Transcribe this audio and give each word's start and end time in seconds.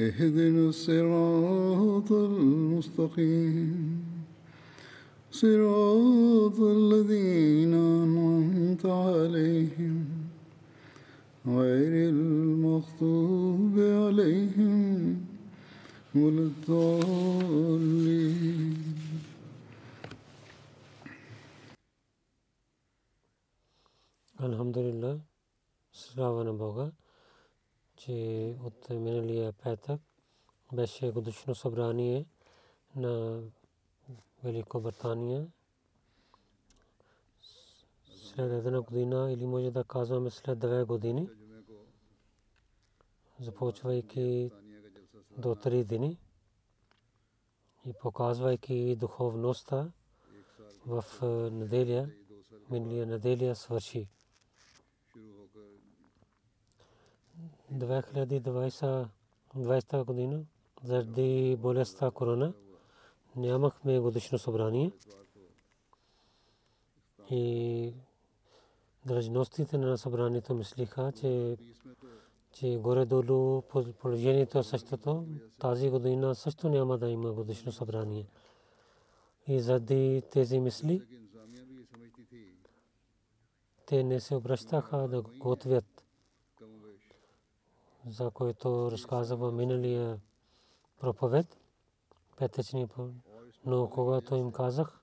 اهدنا 0.00 0.68
الصراط 0.68 2.12
المستقيم. 2.12 3.70
صراط 5.30 6.58
الذين 6.60 7.74
أنعمت 7.74 8.86
عليهم. 8.86 10.04
غير 11.46 11.92
المغضوب 12.14 13.74
عليهم 13.78 15.26
ولا 16.14 16.42
الضالين. 16.50 17.60
الحمد 24.40 24.78
لله. 24.78 25.20
سلام 25.92 26.56
بوغا 26.56 26.99
че 28.00 28.56
от 28.64 28.90
миналия 28.90 29.52
петък 29.52 30.00
беше 30.72 31.10
годишно 31.10 31.54
събрание 31.54 32.26
на 32.96 33.42
Великобритания. 34.44 35.46
След 38.16 38.52
една 38.52 38.80
година 38.80 39.32
или 39.32 39.46
може 39.46 39.70
да 39.70 39.84
казваме 39.84 40.30
след 40.30 40.58
две 40.58 40.84
години, 40.84 41.28
започвайки 43.40 44.50
до 45.38 45.54
три 45.54 45.84
дни 45.84 46.18
и 47.86 47.92
показвайки 47.92 48.96
духовността 48.96 49.92
в 50.86 51.04
неделя, 51.52 52.10
миналия 52.70 53.06
неделя 53.06 53.56
свърши. 53.56 54.08
2020 57.74 60.04
година 60.04 60.44
заради 60.82 61.56
болестта 61.60 62.10
корона 62.10 62.52
нямахме 63.36 63.98
годишно 63.98 64.38
събрание 64.38 64.92
и 67.30 67.94
дръжностите 69.06 69.78
на 69.78 69.98
събранието 69.98 70.54
мислиха, 70.54 71.12
че 71.20 71.56
че 72.52 72.76
горе-долу 72.76 73.62
положението 73.98 74.58
е 74.58 74.62
същото. 74.62 75.26
Тази 75.58 75.90
година 75.90 76.34
също 76.34 76.68
няма 76.68 76.98
да 76.98 77.08
има 77.08 77.32
годишно 77.32 77.72
събрание. 77.72 78.26
И 79.46 79.60
заради 79.60 80.22
тези 80.30 80.60
мисли, 80.60 81.02
те 83.86 84.04
не 84.04 84.20
се 84.20 84.34
обръщаха 84.34 85.08
да 85.08 85.22
готвят, 85.22 86.04
за 88.06 88.30
което 88.30 88.90
разказва 88.90 89.52
миналия 89.52 90.20
проповед, 91.00 91.60
петъчни 92.36 92.88
Но 93.64 93.90
когато 93.90 94.34
им 94.34 94.52
казах, 94.52 95.02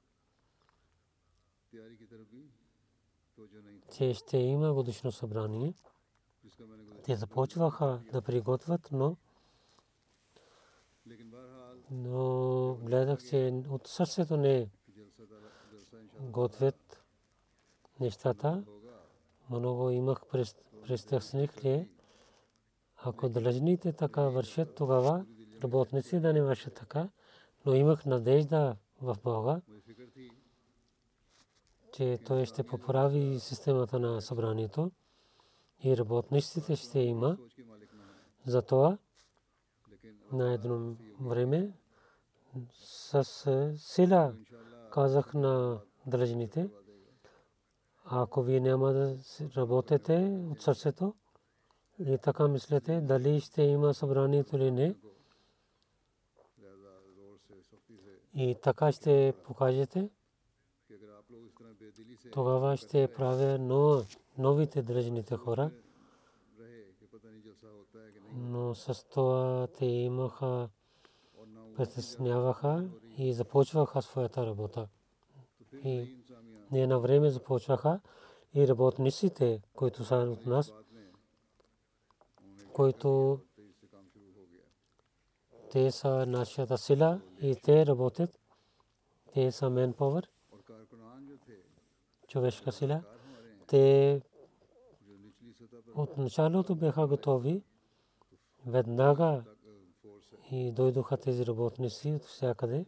че 3.96 4.14
ще 4.14 4.38
има 4.38 4.74
годишно 4.74 5.12
събрание, 5.12 5.74
те 7.04 7.16
започваха 7.16 8.02
да 8.12 8.22
приготвят, 8.22 8.90
но 8.92 9.18
но 11.92 12.76
гледах, 12.76 13.20
че 13.30 13.64
от 13.70 13.88
сърцето 13.88 14.38
не 14.38 14.70
готвят 16.20 17.04
нещата. 18.00 18.64
Много 19.50 19.90
имах 19.90 20.22
престъпник 20.88 21.66
ли, 21.66 21.90
ако 23.10 23.30
длъжните 23.30 23.94
така 23.94 24.22
вършат, 24.22 24.76
тогава 24.76 25.26
работници 25.64 26.20
да 26.20 26.34
не 26.34 26.42
вършат 26.42 26.74
така, 26.74 27.10
но 27.66 27.74
имах 27.74 28.06
надежда 28.06 28.76
в 29.02 29.18
Бога, 29.24 29.62
че 31.92 32.20
той 32.26 32.46
ще 32.46 32.64
поправи 32.64 33.40
системата 33.40 34.00
на 34.00 34.22
събранието 34.22 34.92
и 35.84 35.98
работниците 35.98 36.76
ще 36.76 37.00
има. 37.00 37.38
Затова 38.46 38.98
на 40.32 40.54
едно 40.54 40.96
време 41.22 41.72
с 42.72 43.24
сила 43.78 44.34
казах 44.92 45.34
на 45.34 45.82
длъжните, 46.06 46.70
ако 48.06 48.42
вие 48.42 48.60
няма 48.60 48.94
да 48.94 49.18
работите 49.58 50.40
от 50.52 50.62
сърцето 50.62 51.14
и 52.00 52.18
така 52.18 52.48
мислите 52.48 53.02
дали 53.02 53.40
ще 53.40 53.62
има 53.62 53.94
събранието 53.94 54.56
или 54.56 54.72
не, 54.72 54.96
и 58.36 58.56
така 58.62 58.92
ще 58.92 59.34
покажете, 59.44 60.10
тогава 62.32 62.78
ще 62.78 63.14
правя 63.14 63.58
новите 64.38 64.82
дръжните 64.82 65.36
хора. 65.36 65.72
Но 68.34 68.76
с 68.76 69.04
това 69.04 69.68
те 69.78 69.86
имаха, 69.86 70.70
притесняваха 71.76 72.90
и 73.18 73.34
започваха 73.34 74.02
своята 74.02 74.46
работа. 74.46 74.88
И 75.84 76.18
не 76.72 76.88
на 76.88 77.00
време 77.00 77.30
започваха 77.30 78.00
и 78.54 78.68
работниците, 78.68 79.62
които 79.74 80.04
са 80.04 80.16
от 80.16 80.46
нас, 80.46 80.74
които 82.78 83.40
те 85.72 85.92
са 85.92 86.26
нашата 86.26 86.78
сила 86.78 87.22
и 87.42 87.56
те 87.64 87.86
работят. 87.86 88.40
Те 89.34 89.52
са 89.52 89.66
manpower, 89.66 90.28
човешка 92.28 92.72
сила. 92.72 93.04
Те 93.68 94.22
от 95.96 96.18
началото 96.18 96.76
бяха 96.76 97.08
готови. 97.08 97.64
Веднага 98.66 99.44
и 100.52 100.72
дойдоха 100.72 101.18
тези 101.18 101.46
работници 101.46 102.12
от 102.12 102.24
всякъде. 102.24 102.86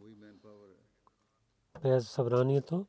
През 1.72 2.10
събранието 2.10 2.86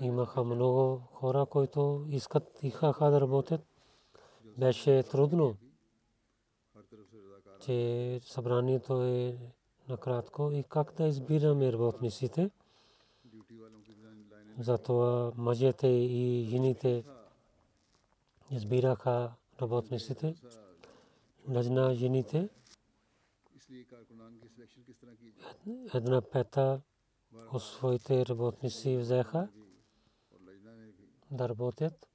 имаха 0.00 0.44
много 0.44 0.98
хора, 0.98 1.46
които 1.46 2.06
искат 2.08 2.62
ихаха 2.62 3.10
да 3.10 3.20
работят. 3.20 3.67
Беше 4.58 5.02
трудно, 5.02 5.56
че 7.64 8.20
събранието 8.24 9.02
е 9.02 9.38
накратко 9.88 10.50
и 10.52 10.64
как 10.68 10.94
да 10.94 11.06
избираме 11.06 11.72
работниците. 11.72 12.50
Затова 14.58 15.32
мъжете 15.36 15.86
и 15.86 16.46
жените 16.50 17.04
избираха 18.50 19.32
работниците. 19.62 20.34
Лъжна 21.48 21.94
жените 21.94 22.48
една 25.94 26.22
пета 26.22 26.80
от 27.52 27.62
своите 27.62 28.26
работници 28.26 28.96
взеха 28.96 29.48
да 31.30 31.48
работят 31.48 32.07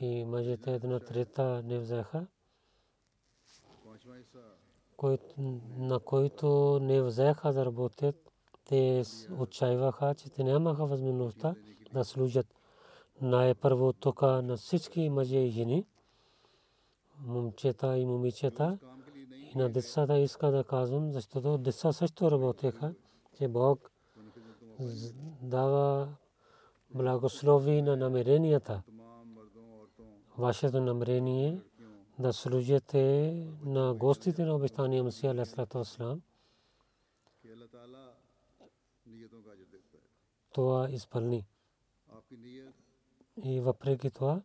и 0.00 0.24
мъжете 0.24 0.74
една 0.74 1.00
трета 1.00 1.62
не 1.64 1.78
взеха. 1.78 2.26
На 5.76 6.00
които 6.00 6.78
не 6.82 7.02
взеха 7.02 7.52
да 7.52 7.64
работят, 7.64 8.32
те 8.64 9.02
отчаиваха, 9.38 10.14
че 10.14 10.30
те 10.30 10.44
нямаха 10.44 10.86
възможността 10.86 11.54
да 11.92 12.04
служат. 12.04 12.46
Най-първо 13.20 13.92
тук 13.92 14.22
на 14.22 14.56
всички 14.56 15.08
мъже 15.08 15.38
и 15.38 15.50
жени, 15.50 15.86
момчета 17.18 17.98
и 17.98 18.06
момичета, 18.06 18.78
и 19.54 19.58
на 19.58 19.68
децата 19.68 20.18
иска 20.18 20.50
да 20.50 20.64
казвам, 20.64 21.12
защото 21.12 21.58
деца 21.58 21.92
също 21.92 22.30
работеха, 22.30 22.94
че 23.38 23.48
Бог 23.48 23.90
дава 25.42 26.08
благослови 26.90 27.82
на 27.82 27.96
намеренията 27.96 28.82
вашето 30.38 30.80
намерение 30.80 31.60
да 32.18 32.32
служите 32.32 33.32
на 33.64 33.94
гостите 33.94 34.44
на 34.44 34.54
обещания 34.54 35.04
Масия 35.04 35.30
Алейхиссалату 35.30 35.78
Аслам. 35.78 36.22
Това 40.52 40.90
изпълни. 40.90 41.46
И 43.44 43.60
въпреки 43.60 44.10
това, 44.10 44.42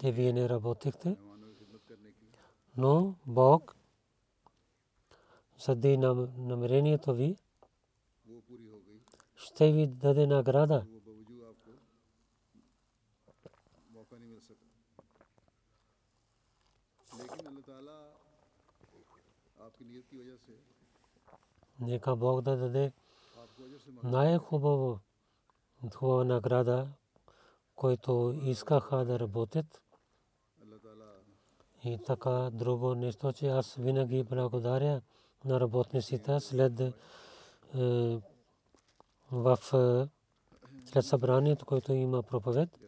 те 0.00 0.12
вие 0.12 0.32
не 0.32 0.48
работихте, 0.48 1.16
но 2.76 3.14
Бог 3.26 3.76
съди 5.58 5.96
намерението 5.96 7.14
ви, 7.14 7.36
ще 9.36 9.72
ви 9.72 9.86
даде 9.86 10.26
награда. 10.26 10.86
Нека 21.80 22.16
Бог 22.16 22.40
да 22.40 22.56
даде 22.56 22.92
най-хубаво 24.02 24.98
хубава 25.94 26.24
награда, 26.24 26.88
който 27.76 28.34
искаха 28.44 29.04
да 29.04 29.18
работят. 29.18 29.82
И 31.84 31.98
така 32.06 32.50
друго 32.52 32.94
нещо, 32.94 33.32
че 33.32 33.46
аз 33.46 33.74
винаги 33.74 34.22
благодаря 34.22 35.00
на 35.44 35.60
работниците 35.60 36.40
след 36.40 36.80
е, 36.80 36.92
в 39.32 39.58
е, 39.74 40.08
след 40.86 41.04
събранието, 41.04 41.66
което 41.66 41.92
има 41.92 42.22
проповед, 42.22 42.78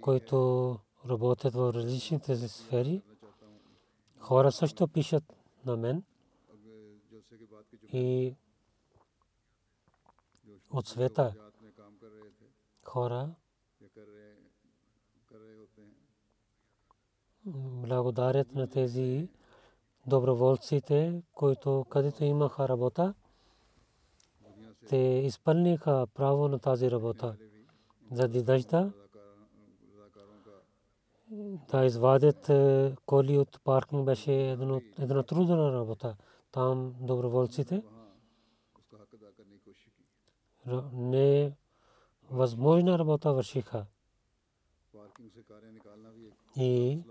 който 0.00 0.78
работят 1.08 1.54
в 1.54 1.72
различните 1.74 2.36
сфери. 2.36 3.02
Хора 4.18 4.52
също 4.52 4.88
пишат 4.88 5.24
на 5.66 5.76
мен 5.76 6.02
и 7.92 8.34
от 10.70 10.86
света 10.86 11.34
хора 12.84 13.30
благодарят 17.46 18.54
на 18.54 18.66
тези 18.66 19.28
доброволците, 20.06 21.22
които 21.34 21.86
където 21.88 22.24
имаха 22.24 22.68
работа, 22.68 23.14
те 24.88 24.96
изпълниха 24.96 26.06
право 26.14 26.48
на 26.48 26.58
тази 26.58 26.90
работа. 26.90 27.36
Заради 28.12 28.42
дъжда 28.42 28.92
да 31.70 31.84
извадят 31.84 32.48
е, 32.48 32.94
коли 33.06 33.38
от 33.38 33.60
паркинг 33.64 34.04
беше 34.04 34.50
една 34.98 35.22
трудна 35.22 35.72
работа 35.72 36.16
там 36.52 36.94
доброволците. 37.00 37.82
Не 40.92 41.52
възможна 42.30 42.98
работа 42.98 43.32
вършиха. 43.32 43.86
И 46.56 47.02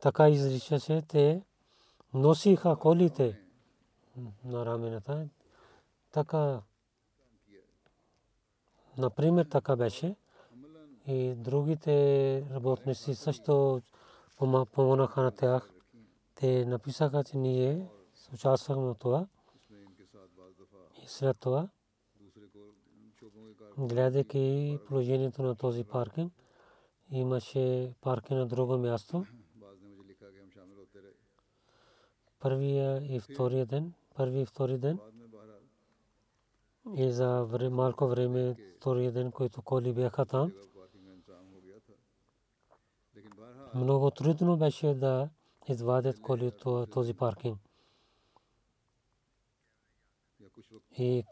така 0.00 0.28
изричаше, 0.28 1.02
те 1.02 1.42
носиха 2.14 2.76
колите 2.76 3.40
на 4.44 4.66
рамената. 4.66 5.28
Така, 6.12 6.62
например, 8.98 9.44
така 9.44 9.76
беше. 9.76 10.16
И 11.06 11.34
другите 11.34 12.46
работници 12.50 13.14
също 13.14 13.80
помогнаха 14.72 15.22
на 15.22 15.30
тях. 15.30 15.70
Те 16.34 16.64
написаха, 16.64 17.24
че 17.24 17.36
ние 17.36 17.88
участвах 18.32 18.78
в 18.78 18.94
това. 18.98 19.26
И 21.02 21.06
след 21.06 21.40
това, 21.40 21.68
гледайки 23.78 24.78
положението 24.88 25.42
на 25.42 25.54
този 25.54 25.84
паркинг, 25.84 26.32
имаше 27.10 27.94
паркинг 28.00 28.38
на 28.38 28.46
друго 28.46 28.78
място. 28.78 29.26
Първия 32.38 33.14
и 33.14 33.20
втория 33.20 33.66
ден, 33.66 33.92
първи 34.14 34.40
и 34.40 34.46
втори 34.46 34.78
ден, 34.78 34.98
и 36.96 37.10
за 37.10 37.48
малко 37.70 38.06
време, 38.06 38.56
втория 38.76 39.12
ден, 39.12 39.32
който 39.32 39.62
коли 39.62 39.92
бяха 39.92 40.26
там, 40.26 40.52
много 43.74 44.10
трудно 44.10 44.56
беше 44.56 44.94
да 44.94 45.28
извадят 45.68 46.20
коли 46.20 46.52
този 46.90 47.14
паркинг. 47.14 47.58
и 50.98 51.24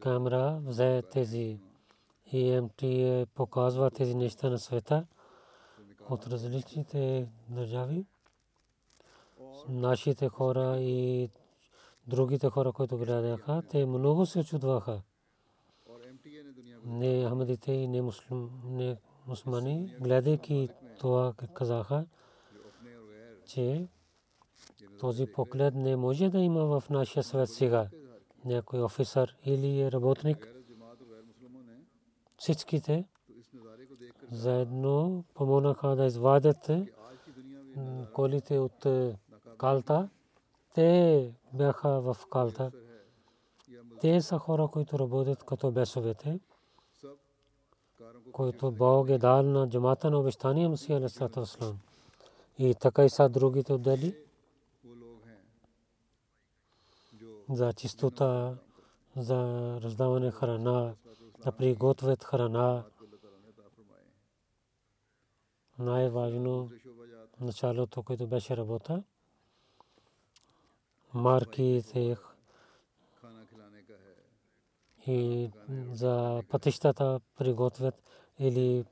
камера 0.00 0.60
взе 0.64 1.02
тези 1.12 1.58
и 2.32 2.60
МТ 2.60 2.82
е, 2.82 3.26
показва 3.34 3.90
тези 3.90 4.14
неща 4.14 4.50
на 4.50 4.58
света 4.58 5.06
от 6.10 6.26
различните 6.26 7.28
държави. 7.48 8.06
Нашите 9.68 10.28
хора 10.28 10.76
и 10.80 11.30
другите 12.06 12.48
хора, 12.48 12.72
които 12.72 12.98
гледаха, 12.98 13.62
те 13.70 13.86
много 13.86 14.26
се 14.26 14.44
чудваха. 14.44 15.02
Не 16.84 17.28
ахмедите 17.28 17.72
и 17.72 17.88
не, 17.88 18.02
муслим, 18.02 18.50
не 18.64 18.96
мусмани, 19.26 19.94
гледайки 20.00 20.68
това 20.98 21.34
казаха, 21.54 22.06
че 23.46 23.88
този 25.00 25.26
поглед 25.26 25.74
не 25.74 25.96
може 25.96 26.28
да 26.28 26.38
има 26.38 26.80
в 26.80 26.90
нашия 26.90 27.22
свет 27.22 27.48
сега 27.48 27.88
някой 28.44 28.82
офисър 28.82 29.36
или 29.44 29.92
работник. 29.92 30.54
Всичките 32.36 33.04
заедно 34.30 35.24
помогнаха 35.34 35.96
да 35.96 36.04
извадят 36.04 36.70
колите 38.12 38.58
от 38.58 38.86
е, 38.86 39.16
калта. 39.58 40.08
Те 40.74 41.32
бяха 41.52 42.00
в 42.00 42.16
калта. 42.30 42.72
Те 44.00 44.20
са 44.20 44.38
хора, 44.38 44.68
които 44.72 44.98
работят 44.98 45.44
като 45.44 45.70
бесовете, 45.70 46.40
които 48.32 48.72
Бог 48.72 49.08
е 49.08 49.18
дал 49.18 49.42
на 49.42 49.68
джамата 49.68 50.10
на 50.10 50.18
обещания 50.18 50.68
Мусия 50.68 50.98
Алисалата 50.98 51.44
е 51.62 52.64
И 52.64 52.74
така 52.74 53.04
и 53.04 53.10
са 53.10 53.28
другите 53.28 53.72
отдели. 53.72 54.23
за 57.50 57.72
чистота, 57.72 58.54
за 59.16 59.38
раздаване 59.82 60.30
храна, 60.30 60.94
да 61.44 61.52
приготвят 61.52 62.24
храна. 62.24 62.84
Най-важно 65.78 66.70
началото, 67.40 68.02
което 68.02 68.26
беше 68.26 68.56
работа. 68.56 69.02
Марки 71.14 71.82
тех 71.92 72.18
и 75.06 75.50
за 75.92 76.42
пътищата 76.48 77.20
приготвят 77.38 77.94
или 78.38 78.84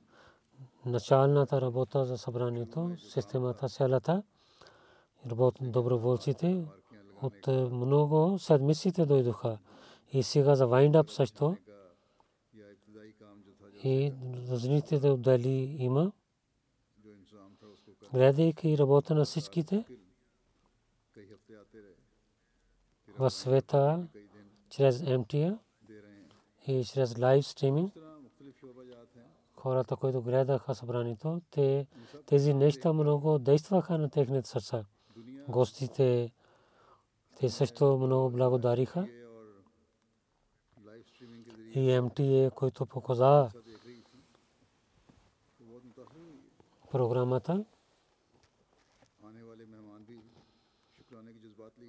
началната 0.87 1.61
работа 1.61 2.07
за 2.07 2.19
събранието, 2.19 2.97
системата, 2.99 3.69
селата, 3.69 4.23
доброволците, 5.61 6.65
от 7.23 7.49
е, 7.49 7.51
много 7.51 8.39
седмиците 8.39 9.07
дойдоха. 9.07 9.59
И 10.13 10.23
сега 10.23 10.55
за 10.55 10.65
wind 10.65 11.03
up 11.03 11.11
също. 11.11 11.57
И 13.85 14.13
разните 14.51 15.09
отдели 15.11 15.77
има. 15.79 16.13
Гледайки 18.13 18.79
работа 18.79 19.15
на 19.15 19.25
всичките 19.25 19.85
в 23.19 23.31
света 23.31 24.07
чрез 24.71 25.03
МТА 25.03 25.59
и 26.67 26.85
чрез 26.85 27.19
лайв 27.19 27.47
стриминг 27.47 27.95
хората, 29.63 29.97
които 29.97 30.23
гледаха 30.23 30.75
събранието, 30.75 31.41
те, 31.51 31.87
тези 32.27 32.55
неща 32.55 32.93
много 32.93 33.39
действаха 33.39 33.99
на 33.99 34.11
техните 34.11 34.49
сърца. 34.49 34.85
Гостите, 35.49 36.31
те 37.43 37.49
също 37.49 37.99
много 37.99 38.31
благодариха. 38.31 39.09
И 41.75 42.01
МТА, 42.01 42.51
който 42.55 42.87
показа 42.87 43.49
програмата. 46.91 47.65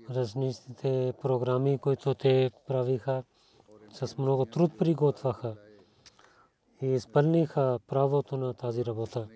Различните 0.10 1.14
програми, 1.22 1.78
които 1.78 2.14
те 2.14 2.52
правиха, 2.68 3.24
с 3.92 4.18
много 4.18 4.46
труд 4.46 4.78
приготвяха 4.78 5.56
и 6.82 6.86
изпълниха 6.86 7.80
правото 7.88 8.38
на 8.38 8.54
тази 8.54 8.86
работа. 8.86 9.28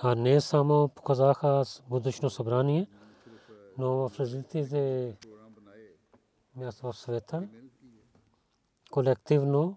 А 0.00 0.14
не 0.14 0.40
само 0.40 0.88
показаха 0.88 1.64
годишно 1.88 2.30
събрание, 2.30 2.88
но 3.78 4.08
в 4.08 4.20
различните 4.20 5.16
място 6.56 6.92
в 6.92 6.98
света, 6.98 7.48
колективно 8.90 9.76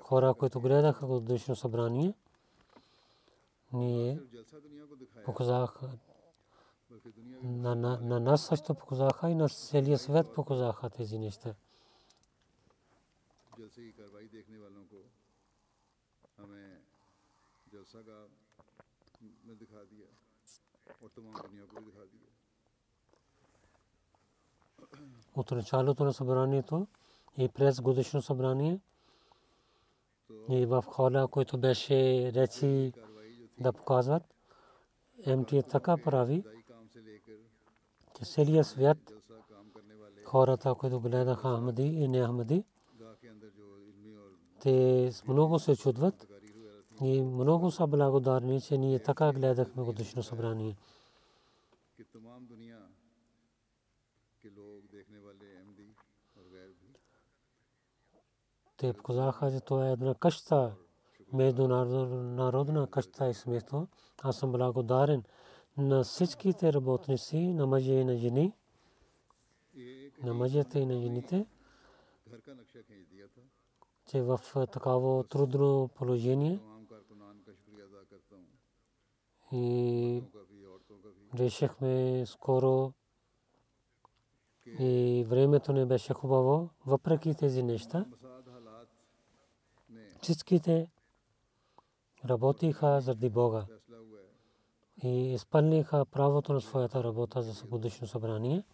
хора, 0.00 0.34
които 0.34 0.60
гледаха 0.60 1.06
годишно 1.06 1.56
събрание, 1.56 2.14
ние 3.72 4.20
показаха 5.24 5.90
на, 7.42 7.74
на, 7.74 8.00
на 8.00 8.20
нас 8.20 8.46
също 8.46 8.74
показаха 8.74 9.30
и 9.30 9.34
на 9.34 9.48
целия 9.48 9.98
свет 9.98 10.34
показаха 10.34 10.90
тези 10.90 11.18
неща. 11.18 11.54
اور 21.02 21.10
تمام 21.14 21.34
دنیا 21.42 21.64
کو 21.66 21.76
بھی 21.76 21.90
دکھا 21.90 22.04
دیا 22.12 22.31
от 25.36 25.50
началото 25.50 26.04
на 26.04 26.12
събранието 26.12 26.86
и 27.38 27.48
през 27.48 27.80
годишно 27.80 28.22
събрание 28.22 28.80
и 30.48 30.66
в 30.66 30.84
хола, 30.86 31.28
който 31.28 31.58
беше 31.58 32.30
речи 32.34 32.92
да 33.60 33.72
показват. 33.72 34.22
МТ 35.26 35.52
е 35.52 35.62
така 35.62 35.96
прави, 35.96 36.44
че 38.18 38.24
целият 38.24 38.66
свят 38.66 38.98
хората, 40.24 40.74
които 40.74 41.00
гледаха 41.00 41.56
Ахмади 41.56 41.82
и 41.82 42.08
не 42.08 42.26
Ахмади, 42.26 42.64
те 44.60 45.10
много 45.28 45.58
се 45.58 45.76
чудват 45.76 46.26
и 47.02 47.22
много 47.22 47.70
са 47.70 47.86
благодарни, 47.86 48.60
че 48.60 48.78
ние 48.78 48.98
така 48.98 49.32
гледахме 49.32 49.82
годишно 49.82 50.22
събрание. 50.22 50.76
Те 58.82 58.92
показаха, 58.92 59.50
че 59.50 59.60
това 59.60 59.88
е 59.88 59.92
една 59.92 60.14
къща, 60.14 60.74
международна 61.32 62.86
къща 62.90 63.28
и 63.28 63.34
смето. 63.34 63.88
Аз 64.22 64.38
съм 64.38 64.52
благодарен 64.52 65.22
на 65.76 66.04
всичките 66.04 66.72
работници, 66.72 67.38
на 67.38 67.66
мъже 67.66 67.92
и 67.92 68.04
на 68.04 68.16
жени, 68.16 68.52
на 70.22 70.34
мъжете 70.34 70.78
и 70.78 70.86
на 70.86 71.00
жените, 71.00 71.46
че 74.06 74.22
в 74.22 74.40
такава 74.54 75.24
трудно 75.24 75.90
положение 75.94 76.60
и 79.52 80.22
решихме 81.34 82.24
скоро 82.26 82.92
и 84.66 85.24
времето 85.28 85.72
не 85.72 85.86
беше 85.86 86.14
хубаво, 86.14 86.70
въпреки 86.86 87.34
тези 87.34 87.62
неща. 87.62 88.06
Всичките 90.22 90.90
работиха 92.24 93.00
заради 93.00 93.30
Бога 93.30 93.66
и 95.04 95.32
изпълниха 95.32 96.04
правото 96.04 96.52
на 96.52 96.60
своята 96.60 97.04
работа 97.04 97.42
за 97.42 97.66
годишно 97.66 98.06
събрание. 98.06 98.64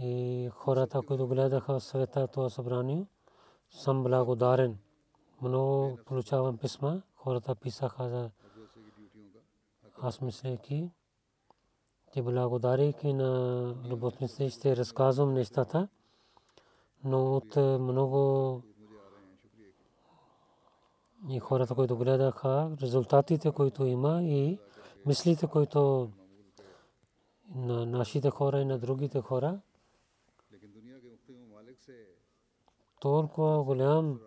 И 0.00 0.48
хората, 0.52 1.02
които 1.02 1.26
гледаха 1.26 1.80
света 1.80 2.28
това 2.28 2.50
събрание, 2.50 3.06
съм 3.70 4.02
благодарен. 4.02 4.78
Много 5.42 5.98
получавам 6.06 6.58
писма. 6.58 7.02
Хората 7.14 7.54
писаха 7.54 8.08
за 8.08 8.30
аз 10.02 10.20
мислейки, 10.20 10.90
че 12.12 12.22
благодарейки 12.22 13.12
на 13.12 13.74
работниците 13.90 14.50
ще 14.50 14.76
разказвам 14.76 15.34
нещата, 15.34 15.88
но 17.04 17.36
от 17.36 17.56
много 17.56 18.62
и 21.28 21.38
хората, 21.38 21.74
които 21.74 21.96
гледаха 21.96 22.76
резултатите, 22.82 23.50
които 23.50 23.84
има 23.84 24.22
и 24.22 24.58
мислите, 25.06 25.46
които 25.46 26.10
на 27.54 27.86
нашите 27.86 28.30
хора 28.30 28.60
и 28.60 28.64
на 28.64 28.78
другите 28.78 29.20
хора. 29.20 29.60
Толкова 33.00 33.64
голям 33.64 34.20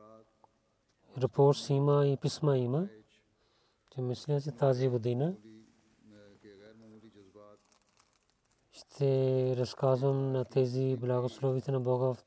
репорт 1.17 1.69
има 1.69 2.07
и 2.07 2.17
писма 2.17 2.57
има, 2.57 2.87
че 3.93 4.01
мисля, 4.01 4.41
че 4.41 4.51
тази 4.51 4.87
година 4.87 5.35
ще 8.71 9.55
разказвам 9.57 10.31
на 10.31 10.45
тези 10.45 10.97
благословите 10.99 11.71
на 11.71 11.79
Бога 11.79 12.05
в 12.05 12.17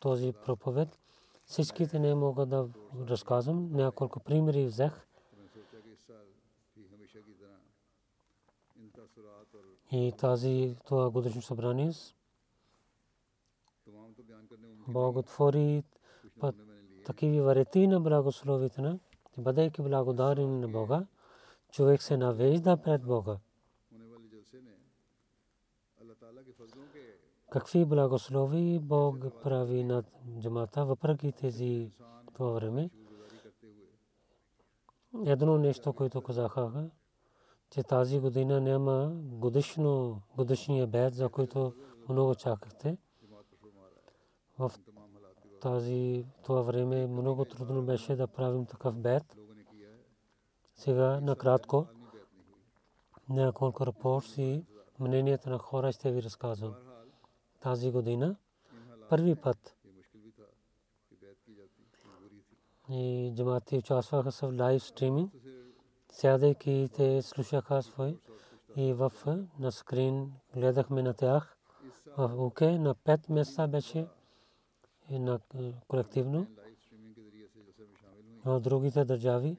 този 0.00 0.32
проповед. 0.32 0.99
Всичките 1.50 1.98
не 1.98 2.14
мога 2.14 2.46
да 2.46 2.68
разказвам. 3.08 3.72
Няколко 3.72 4.20
примери 4.20 4.66
взех. 4.66 5.06
И 9.92 10.12
тази 10.18 10.76
това 10.84 11.10
годишно 11.10 11.42
събрание 11.42 11.92
Бог 14.88 15.16
отвори 15.16 15.84
такива 17.06 17.44
варети 17.44 17.86
на 17.86 18.00
благословите 18.00 18.80
на 18.80 18.98
бъдейки 19.38 19.82
благодарен 19.82 20.60
на 20.60 20.68
Бога, 20.68 21.06
човек 21.72 22.02
се 22.02 22.16
навежда 22.16 22.76
пред 22.76 23.02
Бога 23.02 23.38
какви 27.50 27.84
благослови 27.84 28.78
Бог 28.78 29.16
прави 29.42 29.84
над 29.84 30.06
джамата, 30.40 30.84
въпреки 30.84 31.32
тези 31.32 31.90
това 32.34 32.50
време. 32.50 32.90
Едно 35.26 35.58
нещо, 35.58 35.92
което 35.92 36.22
казаха, 36.22 36.90
че 37.70 37.82
тази 37.82 38.20
година 38.20 38.60
няма 38.60 39.12
годишно, 39.14 40.22
годишния 40.36 40.86
бед, 40.86 41.14
за 41.14 41.28
който 41.28 41.74
много 42.08 42.34
чакахте. 42.34 42.96
В 44.58 44.72
тази, 45.60 46.26
това 46.42 46.62
време 46.62 47.06
много 47.06 47.44
трудно 47.44 47.82
беше 47.82 48.16
да 48.16 48.26
правим 48.26 48.66
такъв 48.66 48.96
бед. 48.96 49.36
Сега 50.74 51.20
накратко 51.20 51.86
няколко 53.28 53.86
рапорти 53.86 54.42
и 54.42 54.64
мненията 55.00 55.50
на 55.50 55.58
хора 55.58 55.92
ще 55.92 56.12
ви 56.12 56.22
разказвам 56.22 56.89
тази 57.60 57.90
година. 57.90 58.36
Първи 59.08 59.34
път. 59.34 59.76
И 62.90 63.32
джамати 63.36 63.76
участваха 63.76 64.30
в 64.30 64.42
лайв 64.42 64.82
стриминг. 64.82 65.32
Сядайки 66.12 66.88
те 66.96 67.22
слушаха 67.22 67.82
свой 67.82 68.18
и 68.76 68.92
в 68.92 69.12
е, 69.26 69.62
на 69.62 69.72
скрин 69.72 70.32
гледахме 70.54 71.02
на 71.02 71.14
тях. 71.14 71.56
В 72.16 72.46
УКЕ 72.46 72.78
на 72.78 72.94
пет 72.94 73.28
места 73.28 73.66
беше 73.66 74.06
на 75.10 75.40
е, 75.54 75.72
колективно. 75.88 76.46
В 78.44 78.60
другите 78.60 79.04
държави 79.04 79.56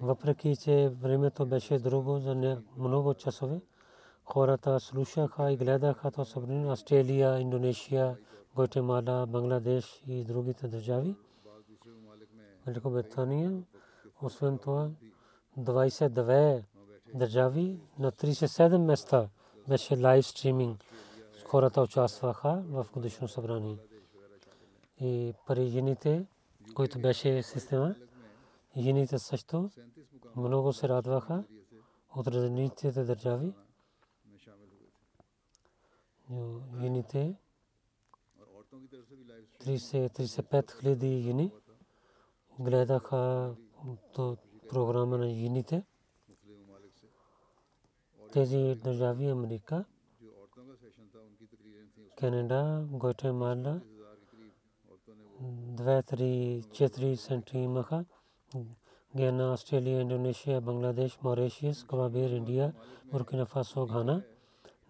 въпреки 0.00 0.56
че 0.56 0.88
времето 0.88 1.46
беше 1.46 1.78
друго 1.78 2.18
за 2.18 2.62
много 2.76 3.14
часове, 3.14 3.60
хората 4.32 4.80
слушаха 4.80 5.52
и 5.52 5.56
гледаха 5.56 6.10
то 6.10 6.24
събрание 6.24 6.72
Австралия, 6.72 7.38
Индонезия, 7.40 8.16
Гватемала, 8.54 9.26
Бангладеш 9.26 10.02
и 10.06 10.24
другите 10.24 10.68
държави. 10.68 11.16
Великобритания. 12.66 13.62
Освен 14.22 14.58
това, 14.58 14.90
22 15.58 16.62
държави 17.14 17.80
на 17.98 18.12
37 18.12 18.78
места 18.78 19.28
беше 19.68 19.96
лайв 19.96 20.26
стриминг. 20.26 20.84
Хората 21.46 21.82
участваха 21.82 22.62
в 22.68 22.86
годишно 22.92 23.28
събрание. 23.28 23.76
И 25.00 25.34
пари 25.46 25.66
жените, 25.66 26.26
които 26.74 26.98
беше 26.98 27.42
система, 27.42 27.94
жените 28.76 29.18
също 29.18 29.70
много 30.36 30.72
се 30.72 30.88
радваха 30.88 31.44
от 32.16 32.26
различните 32.26 33.04
държави. 33.04 33.52
Юните 36.82 37.36
30-35 39.60 40.80
хиляди 40.80 41.28
юни 41.28 41.52
гледаха 42.58 43.54
програма 44.68 45.18
на 45.18 45.30
юните. 45.30 45.84
Тези 48.32 48.74
държави 48.84 49.26
Америка, 49.26 49.84
Канада, 52.16 52.86
Гватемала, 52.92 53.80
2-3-4 55.42 57.18
центри 57.18 57.58
имаха. 57.58 58.04
Гена, 59.16 59.52
Австралия, 59.52 60.00
Индонезия, 60.00 60.60
Бангладеш, 60.60 61.18
Моришиус, 61.22 61.84
Кабабир, 61.84 62.30
Индия, 62.30 62.74
Буркина 63.12 63.46
Фасо, 63.46 63.86
Гана, 63.86 64.24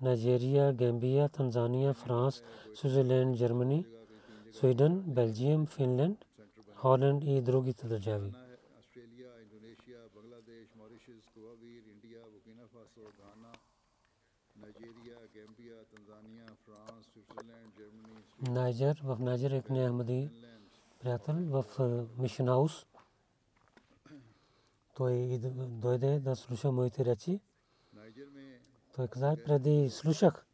Найджерия, 0.00 0.72
Гамбия, 0.72 1.28
Танзания, 1.28 1.92
Франс, 1.92 2.42
Свизерленд, 2.74 3.36
Германи, 3.36 3.86
Sweden, 4.52 5.02
Belgium, 5.02 5.66
Finland, 5.66 6.16
Holland 6.82 7.24
и 7.24 7.40
другите 7.40 7.86
държави. 7.86 8.32
Найджер, 18.48 19.00
в 19.04 19.20
Найджер 19.20 19.50
е 19.50 19.62
кне 19.62 19.86
Ахмади 19.86 20.30
приятел 21.00 21.34
в 21.34 21.64
Мишен 22.18 22.46
Хаус. 22.46 22.86
Той 24.94 25.40
дойде 25.68 26.20
да 26.20 26.36
слуша 26.36 26.72
моите 26.72 27.04
речи. 27.04 27.40
Той 28.96 29.08
каза, 29.08 29.36
преди 29.46 29.90
слушах, 29.90 30.46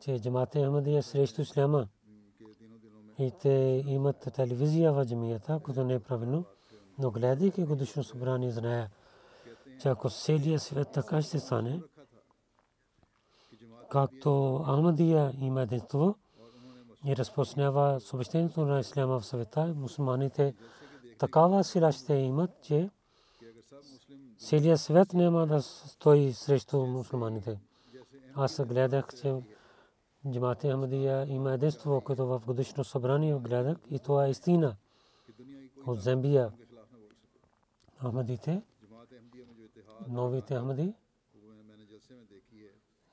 че 0.00 0.20
джамата 0.20 0.64
Ахмади 0.64 0.96
е 0.96 1.02
срещу 1.02 1.42
исляма. 1.42 1.88
И 3.18 3.32
те 3.40 3.84
имат 3.86 4.28
телевизия 4.34 4.92
в 4.92 5.04
джамията, 5.06 5.60
което 5.62 5.84
не 5.84 5.94
е 5.94 6.00
правилно. 6.00 6.44
Но 6.98 7.10
гледайки 7.10 7.64
годишно 7.64 8.04
събрание, 8.04 8.50
зная, 8.50 8.90
че 9.80 9.88
ако 9.88 10.10
целият 10.10 10.62
свет 10.62 10.88
така 10.92 11.22
ще 11.22 11.38
стане, 11.38 11.80
както 13.90 14.58
Ахмадия 14.66 15.32
има 15.40 15.62
единство 15.62 16.14
и 17.06 17.16
разпространява 17.16 18.00
съобщението 18.00 18.64
на 18.64 18.80
Исляма 18.80 19.20
в 19.20 19.26
света, 19.26 19.74
мусулманите 19.76 20.54
такава 21.18 21.64
сила 21.64 21.92
ще 21.92 22.14
имат, 22.14 22.50
че 22.62 22.90
целият 24.40 24.80
свет 24.80 25.12
няма 25.14 25.46
да 25.46 25.62
стои 25.62 26.32
срещу 26.32 26.86
мусулманите. 26.86 27.58
Аз 28.34 28.66
гледах, 28.66 29.06
че 29.20 29.42
Джамати 30.30 30.70
Ахмадия 30.70 31.26
има 31.28 31.52
единство, 31.52 32.00
което 32.00 32.26
в 32.26 32.42
годишно 32.46 32.84
събрание 32.84 33.34
гледах 33.34 33.76
и 33.90 33.98
това 33.98 34.26
е 34.26 34.30
истина 34.30 34.76
от 35.86 36.00
Зембия. 36.00 36.52
Ахмадите, 38.02 38.62
новите 40.08 40.54
Ахмади, 40.56 40.94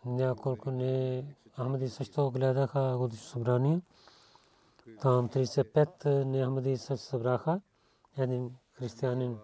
няколко 0.05 0.71
не 0.71 1.23
Ахмади 1.55 1.89
също 1.89 2.31
гледаха 2.31 2.95
годишно 2.97 3.25
събрание. 3.25 3.81
Там 5.01 5.29
35 5.29 6.23
не 6.23 6.45
Ахмади 6.45 6.77
се 6.77 6.97
събраха. 6.97 7.61
Един 8.17 8.51
християнин, 8.71 9.37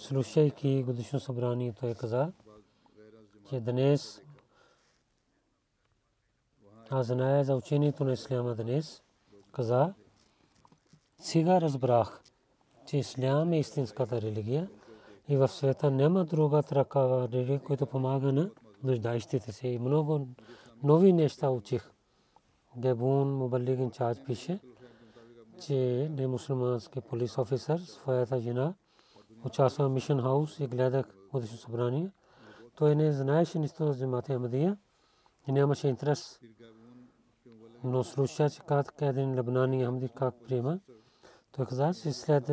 слушайки 0.00 0.82
годишно 0.82 1.20
събрание, 1.20 1.72
той 1.80 1.94
каза, 1.94 2.32
че 3.48 3.60
днес 3.60 4.22
аз 6.90 7.06
зная 7.06 7.44
за 7.44 7.56
учението 7.56 8.04
на 8.04 8.12
Исляма 8.12 8.54
днес. 8.54 9.02
Каза, 9.52 9.94
сега 11.18 11.60
разбрах, 11.60 12.22
че 12.86 12.96
Ислям 12.96 13.52
е 13.52 13.58
истинската 13.58 14.20
религия 14.20 14.70
и 15.28 15.36
в 15.36 15.48
света 15.48 15.90
няма 15.90 16.24
друга 16.24 16.62
такава 16.62 17.28
религия, 17.28 17.60
която 17.60 17.86
помага 17.86 18.32
на 18.32 18.50
нуждаещите 18.82 19.52
се. 19.52 19.68
И 19.68 19.78
много 19.78 20.28
нови 20.82 21.12
неща 21.12 21.50
учих. 21.50 21.90
Гебун 22.76 23.34
Мубалигин 23.34 23.90
Чач 23.90 24.18
пише, 24.26 24.60
че 25.66 26.08
не 26.10 26.26
мусулмански 26.26 27.00
полис 27.00 27.38
офисър, 27.38 27.80
своята 27.80 28.40
жена, 28.40 28.74
участва 29.44 29.88
в 29.88 29.92
Мишен 29.92 30.22
Хаус 30.22 30.60
и 30.60 30.66
гледах 30.66 31.06
годишно 31.32 31.56
събрание. 31.56 32.10
Той 32.74 32.94
не 32.94 33.12
знаеше 33.12 33.58
нищо 33.58 33.92
за 33.92 33.98
Джамата 33.98 34.32
Ахмадия 34.34 34.78
и 35.48 35.52
нямаше 35.52 35.88
интерес. 35.88 36.40
Но 37.84 38.04
слуша, 38.04 38.50
че 38.50 38.60
как 38.68 38.94
един 39.00 39.34
лебнани 39.34 39.84
Ахмади 39.84 40.08
как 40.08 40.34
приема. 40.44 40.80
Той 41.52 41.66
каза, 41.66 41.90
че 42.02 42.12
след 42.12 42.50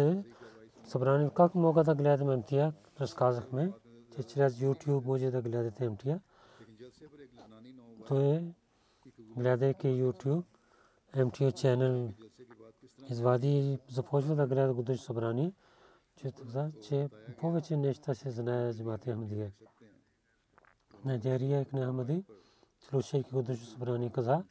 събрание 0.84 1.30
как 1.36 1.56
мога 1.56 1.84
да 1.84 1.96
гледам 1.96 2.40
МТА, 2.40 2.74
разказахме 3.02 3.72
че 4.16 4.24
чрез 4.24 4.54
YouTube 4.54 5.06
може 5.06 5.32
да 5.32 5.42
гледате 5.42 5.90
МТА. 5.90 6.20
Той 8.08 8.54
гледайки 9.38 9.88
YouTube, 9.88 10.44
МТА 11.16 11.52
ченел 11.52 12.14
извади 13.10 13.80
започва 13.90 14.36
да 14.36 14.48
гледа 14.48 14.74
годишно 14.74 15.06
събрание, 15.06 15.54
че 16.18 16.32
така, 16.32 16.70
че 16.82 17.10
повече 17.40 17.78
неща 17.78 18.16
се 18.16 18.32
знае 18.32 18.72
за 18.72 18.84
Мати 18.84 19.12
Ахмадия. 19.12 19.52
Найджерия 21.06 21.62
Икне 21.62 21.86
Ахмади, 21.86 22.24
слушайки 22.80 23.32
годишно 23.32 23.66
събрание, 23.66 24.10
каза, 24.10 24.44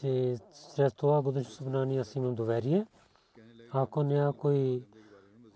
че 0.00 0.38
чрез 0.76 0.94
това 0.94 1.22
годишно 1.22 1.52
събрание 1.52 2.00
аз 2.00 2.14
имам 2.14 2.34
доверие. 2.34 2.86
Ако 3.72 4.02
някой 4.02 4.86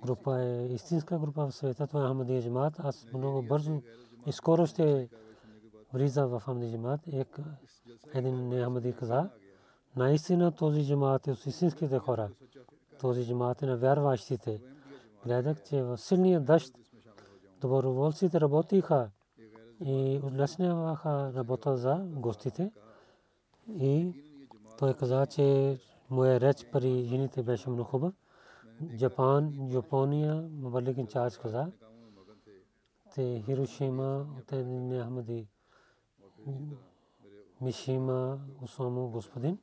група 0.04 0.40
е 0.40 0.66
истинска 0.66 1.18
група 1.18 1.46
в 1.46 1.52
света, 1.52 1.86
това 1.86 2.04
е 2.04 2.08
Ахмадия 2.08 2.42
Джамат. 2.42 2.74
Аз 2.78 3.06
много 3.14 3.42
бързо 3.42 3.82
и 4.26 4.32
скоро 4.32 4.66
ще 4.66 5.08
влиза 5.92 6.26
в 6.26 6.40
Ахмадия 6.40 6.72
Джамат. 6.72 7.00
Един 8.14 8.64
Ахмади 8.64 8.92
каза, 8.92 9.30
наистина 9.96 10.52
този 10.52 10.86
джамат 10.86 11.26
е 11.26 11.32
от 11.32 11.46
истинските 11.46 11.98
хора. 11.98 12.30
Този 13.02 13.26
джамат 13.26 13.62
е 13.62 13.66
на 13.66 13.76
вярващите. 13.76 14.60
Гледах, 15.24 15.62
че 15.62 15.82
в 15.82 15.98
силния 15.98 16.40
дъжд 16.40 16.74
доброволците 17.60 18.40
работиха 18.40 19.10
и 19.84 20.20
улесняваха 20.24 21.32
работа 21.34 21.76
за 21.76 21.94
гостите. 22.04 22.72
И 23.68 24.12
той 24.78 24.94
каза, 24.94 25.26
че 25.26 25.78
моя 26.10 26.40
реч 26.40 26.66
при 26.72 27.04
жените 27.04 27.42
беше 27.42 27.70
много 27.70 27.84
хубав. 27.84 28.14
Japan, 29.02 29.42
Japonia, 29.70 30.34
Malik 30.62 30.98
in 30.98 31.06
charge 31.06 31.36
kaza. 31.42 31.64
Te 33.14 33.24
Hiroshima, 33.46 34.26
te 34.46 34.56
Ahmadi, 35.04 35.46
Mishima, 37.60 38.20
Usomu, 38.64 39.02
господин. 39.12 39.58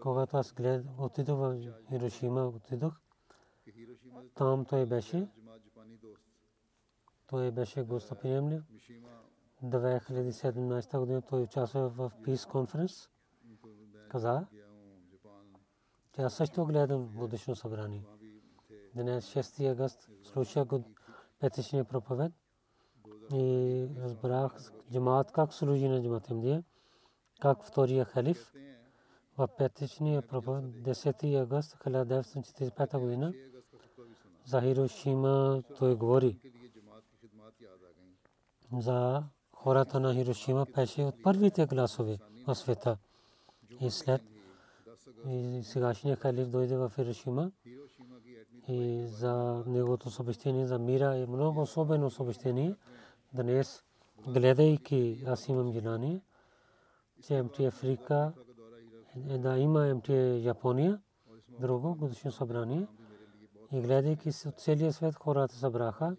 Когато 0.00 0.36
аз 0.36 0.52
глед, 0.52 0.86
отидох 0.98 1.38
в 1.38 1.72
Хирошима, 1.88 2.46
отидох, 2.46 3.00
там 4.34 4.64
той 4.64 4.86
беше, 4.86 5.28
той 7.26 7.50
беше 7.50 7.82
гостоприемлив. 7.82 8.62
2017 9.62 10.98
година 10.98 11.22
той 11.22 11.42
участва 11.42 11.88
в 11.88 12.12
Peace 12.22 12.50
Conference. 12.50 13.08
Каза, 14.08 14.46
че 16.12 16.22
аз 16.22 16.34
също 16.34 16.66
гледам 16.66 17.12
годишно 17.16 17.56
събрание. 17.56 18.04
Днес 18.94 19.34
6 19.34 19.70
август 19.70 20.10
слушах 20.22 20.64
го 20.66 20.84
петъчния 21.38 21.84
проповед 21.84 22.32
и 23.34 23.86
разбрах 23.98 24.72
джамаат 24.92 25.32
как 25.32 25.54
служи 25.54 25.88
на 25.88 26.02
джамаат 26.02 26.26
Ахмадия, 26.26 26.64
как 27.40 27.64
втория 27.64 28.04
халиф 28.04 28.52
в 29.38 29.48
петъчния 29.58 30.22
проповед 30.22 30.64
10 30.64 31.40
август 31.40 31.76
1945 31.76 32.98
година 32.98 33.32
за 34.46 34.60
Хирошима 34.60 35.62
той 35.78 35.94
говори 35.94 36.38
за 38.72 39.22
хората 39.52 40.00
на 40.00 40.14
Хирошима 40.14 40.66
беше 40.74 41.02
от 41.02 41.22
първите 41.22 41.66
гласове 41.66 42.18
в 42.46 42.54
света 42.54 42.98
и 43.80 43.90
след 43.90 44.22
и 45.28 45.62
сегашният 45.64 46.20
халиф 46.20 46.48
дойде 46.48 46.76
в 46.76 46.92
Хирошима 46.94 47.52
и 48.68 49.04
за 49.06 49.64
неговото 49.66 50.10
съобщение 50.10 50.66
за 50.66 50.78
мира 50.78 51.16
е 51.16 51.26
много 51.26 51.60
особено 51.60 52.10
съобщение. 52.10 52.76
Днес, 53.34 53.84
гледайки, 54.28 55.24
аз 55.26 55.48
имам 55.48 55.72
желание, 55.72 56.20
че 57.26 57.42
МТ 57.42 57.60
Африка 57.60 58.32
е 59.28 59.38
да 59.38 59.58
има 59.58 59.94
МТ 59.94 60.08
Япония, 60.44 61.00
друго 61.60 61.94
годишно 61.94 62.32
събрание. 62.32 62.86
И 63.72 63.80
гледайки 63.80 64.28
от 64.46 64.60
целия 64.60 64.92
свет 64.92 65.14
хората 65.14 65.54
събраха, 65.54 66.16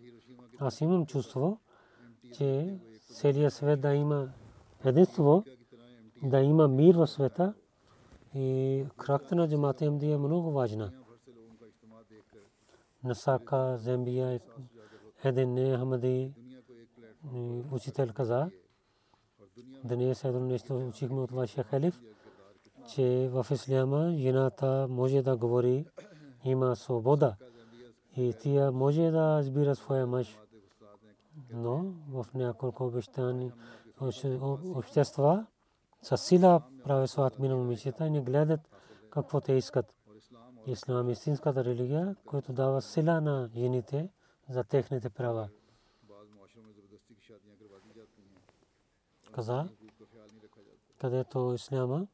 аз 0.60 0.82
имам 0.82 1.06
чувство, 1.06 1.60
че 2.34 2.80
целият 3.14 3.54
свет 3.54 3.82
да 3.82 3.94
има 3.94 4.30
единство, 4.86 5.44
да 6.24 6.40
има 6.40 6.68
мир 6.68 6.96
в 6.96 7.08
света 7.08 7.54
и 8.36 8.86
кракта 8.98 9.36
на 9.36 9.50
джамата 9.50 9.86
им 9.86 10.00
е 10.02 10.18
много 10.18 10.52
важна. 10.52 10.92
Насака, 13.04 13.78
Зембия, 13.78 14.40
един 15.24 15.54
не 15.54 15.78
Ахмади, 15.78 16.34
учител 17.72 18.08
каза, 18.14 18.52
днес 19.84 20.24
едно 20.24 20.40
нещо 20.40 20.88
учихме 20.88 21.22
от 21.22 21.32
вашия 21.32 21.64
халиф, 21.64 22.02
че 22.88 23.30
в 23.32 23.48
исляма 23.52 24.14
жената 24.18 24.88
може 24.90 25.22
да 25.22 25.38
говори, 25.38 25.86
има 26.44 26.76
свобода 26.76 27.36
и 28.18 28.34
тя 28.40 28.72
може 28.72 29.12
да 29.12 29.38
разбира 29.38 29.76
своя 29.76 30.08
мъж. 30.08 30.38
Но 31.54 31.94
в 32.10 32.26
няколко 32.34 32.86
обещани 32.86 33.52
общества 34.76 35.46
с 36.02 36.18
сила 36.18 36.62
прави 36.84 37.08
своят 37.08 37.40
мина 37.40 37.56
момичета 37.56 38.08
и 38.08 38.10
не 38.10 38.22
гледат 38.22 38.62
какво 39.10 39.42
те 39.42 39.54
искат. 39.54 39.96
Ислам 40.68 41.10
е 41.10 41.12
истинската 41.12 41.64
религия, 41.64 42.16
която 42.26 42.54
дава 42.54 42.82
сила 42.82 43.22
на 43.22 43.50
жените 43.56 44.10
за 44.50 44.64
техните 44.64 45.10
права. 45.10 45.50
Каза, 49.32 49.70
където 50.98 51.54
исляма 51.56 52.08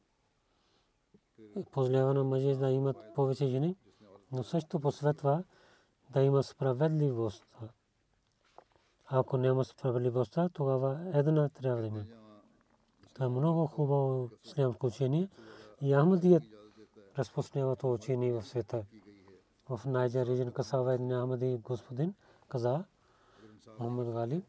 позволява 1.70 2.14
на 2.14 2.24
мъже 2.24 2.56
да 2.56 2.70
имат 2.70 2.96
повече 3.14 3.46
жени, 3.46 3.76
но 4.32 4.42
също 4.42 4.80
посветва 4.80 5.44
да 6.10 6.22
има 6.22 6.42
справедливост. 6.42 7.46
Ако 9.06 9.36
няма 9.36 9.64
справедливост, 9.64 10.38
тогава 10.52 11.10
една 11.14 11.48
трябва 11.48 11.80
да 11.80 11.86
има. 11.86 12.04
Това 13.14 13.26
е 13.26 13.28
много 13.28 13.66
хубаво 13.66 14.30
ислямско 14.44 14.86
учение 14.86 15.28
и 15.80 15.94
Ахмадият 15.94 16.44
разпространява 17.18 17.76
това 17.76 17.92
учение 17.92 18.32
в 18.32 18.42
света. 18.42 18.84
В 19.68 19.80
Найджа 19.86 20.26
регион 20.26 20.52
Касава 20.52 20.94
един 20.94 21.20
Ахмади 21.20 21.58
господин 21.62 22.14
каза 22.48 22.84
Мухаммад 23.78 24.12
Гали 24.12 24.42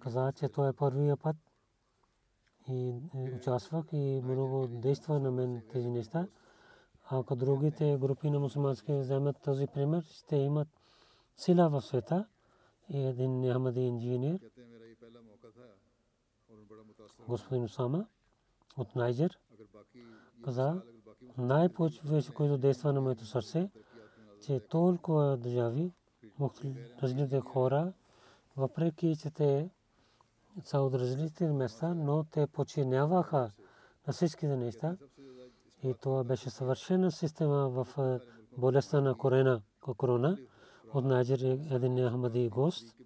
каза, 0.00 0.32
че 0.32 0.48
това 0.48 0.68
е 0.68 0.72
първия 0.72 1.16
път 1.16 1.36
и 2.68 2.94
участвах 3.36 3.84
и 3.92 4.20
много 4.24 4.66
действа 4.66 5.20
на 5.20 5.30
мен 5.30 5.62
тези 5.72 5.90
неща. 5.90 6.28
Ако 7.10 7.36
другите 7.36 7.98
групи 8.00 8.30
на 8.30 8.40
мусулмански 8.40 8.92
вземат 8.92 9.36
този 9.44 9.66
пример, 9.66 10.02
ще 10.02 10.36
имат 10.36 10.68
сила 11.36 11.68
в 11.68 11.80
света 11.80 12.26
и 12.88 12.98
един 12.98 13.52
Ахмади 13.52 13.80
инженер, 13.80 14.40
господин 17.28 17.64
Усама 17.64 18.06
от 18.76 18.96
Найджер, 18.96 19.38
каза, 20.44 20.82
най-повече, 21.38 22.32
който 22.34 22.58
действа 22.58 22.92
на 22.92 23.00
моето 23.00 23.26
сърце, 23.26 23.70
че 24.46 24.60
толкова 24.60 25.36
държави, 25.36 25.92
различните 27.02 27.40
хора, 27.40 27.92
въпреки 28.56 29.16
че 29.16 29.30
те 29.30 29.70
са 30.64 30.80
от 30.80 30.94
различни 30.94 31.46
места, 31.46 31.94
но 31.94 32.24
те 32.24 32.46
починяваха 32.46 33.50
на 34.06 34.12
всичките 34.12 34.56
неща. 34.56 34.96
И 35.82 35.94
това 35.94 36.24
беше 36.24 36.50
съвършена 36.50 37.10
система 37.10 37.68
в 37.68 38.18
болестта 38.58 39.00
на 39.00 39.14
корена, 39.14 39.62
корона. 39.96 40.38
От 40.94 41.04
Найджер 41.04 41.58
един 41.70 42.08
Ахмади 42.08 42.48
гост, 42.48 42.96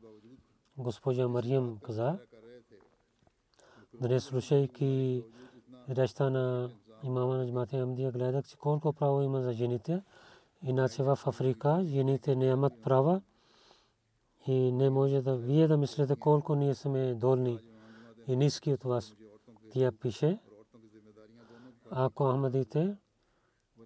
госпожа 0.79 1.29
Мариям 1.29 1.79
каза, 1.83 2.19
днес 4.01 4.25
слушайки 4.25 5.25
речта 5.89 6.31
на 6.31 6.71
имама 7.03 7.37
на 7.37 7.47
Джамати 7.47 7.77
Амдия, 7.77 8.13
гледах, 8.13 8.47
че 8.47 8.57
колко 8.57 8.93
право 8.93 9.23
има 9.23 9.43
за 9.43 9.53
жените. 9.53 10.03
Иначе 10.63 11.03
в 11.03 11.19
Африка 11.27 11.85
жените 11.85 12.37
не 12.37 12.47
имат 12.47 12.83
права 12.83 13.23
и 14.47 14.73
не 14.73 14.91
може 14.91 15.23
да 15.23 15.37
вие 15.37 15.69
да 15.69 15.77
мислите 15.77 16.17
колко 16.17 16.55
ние 16.55 16.75
сме 16.75 17.15
долни 17.15 17.59
и 18.27 18.37
ниски 18.37 18.73
от 18.73 18.83
вас. 18.83 19.15
Тя 19.71 19.93
пише, 19.93 20.39
ако 21.91 22.33
Ахмадите 22.33 22.97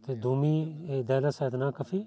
те 0.06 0.14
думи 0.14 0.86
е 0.88 1.02
дела 1.02 1.32
са 1.32 1.44
една 1.44 1.72
кафи, 1.72 2.06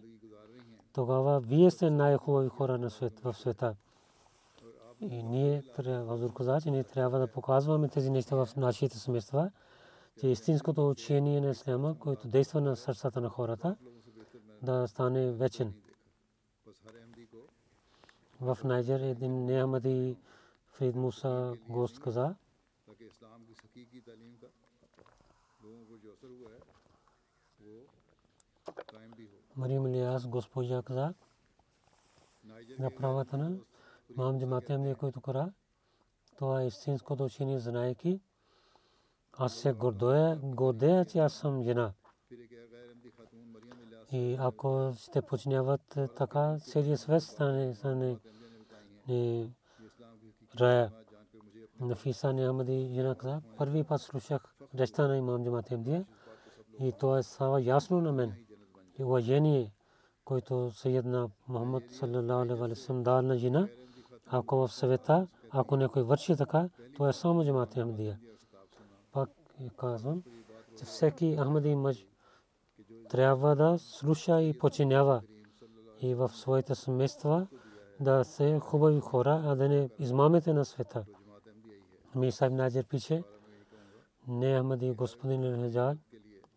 тогава 0.93 1.39
вие 1.39 1.71
сте 1.71 1.89
най-хубави 1.89 2.49
хора 2.49 2.77
на 2.77 2.89
свет, 2.89 3.19
в 3.19 3.33
света. 3.33 3.75
И 5.01 5.23
ние 5.23 5.63
трябва, 5.75 6.13
Азур 6.13 6.33
каза, 6.33 6.61
че 6.61 6.71
ние 6.71 6.83
трябва 6.83 7.19
да 7.19 7.27
показваме 7.27 7.87
тези 7.87 8.09
неща 8.09 8.35
в 8.35 8.49
нашите 8.57 8.97
семейства, 8.97 9.51
че 10.19 10.27
истинското 10.27 10.89
учение 10.89 11.41
на 11.41 11.49
Исляма, 11.49 11.99
което 11.99 12.27
действа 12.27 12.61
на 12.61 12.75
сърцата 12.75 13.21
на 13.21 13.29
хората, 13.29 13.75
да 14.61 14.87
стане 14.87 15.31
вечен. 15.31 15.73
В 18.41 18.57
Найджер 18.63 18.99
един 18.99 19.45
Неамади 19.45 20.17
Фрид 20.65 20.95
Муса 20.95 21.53
гост 21.69 21.99
каза, 21.99 22.35
Марим 29.55 29.87
Илияс 29.87 30.27
госпожа 30.27 30.81
каза, 30.81 31.13
на 32.79 32.91
правата 32.95 33.37
на 33.37 33.57
мам 34.15 34.39
джаматем 34.39 34.81
не 34.81 34.95
който 34.95 35.21
кара, 35.21 35.53
това 36.37 36.61
е 36.61 36.67
истинското 36.67 37.23
учение, 37.23 37.59
знаеки, 37.59 38.21
аз 39.33 39.53
се 39.53 39.73
гордея, 39.73 41.05
че 41.05 41.19
аз 41.19 41.33
съм 41.33 41.63
жена. 41.63 41.93
И 44.13 44.37
ако 44.39 44.93
ще 44.97 45.21
починяват 45.21 45.97
така, 46.15 46.57
целият 46.59 46.99
свет 46.99 47.23
стане, 47.23 47.75
стане 47.75 48.17
не 49.07 49.49
рая. 50.59 50.91
Нафиса 51.79 52.33
Нямади 52.33 52.91
жена 52.93 53.15
каза, 53.15 53.41
първи 53.57 53.83
път 53.83 54.01
слушах 54.01 54.55
речта 54.75 55.07
на 55.07 55.17
имам 55.17 55.43
Джамат 55.43 55.71
Емдия 55.71 56.05
и 56.79 56.91
то 56.99 57.17
е 57.17 57.23
става 57.23 57.61
ясно 57.61 58.01
на 58.01 58.11
мен. 58.11 58.33
И 58.99 59.03
уважение, 59.03 59.71
който 60.25 60.71
Съедна 60.71 61.29
Мухаммад 61.47 61.83
саллалаху 61.91 62.63
алейхи 62.63 62.91
ва 62.91 63.01
дал 63.01 63.21
на 63.21 63.37
жена, 63.37 63.67
ако 64.27 64.55
в 64.55 64.73
съвета, 64.73 65.27
ако 65.49 65.75
някой 65.75 66.03
върши 66.03 66.35
така, 66.35 66.69
то 66.97 67.09
е 67.09 67.13
само 67.13 67.45
Джамат 67.45 67.77
Емдия. 67.77 68.19
Пак 69.11 69.29
казвам, 69.77 70.23
че 70.77 70.85
всеки 70.85 71.37
Ахмади 71.37 71.75
мъж 71.75 72.05
трябва 73.13 73.55
да 73.55 73.77
слуша 73.79 74.41
и 74.41 74.57
починява 74.57 75.21
и 76.01 76.15
в 76.15 76.29
своите 76.29 76.75
семейства 76.75 77.47
да 77.99 78.23
се 78.23 78.59
хубави 78.59 78.99
хора, 78.99 79.41
а 79.45 79.55
да 79.55 79.69
не 79.69 79.89
измамете 79.99 80.53
на 80.53 80.65
света. 80.65 81.05
Ми 82.15 82.31
Сайб 82.31 82.53
Наджер 82.53 82.85
пише, 82.85 83.23
не 84.27 84.59
Ахмади 84.59 84.91
господин 84.91 85.61
Хаджар, 85.61 85.97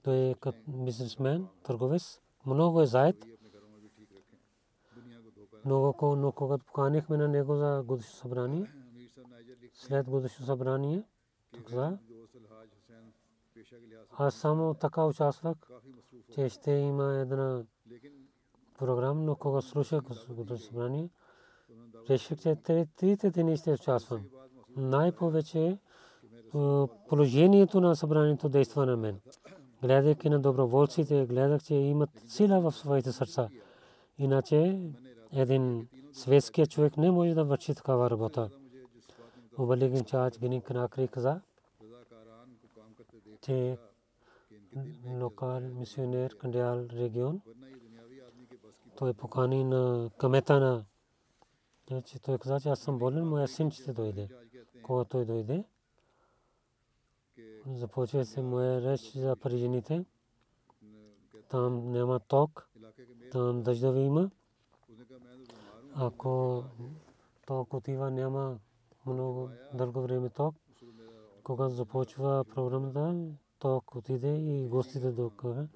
той 0.02 0.16
е 0.16 0.34
бизнесмен, 0.68 1.46
търговец, 1.62 2.20
много 2.46 2.80
е 2.80 2.86
заед. 2.86 3.16
Много, 5.64 6.16
но 6.16 6.32
когато 6.32 6.64
поканихме 6.64 7.16
на 7.16 7.28
него 7.28 7.56
за 7.56 7.82
годишно 7.86 8.12
събрание, 8.12 8.72
след 9.72 10.10
годишно 10.10 10.46
събрание, 10.46 11.02
за 11.68 11.98
аз 14.18 14.34
само 14.34 14.74
така 14.74 15.04
участвах, 15.04 15.56
че 16.34 16.48
ще 16.48 16.70
има 16.72 17.14
една 17.14 17.64
програма, 18.78 19.20
но 19.20 19.36
кога 19.36 19.60
слушах 19.60 20.02
годишно 20.28 20.58
събрание, 20.58 21.10
реших, 22.10 22.38
че 22.38 22.56
трите 22.96 23.30
дни 23.30 23.56
ще 23.56 23.72
участвам. 23.72 24.24
Най-повече 24.76 25.78
положението 27.08 27.80
на 27.80 27.96
събранието 27.96 28.48
действа 28.48 28.86
на 28.86 28.96
мен. 28.96 29.20
Гледайки 29.82 30.28
на 30.28 30.40
доброволците, 30.40 31.26
гледах, 31.26 31.62
че 31.62 31.74
имат 31.74 32.10
сила 32.26 32.60
в 32.60 32.72
своите 32.72 33.12
сърца. 33.12 33.48
Иначе 34.18 34.80
един 35.32 35.88
светския 36.12 36.66
човек 36.66 36.96
не 36.96 37.10
може 37.10 37.34
да 37.34 37.44
върши 37.44 37.74
такава 37.74 38.10
работа. 38.10 38.50
Убалигин 39.58 40.04
Чач 40.04 40.38
Гини 40.38 40.62
Канакри 40.62 41.08
каза, 41.08 41.40
че 43.40 43.78
локал 45.06 45.60
мисионер 45.60 46.36
Кандиал 46.36 46.86
регион, 46.92 47.40
той 48.96 49.14
покани 49.14 49.64
на 49.64 50.10
камета 50.18 50.60
на 50.60 50.84
че 52.04 52.18
той 52.18 52.38
каза, 52.38 52.60
че 52.60 52.68
аз 52.68 52.80
съм 52.80 52.98
болен, 52.98 53.28
моя 53.28 53.48
син 53.48 53.70
ще 53.70 53.92
дойде. 53.92 54.28
когато 54.82 55.08
той 55.08 55.24
дойде. 55.24 55.64
Започва 57.66 58.24
се 58.24 58.42
моя 58.42 58.82
реч 58.82 59.12
за 59.12 59.36
парижените. 59.36 60.04
Там 61.48 61.92
няма 61.92 62.20
ток, 62.20 62.68
там 63.32 63.62
дъждави 63.62 64.00
има. 64.00 64.30
Ако 65.94 66.64
ток 67.46 67.74
отива, 67.74 68.10
няма 68.10 68.58
много 69.06 69.50
дълго 69.74 70.02
време 70.02 70.30
ток. 70.30 70.54
Когато 71.46 71.74
започва 71.74 72.44
програмата, 72.54 73.14
ток 73.58 73.94
отиде 73.94 74.34
и 74.36 74.68
гостите 74.68 75.12
докара. 75.12 75.68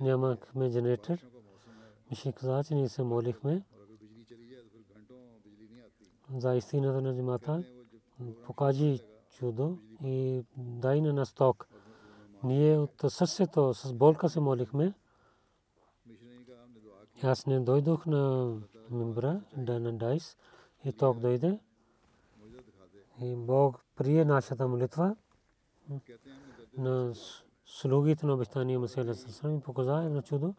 Нямахме 0.00 0.70
генератор. 0.70 1.18
Миши 2.10 2.32
каза, 2.32 2.64
че 2.64 2.74
ние 2.74 2.88
се 2.88 3.02
молихме 3.02 3.62
за 6.36 6.54
истината 6.54 7.00
на 7.00 7.16
джамата. 7.16 7.64
Покажи 8.44 9.00
чудо 9.30 9.78
и 10.04 10.44
дай 10.56 11.00
на 11.00 11.12
нас 11.12 11.34
ток. 11.34 11.68
Ние 12.44 12.78
от 12.78 13.02
сърцето 13.08 13.74
с 13.74 13.92
болка 13.92 14.28
се 14.28 14.40
молихме. 14.40 14.94
Аз 17.22 17.46
не 17.46 17.60
дойдох 17.60 18.06
на 18.06 18.54
мембра, 18.90 19.40
да 19.56 19.80
на 19.80 19.92
Дайс 19.92 20.36
и 20.84 20.92
ток 20.92 21.18
дойде. 21.18 21.60
И 23.20 23.36
Бог 23.36 23.84
прие 23.96 24.24
нашата 24.24 24.68
молитва 24.68 25.16
на 26.78 27.12
слугите 27.66 28.26
на 28.26 28.34
обещания 28.34 28.78
Масия 28.78 29.14
Сасрам 29.14 29.56
и 29.56 29.60
показа 29.60 30.02
едно 30.02 30.22
чудо 30.22 30.54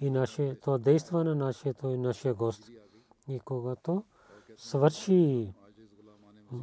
и 0.00 0.10
наше, 0.10 0.60
то 0.60 0.78
действа 0.78 1.24
на 1.24 1.34
нашето 1.34 1.88
и 1.88 1.98
нашия 1.98 2.34
гост. 2.34 2.70
И 3.28 3.40
когато 3.40 4.04
свърши 4.56 5.54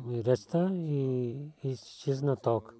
речта 0.09 0.69
и 0.73 1.51
изчезна 1.63 2.35
ток. 2.35 2.73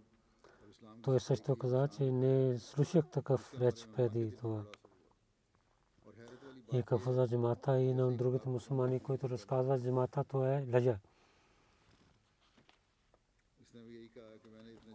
Той 1.01 1.19
също 1.19 1.55
каза, 1.55 1.87
че 1.87 2.11
не 2.11 2.59
слушах 2.59 3.07
такъв 3.07 3.53
реч 3.61 3.87
преди 3.95 4.35
това. 4.35 4.63
И 6.73 6.83
какво 6.83 7.13
за 7.13 7.27
джамата 7.27 7.79
и 7.79 7.93
на 7.93 8.11
другите 8.11 8.49
мусулмани, 8.49 8.99
които 8.99 9.29
разказват 9.29 9.83
джамата, 9.83 10.23
то 10.23 10.45
е 10.45 10.65
лъжа. 10.73 10.99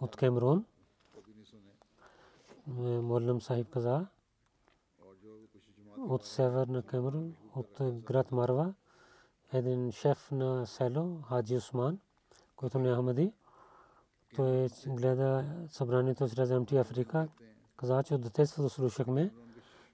От 0.03 0.17
Кемрун. 0.17 0.65
Моллам 2.67 3.41
Сахиб 3.41 3.71
каза 3.71 4.07
от 5.99 6.25
север 6.25 6.67
на 6.67 6.83
Кемрун, 6.83 7.35
от 7.57 7.77
град 7.81 8.33
Марва, 8.33 8.75
един 9.53 9.93
шеф 9.93 10.31
на 10.31 10.67
село 10.67 11.23
Хаджи 11.29 11.57
Усман, 11.57 11.99
който 12.57 12.79
не 12.79 12.89
е 12.89 12.95
Ахмади. 12.95 13.33
Той 14.37 14.69
гледа 14.87 15.45
събранието 15.69 16.29
чрез 16.29 16.51
МТ 16.51 16.73
Африка. 16.73 17.29
Каза, 17.77 18.03
че 18.03 18.15
от 18.15 18.33
детството 18.33 18.69
слушахме, 18.69 19.35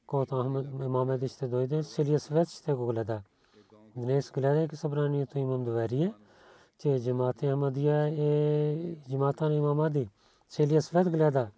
когато 0.06 0.42
Ахмед 0.42 1.30
ще 1.30 1.48
дойде, 1.48 1.82
целият 1.82 2.22
свет 2.22 2.48
ще 2.48 2.74
го 2.74 2.86
гледа. 2.86 3.22
Днес 3.96 4.30
гледайки 4.30 4.76
събранието 4.76 5.38
имам 5.38 5.64
доверие 5.64 6.14
че 6.78 7.00
джамата 7.00 7.46
Ахмадия 7.46 8.14
е 8.18 8.96
джамата 9.10 9.48
на 9.48 9.54
имам 9.54 9.80
Ади. 9.80 10.08
Целият 10.48 10.84
свет 10.84 11.10
гледа. 11.10 11.50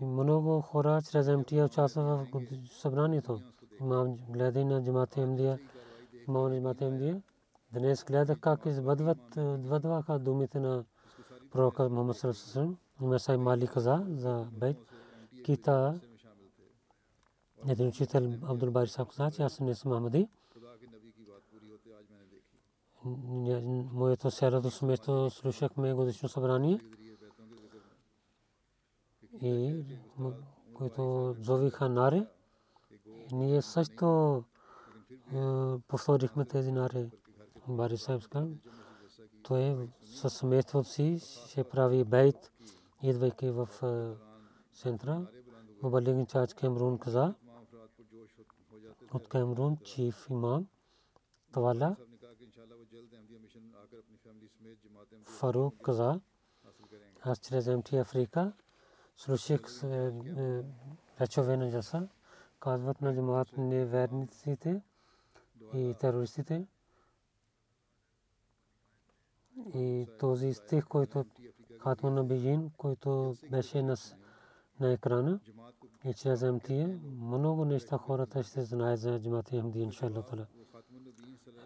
Много 0.00 0.60
хора 0.60 1.02
чрез 1.10 1.28
МТА 1.28 1.64
участват 1.64 2.04
в 2.04 2.26
събранието. 2.70 3.40
Имам 3.80 4.16
гледа 4.28 4.64
на 4.64 4.84
джамата 4.84 5.20
Ахмадия. 5.20 5.58
Имам 6.28 6.50
на 6.52 6.56
джамата 6.56 6.84
Ахмадия. 6.84 7.22
Днес 7.72 8.04
гледа 8.04 8.36
как 8.36 8.66
избъдват 8.66 9.18
двадваха 9.36 10.18
думите 10.18 10.60
на 10.60 10.84
пророка 11.50 11.88
Мухаммад 11.88 12.16
Салесалам. 12.16 12.76
Има 13.02 13.18
сай 13.18 13.36
Мали 13.36 13.66
каза 13.66 14.06
за 14.08 14.46
бейт. 14.52 14.78
Кита 15.44 16.00
един 17.68 17.88
учител 17.88 18.32
Абдул 18.42 18.70
Бари 18.70 18.88
Сахаб 18.88 19.08
каза, 19.08 19.30
че 19.30 19.42
аз 19.42 19.60
не 19.60 19.74
съм 19.74 19.92
Ахмади 19.92 20.28
моето 23.92 24.30
сярато 24.30 24.70
семейство 24.70 25.30
слушахме 25.30 25.94
годишно 25.94 26.28
събрание 26.28 26.80
и 29.42 29.84
които 30.74 31.34
зовиха 31.40 31.88
наре. 31.88 32.26
Ние 33.32 33.62
също 33.62 34.44
повторихме 35.88 36.44
тези 36.44 36.72
наре. 36.72 37.10
Бари 37.68 37.96
Сахибска. 37.96 38.48
Той 39.42 39.88
със 40.04 40.34
семейството 40.34 40.88
си 40.88 41.18
ще 41.48 41.64
прави 41.64 42.04
бейт, 42.04 42.52
идвайки 43.02 43.50
в 43.50 43.68
центъра. 44.72 45.26
Мубалигин 45.82 46.26
Чач 46.26 46.54
Кемрун 46.54 46.98
каза 46.98 47.34
от 49.14 49.28
Кемрун 49.28 49.76
чиф 49.84 50.26
имам 50.30 50.66
Тавала 51.52 51.96
Фарук 55.24 55.74
каза, 55.82 56.20
аз 57.22 57.38
чрез 57.38 57.66
МТ 57.66 57.92
Африка 57.92 58.52
слушах 59.16 59.60
речове 61.20 61.56
на 61.56 61.70
Джаса, 61.70 62.08
казват 62.60 63.00
на 63.00 63.14
джамаат 63.14 63.56
неверниците 63.56 64.82
и 65.74 65.94
терористите. 66.00 66.66
И 69.74 70.06
този 70.18 70.54
стих, 70.54 70.86
който 70.86 71.24
Хатман 71.78 72.14
на 72.14 72.24
Бижин, 72.24 72.70
който 72.76 73.34
беше 73.50 73.82
на, 73.82 73.96
на 74.80 74.92
екрана 74.92 75.40
и 76.04 76.14
чрез 76.14 76.42
МТ, 76.42 76.68
много 77.20 77.64
неща 77.64 77.98
хората 77.98 78.42
ще 78.42 78.62
знаят 78.62 79.00
за 79.00 79.20
джамаат 79.20 79.48
Ахмди, 79.50 79.80
иншаллах. 79.80 80.26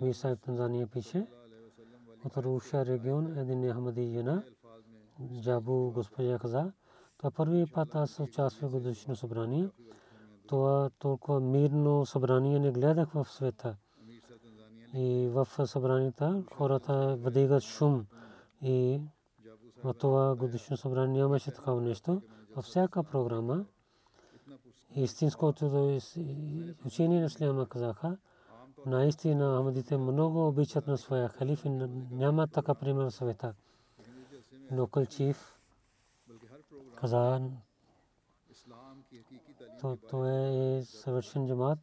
Амир 0.01 0.13
Сайб 0.15 0.41
Танзания 0.41 0.87
пише, 0.87 1.27
от 2.25 2.37
Руша 2.37 2.87
регион 2.87 3.39
един 3.39 3.73
Ахмади 3.73 4.07
жена, 4.07 4.43
Джабу 5.43 5.91
госпожа 5.91 6.39
каза, 6.39 6.73
това 7.19 7.31
първи 7.31 7.67
път 7.67 7.95
аз 7.95 8.21
участвах 8.21 8.71
в 8.71 8.73
годишно 8.73 9.17
събрание. 9.17 9.69
Това 10.47 10.91
толкова 10.99 11.41
мирно 11.41 12.07
събрание 12.07 12.59
не 12.59 12.71
гледах 12.71 13.13
в 13.13 13.25
света. 13.25 13.77
И 14.95 15.29
в 15.33 15.49
събранията 15.67 16.45
хората 16.55 17.17
въдигат 17.21 17.63
шум. 17.63 18.07
И 18.63 19.01
в 19.85 19.95
това 19.95 20.35
годишно 20.37 20.77
събрание 20.77 21.23
нямаше 21.23 21.51
такава 21.51 21.81
нещо. 21.81 22.23
Във 22.57 22.65
всяка 22.65 23.03
програма 23.03 23.65
истинското 24.97 25.99
учение 26.87 27.21
на 27.21 27.27
Исляма 27.27 27.69
казаха, 27.69 28.19
наистина 28.87 29.59
Ахмадите 29.59 29.97
много 29.97 30.49
обичат 30.49 30.87
на 30.87 30.99
своя 30.99 31.29
халиф 31.29 31.65
и 31.65 31.69
няма 32.11 32.49
така 32.49 32.75
пример 32.75 33.05
в 33.05 33.11
света. 33.11 33.55
Локал 34.73 35.07
чиф 35.07 35.59
каза, 36.97 37.41
то, 39.81 39.99
то 40.11 40.27
е 40.27 40.83
съвършен 40.85 41.49
джамат, 41.49 41.79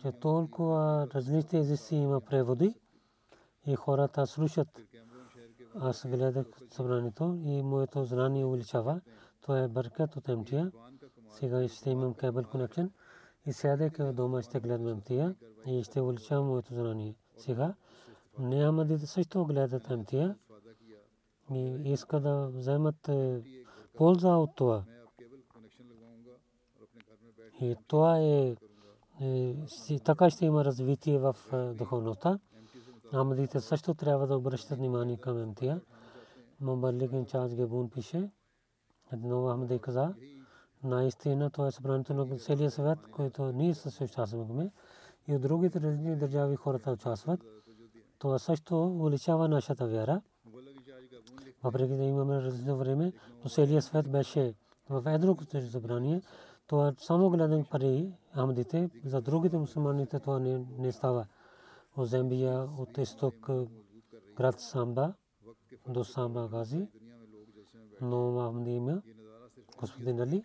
че 0.00 0.12
толкова 0.12 1.08
различни 1.14 1.58
езици 1.58 1.96
има 1.96 2.20
преводи 2.20 2.74
и 3.66 3.74
хората 3.74 4.26
слушат. 4.26 4.68
Аз 5.74 6.06
гледах 6.06 6.46
събранието 6.70 7.38
и 7.44 7.62
моето 7.62 8.04
знание 8.04 8.44
увеличава. 8.44 9.00
Това 9.40 9.60
е 9.60 9.68
бъркат 9.68 10.16
от 10.16 10.28
МТА. 10.28 10.70
Сега 11.30 11.68
ще 11.68 11.90
имам 11.90 12.14
кабел 12.14 12.44
конекшен 12.44 12.90
и 13.46 13.52
сядайки 13.52 14.02
в 14.02 14.12
дома 14.12 14.42
ще 14.42 14.60
гледам 14.60 14.96
МТА 14.96 15.34
и 15.66 15.82
ще 15.82 16.00
увеличавам 16.00 16.46
моето 16.46 16.74
знание. 16.74 17.14
Сега 17.36 17.74
Неамадите 18.38 19.06
също 19.06 19.44
гледат 19.44 19.90
МТА 19.90 20.34
и 21.54 21.80
искат 21.84 22.22
да 22.22 22.50
вземат 22.54 23.10
полза 23.96 24.36
от 24.36 24.56
това. 24.56 24.84
И 27.60 27.76
това 27.86 28.18
е 28.20 28.56
така 30.04 30.30
ще 30.30 30.46
има 30.46 30.64
развитие 30.64 31.18
в 31.18 31.36
духовността. 31.74 32.38
Амадите 33.12 33.60
също 33.60 33.94
трябва 33.94 34.26
да 34.26 34.36
обръщат 34.36 34.78
внимание 34.78 35.16
към 35.16 35.48
МТА. 35.48 35.80
Мабалик 36.60 37.28
Чаз 37.28 37.54
Гебун 37.54 37.90
пише, 37.90 38.30
едно 39.12 39.48
Ахмади 39.48 39.78
каза, 39.78 40.14
наистина 40.84 41.50
това 41.50 41.66
е 41.66 41.70
събранието 41.70 42.14
на 42.14 42.38
целия 42.38 42.70
съвет, 42.70 42.98
който 43.10 43.52
ние 43.52 43.74
съсъществуваме 43.74 44.70
и 45.28 45.34
от 45.34 45.42
другите 45.42 45.80
различни 45.80 46.16
държави 46.16 46.56
хората 46.56 46.90
участват. 46.90 47.40
Това 48.18 48.38
също 48.38 48.86
увеличава 48.86 49.48
нашата 49.48 49.86
вяра. 49.86 50.22
Въпреки 51.62 51.96
да 51.96 52.04
имаме 52.04 52.42
различно 52.42 52.76
време, 52.76 53.12
но 53.44 53.50
целият 53.50 53.84
свет 53.84 54.10
беше 54.10 54.54
в 54.90 55.14
едно 55.14 55.36
събрание. 55.70 56.22
Това 56.66 56.94
само 56.98 57.30
гледам 57.30 57.64
пари 57.70 58.12
амдите, 58.32 58.90
за 59.04 59.20
другите 59.20 59.58
мусулманите 59.58 60.20
това 60.20 60.38
не, 60.38 60.66
не 60.78 60.92
става. 60.92 61.26
От 61.96 62.08
Зембия, 62.08 62.68
от 62.78 62.98
изток, 62.98 63.34
е, 63.48 63.66
град 64.36 64.60
Самба, 64.60 65.14
до 65.88 66.04
Самба 66.04 66.48
Гази, 66.48 66.88
но 68.00 68.40
амди 68.40 68.70
има 68.70 69.02
господин 69.78 70.20
Али. 70.20 70.44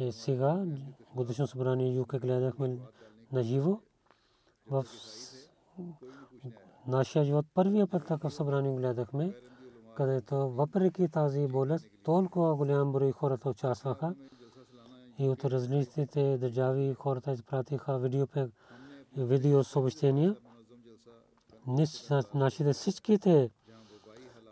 че 0.00 0.12
сега 0.12 0.64
годишно 1.14 1.46
събрание 1.46 1.94
ЮК 1.94 2.16
гледахме 2.16 2.78
на 3.32 3.42
живо. 3.42 3.78
В 4.70 4.84
нашия 6.86 7.24
живот 7.24 7.46
първия 7.54 7.86
път 7.86 8.06
такъв 8.06 8.34
събрание 8.34 8.76
гледахме, 8.76 9.34
където 9.96 10.50
въпреки 10.50 11.08
тази 11.08 11.46
болест 11.46 11.86
толкова 12.04 12.56
голям 12.56 12.92
брой 12.92 13.12
хората 13.12 13.50
участваха 13.50 14.14
и 15.18 15.28
от 15.28 15.44
различните 15.44 16.38
държави 16.38 16.94
хората 16.94 17.32
изпратиха 17.32 17.98
видео, 17.98 18.26
видео 19.16 19.64
съобщения. 19.64 20.36
Нашите 22.34 22.72
всичките 22.72 23.50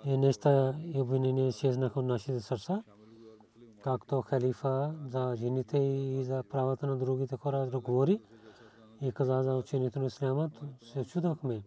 неща 0.07 0.75
и 0.95 1.01
обвинения 1.01 1.49
изчезнаха 1.49 2.01
от 2.01 2.07
нашите 2.07 2.41
сърца 2.41 2.83
както 3.83 4.23
халифа 4.23 4.95
за 5.07 5.35
жените 5.37 5.79
и 5.79 6.25
за 6.25 6.43
правата 6.43 6.87
на 6.87 6.97
другите 6.97 7.37
хора 7.37 7.67
да 7.67 7.81
говори 7.81 8.21
и 9.01 9.12
каза 9.12 9.43
за 9.43 9.55
учението 9.57 9.99
на 9.99 10.07
исляма, 10.07 10.51
се 10.83 11.05
чудахме, 11.05 11.62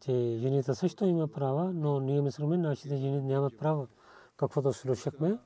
че 0.00 0.36
жените 0.40 0.74
също 0.74 1.04
има 1.04 1.28
права, 1.28 1.72
но 1.74 2.00
ние 2.00 2.22
мислиме, 2.22 2.56
нашите 2.56 2.96
жени 2.96 3.20
нямат 3.20 3.58
право. 3.58 3.88
Каквото 4.36 4.72
слушахме, 4.72 5.38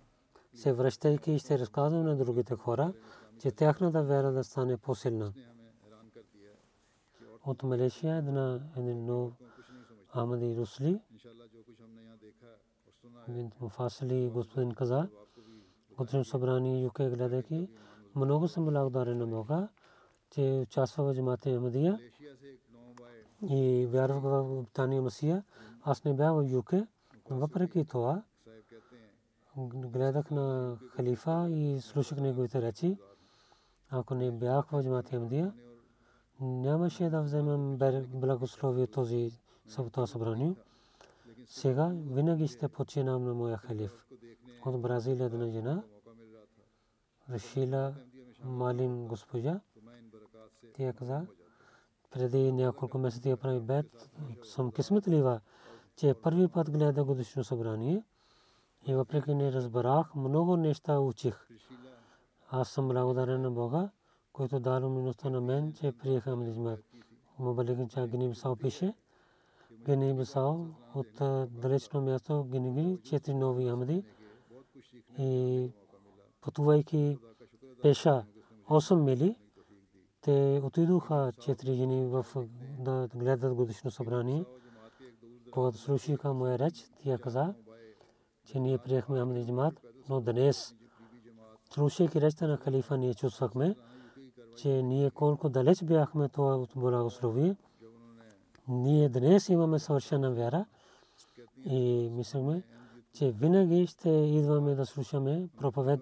се 0.54 0.72
връщайки 0.72 1.32
и 1.32 1.38
ще 1.38 1.58
разказвам 1.58 2.04
на 2.04 2.16
другите 2.16 2.54
хора, 2.54 2.92
че 3.40 3.50
тяхната 3.50 4.02
вера 4.02 4.32
да 4.32 4.44
стане 4.44 4.76
по-силна. 4.76 5.32
От 7.46 7.62
Малешия 7.62 8.16
една 8.16 8.60
един 8.76 9.06
нов 9.06 9.32
Ахмади 10.12 10.56
Русли, 10.56 11.00
бинт 13.28 13.60
Муфасили 13.60 14.30
господин 14.30 14.74
каза, 14.74 15.08
годишно 15.98 16.24
събрание 16.24 16.82
ЮК 16.82 16.96
гледайки, 16.96 17.68
много 18.14 18.48
съм 18.48 18.64
благодарен 18.64 19.18
на 19.18 19.26
Бога, 19.26 19.68
че 20.30 20.60
участва 20.62 21.04
в 21.04 21.14
джамата 21.14 21.50
Ахмадия 21.50 21.98
и 23.50 23.86
вярвах 23.86 24.22
в 24.22 24.64
Тания 24.72 25.02
Масия. 25.02 25.44
Аз 25.82 26.04
не 26.04 26.14
бях 26.14 26.32
в 26.34 26.50
ЮК, 26.50 26.74
въпреки 27.30 27.84
това 27.84 28.22
гледах 29.66 30.30
на 30.30 30.78
халифа 30.90 31.48
и 31.50 31.80
слушах 31.80 32.18
неговите 32.18 32.62
речи. 32.62 32.98
Ако 33.90 34.14
не 34.14 34.30
бях 34.30 34.70
в 34.70 34.82
джамата 34.82 35.10
Ахмадия, 35.10 35.52
нямаше 36.40 37.10
да 37.10 37.22
вземем 37.22 37.78
благословие 38.08 38.86
този 38.86 39.30
събрание. 40.06 40.54
Сега 41.46 41.92
винаги 41.94 42.46
ще 42.46 42.68
починам 42.68 43.24
на 43.24 43.34
моя 43.34 43.56
халиф. 43.56 44.07
От 44.66 44.80
Бразилия 44.80 45.26
една 45.26 45.50
жена, 45.50 45.82
Рашила 47.30 47.94
Малим 48.44 49.06
госпожа, 49.06 49.60
тя 50.74 50.92
каза, 50.92 51.26
преди 52.10 52.52
няколко 52.52 52.98
месеца 52.98 53.36
прави 53.36 53.60
бед, 53.60 54.10
съм 54.42 54.72
кисметлива, 54.72 55.40
че 55.96 56.14
първи 56.14 56.48
път 56.48 56.70
гледа 56.70 57.04
годишно 57.04 57.44
събрание 57.44 58.04
и 58.86 58.94
въпреки 58.94 59.34
не 59.34 59.52
разбрах, 59.52 60.14
много 60.14 60.56
неща 60.56 61.00
учих. 61.00 61.48
Аз 62.50 62.68
съм 62.68 62.88
благодарен 62.88 63.42
на 63.42 63.50
Бога, 63.50 63.90
който 64.32 64.60
дал 64.60 64.90
минуста 64.90 65.30
на 65.30 65.40
мен, 65.40 65.72
че 65.72 65.92
приеха 65.92 66.36
милизмат. 66.36 66.80
Мобаликин 67.38 67.88
ча 67.88 68.06
Гини 68.06 68.28
Бисао 68.28 68.56
пише, 68.56 68.94
Гини 69.86 70.26
от 70.94 71.12
далечно 71.50 72.00
място 72.00 72.44
Гинигри, 72.44 72.98
четири 73.02 73.34
нови 73.34 73.70
Ахмади 73.70 74.04
и 75.18 75.72
пътувайки 76.40 77.18
пеша 77.82 78.24
8 78.70 78.94
мили, 78.94 79.36
те 80.20 80.60
отидоха 80.64 81.32
четири 81.40 81.74
жени 81.74 82.06
в 82.06 82.26
да 82.78 83.08
гледат 83.14 83.54
годишно 83.54 83.90
събрание. 83.90 84.44
Когато 85.50 85.78
слушаха 85.78 86.34
моя 86.34 86.58
реч, 86.58 86.90
тя 87.02 87.18
каза, 87.18 87.54
че 88.44 88.60
ние 88.60 88.78
приехме 88.78 89.20
Ахмади 89.20 89.44
джамат, 89.44 89.80
но 90.08 90.20
днес, 90.20 90.74
слушайки 91.74 92.20
речта 92.20 92.46
на 92.46 92.56
халифа, 92.56 92.96
ние 92.96 93.14
чувствахме, 93.14 93.76
че 94.56 94.82
ние 94.82 95.10
колко 95.10 95.48
далеч 95.48 95.84
бяхме 95.84 96.28
това 96.28 96.56
от 96.56 96.70
благословие. 96.76 97.56
Ние 98.68 99.08
днес 99.08 99.48
имаме 99.48 99.78
съвършена 99.78 100.30
вяра 100.30 100.66
и 101.64 102.10
мислиме, 102.12 102.62
че 103.18 103.32
винаги 103.32 103.86
ще 103.86 104.10
идваме 104.10 104.74
да 104.74 104.86
слушаме 104.86 105.48
проповед 105.56 106.00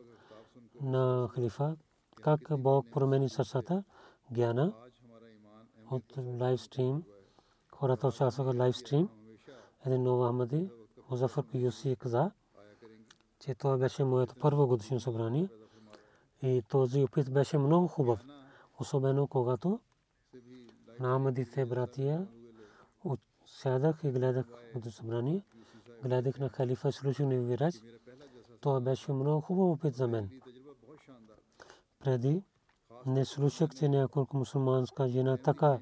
на 0.82 1.28
халифа, 1.30 1.76
как 2.22 2.40
Бог 2.58 2.86
промени 2.92 3.28
сърцата, 3.28 3.84
гяна 4.32 4.72
от 5.90 6.04
лайв 6.40 6.60
стрим. 6.60 7.04
Хората 7.72 8.08
участваха 8.08 8.52
в 8.52 8.58
лайв 8.58 8.76
стрим. 8.76 9.08
Един 9.86 10.02
нов 10.02 10.28
Ахмади, 10.28 10.70
Музафар 11.10 11.44
Юси 11.54 11.96
каза, 11.96 12.30
че 13.40 13.54
това 13.54 13.76
беше 13.76 14.04
моето 14.04 14.34
първо 14.40 14.66
годишно 14.66 15.00
събрание. 15.00 15.48
И 16.42 16.62
този 16.68 17.02
опит 17.02 17.32
беше 17.32 17.58
много 17.58 17.88
хубав, 17.88 18.20
особено 18.78 19.28
когато 19.28 19.80
на 21.00 21.18
Ахмадите 21.18 21.64
братия 21.64 22.26
сядах 23.46 24.00
и 24.04 24.10
гледах 24.10 24.46
годишно 24.74 24.92
събрание. 24.92 25.42
Гледах 26.06 26.38
на 26.38 26.48
халифа 26.48 26.90
негови 27.20 27.58
реч. 27.58 27.74
Това 28.60 28.80
беше 28.80 29.12
много 29.12 29.40
хубав 29.40 29.70
опит 29.70 29.94
за 29.94 30.08
мен. 30.08 30.30
преди 31.98 32.42
не 33.06 33.24
слушах, 33.24 33.70
че 33.74 33.88
няколко 33.88 34.36
мусулманска 34.36 35.08
жена 35.08 35.36
така 35.36 35.80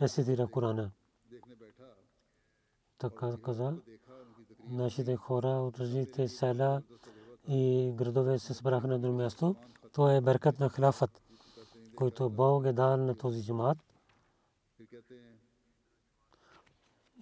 рецитира 0.00 0.46
Корана. 0.46 0.90
Така 2.98 3.36
каза, 3.42 3.76
нашите 4.68 5.16
хора 5.16 5.48
от 5.48 5.78
различните 5.78 6.28
села 6.28 6.82
и 7.48 7.92
градове 7.94 8.38
се 8.38 8.54
събраха 8.54 8.86
на 8.86 8.98
друго 8.98 9.16
място. 9.16 9.56
Това 9.92 10.14
е 10.14 10.20
беркат 10.20 10.60
на 10.60 10.70
хилафът, 10.70 11.22
който 11.96 12.30
Бог 12.30 12.66
е 12.66 12.72
дал 12.72 12.96
на 12.96 13.14
този 13.14 13.44
джамат. 13.44 13.78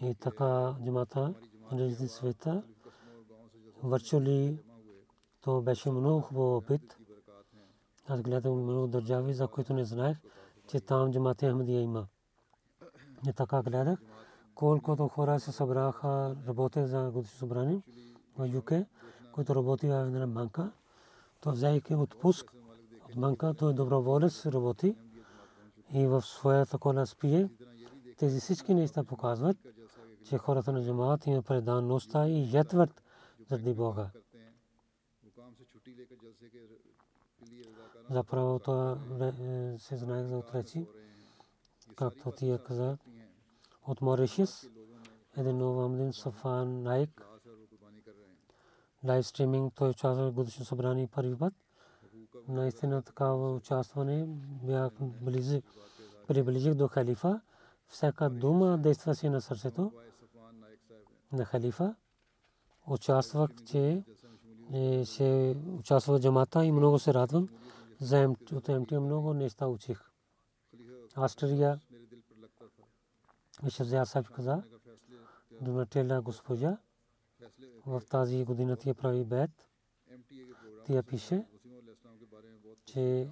И 0.03 0.15
така 0.15 0.75
джамата 0.85 1.35
различни 1.73 2.09
света 2.09 2.63
върчули 3.83 4.65
то 5.45 5.61
беше 5.61 5.91
много 5.91 6.21
хубав 6.21 6.63
опит. 6.65 6.97
Аз 8.09 8.23
гледам 8.23 8.63
много 8.63 8.87
държави, 8.87 9.35
за 9.35 9.49
които 9.49 9.75
не 9.75 9.85
знаех, 9.85 10.19
че 10.69 10.81
там 10.81 11.13
джамата 11.13 11.51
Ахмадия 11.51 11.81
има. 11.81 12.07
И 13.29 13.33
така 13.33 13.63
гледах, 13.63 13.99
колкото 14.55 15.09
хора 15.09 15.41
се 15.41 15.53
събраха, 15.53 16.37
работех 16.49 16.87
за 16.87 17.11
годишно 17.11 17.39
събрание 17.39 17.83
в 18.39 18.47
ЮК, 18.47 18.73
които 19.33 19.55
работи 19.55 19.87
в 19.87 20.07
една 20.07 20.27
банка. 20.27 20.73
То 21.41 21.53
взеки 21.53 21.95
отпуск 21.95 22.53
от 23.09 23.21
банка, 23.21 23.55
той 23.55 23.75
доброволец 23.75 24.47
работи 24.47 24.97
и 25.95 26.07
в 26.07 26.23
своята 26.23 26.79
кола 26.79 27.07
спие. 27.07 27.49
Тези 28.19 28.41
всички 28.41 28.75
неща 28.75 29.05
показват, 29.05 29.57
че 30.29 30.39
хората 30.39 30.73
на 30.73 30.85
джамаат 30.85 31.27
има 31.27 31.43
преданността 31.43 32.29
и 32.29 32.51
ятват 32.53 33.03
заради 33.49 33.75
Бога. 33.75 34.11
за 38.11 38.25
правото 38.25 38.97
се 39.79 39.97
знаех 39.97 40.27
за 40.27 40.39
отречи, 40.39 40.87
както 41.97 42.31
тия 42.31 42.65
каза 42.65 42.99
от 43.87 44.01
Моришис, 44.01 44.69
един 45.37 45.59
нов 45.59 45.85
Амдин 45.85 46.13
Сафан 46.13 46.83
Найк, 46.83 47.27
лайв 49.05 49.27
стриминг, 49.27 49.75
той 49.75 49.91
участва 49.91 50.31
в 50.31 50.35
годишно 50.35 50.65
събрание 50.65 51.07
първи 51.07 51.39
път. 51.39 51.55
Наистина 52.49 53.03
такава 53.03 53.55
участване 53.55 54.25
бях 54.63 54.93
приближих 56.29 56.75
до 56.75 56.89
халифа. 56.89 57.41
Всяка 57.89 58.31
дума 58.31 58.79
действаше 58.79 59.31
на 59.31 59.41
сърцето. 59.41 59.93
На 61.35 61.45
халифа. 61.45 61.95
Участвах, 62.87 63.51
че 63.67 64.05
е, 64.73 65.05
се 65.05 65.57
участвах 65.79 66.19
в 66.19 66.23
джамата 66.23 66.65
и 66.65 66.73
много 66.73 66.99
се 66.99 67.15
радвам. 67.15 67.49
За 68.01 68.35
от 68.53 68.69
МТ 68.69 68.91
много 68.91 69.35
неща 69.35 69.69
учих. 69.69 70.11
Австрия 71.15 71.81
Вишавзя 73.63 74.05
Саб 74.07 74.29
каза, 74.29 74.63
Дунателя 75.61 76.23
госпожа, 76.23 76.79
в 77.87 78.03
тази 78.11 78.45
година 78.45 78.77
тя 78.77 78.95
прави 78.95 79.25
бед. 79.25 79.51
Тя 80.87 81.03
пише, 81.03 81.47
че 82.85 83.29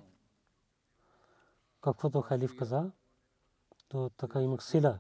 каквото 1.81 2.21
халиф 2.21 2.57
каза, 2.57 2.91
то 3.89 4.11
така 4.11 4.43
имах 4.43 4.65
сила. 4.65 4.99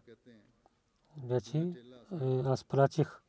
Вече 1.16 1.74
аз 2.44 2.64
плачих. 2.64 3.22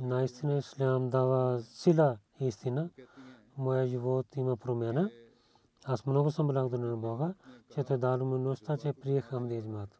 Наистина 0.00 0.58
Ислам 0.58 1.10
дава 1.10 1.62
сила 1.62 2.18
истина. 2.40 2.90
Моя 3.58 3.86
живот 3.86 4.26
има 4.36 4.56
промяна. 4.56 5.10
Аз 5.84 6.06
много 6.06 6.30
съм 6.30 6.46
благодарен 6.46 6.90
на 6.90 6.96
Бога, 6.96 7.34
че 7.74 7.84
той 7.84 7.98
дал 7.98 8.24
милостта, 8.24 8.76
че 8.76 8.92
приех 8.92 9.24
Хамди 9.24 9.62
Джамат. 9.62 9.98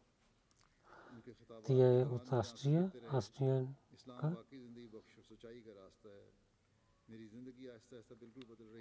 Тя 1.63 1.99
е 1.99 2.03
от 2.03 2.33
Австрия, 2.33 2.91
Австриянка. 3.11 4.35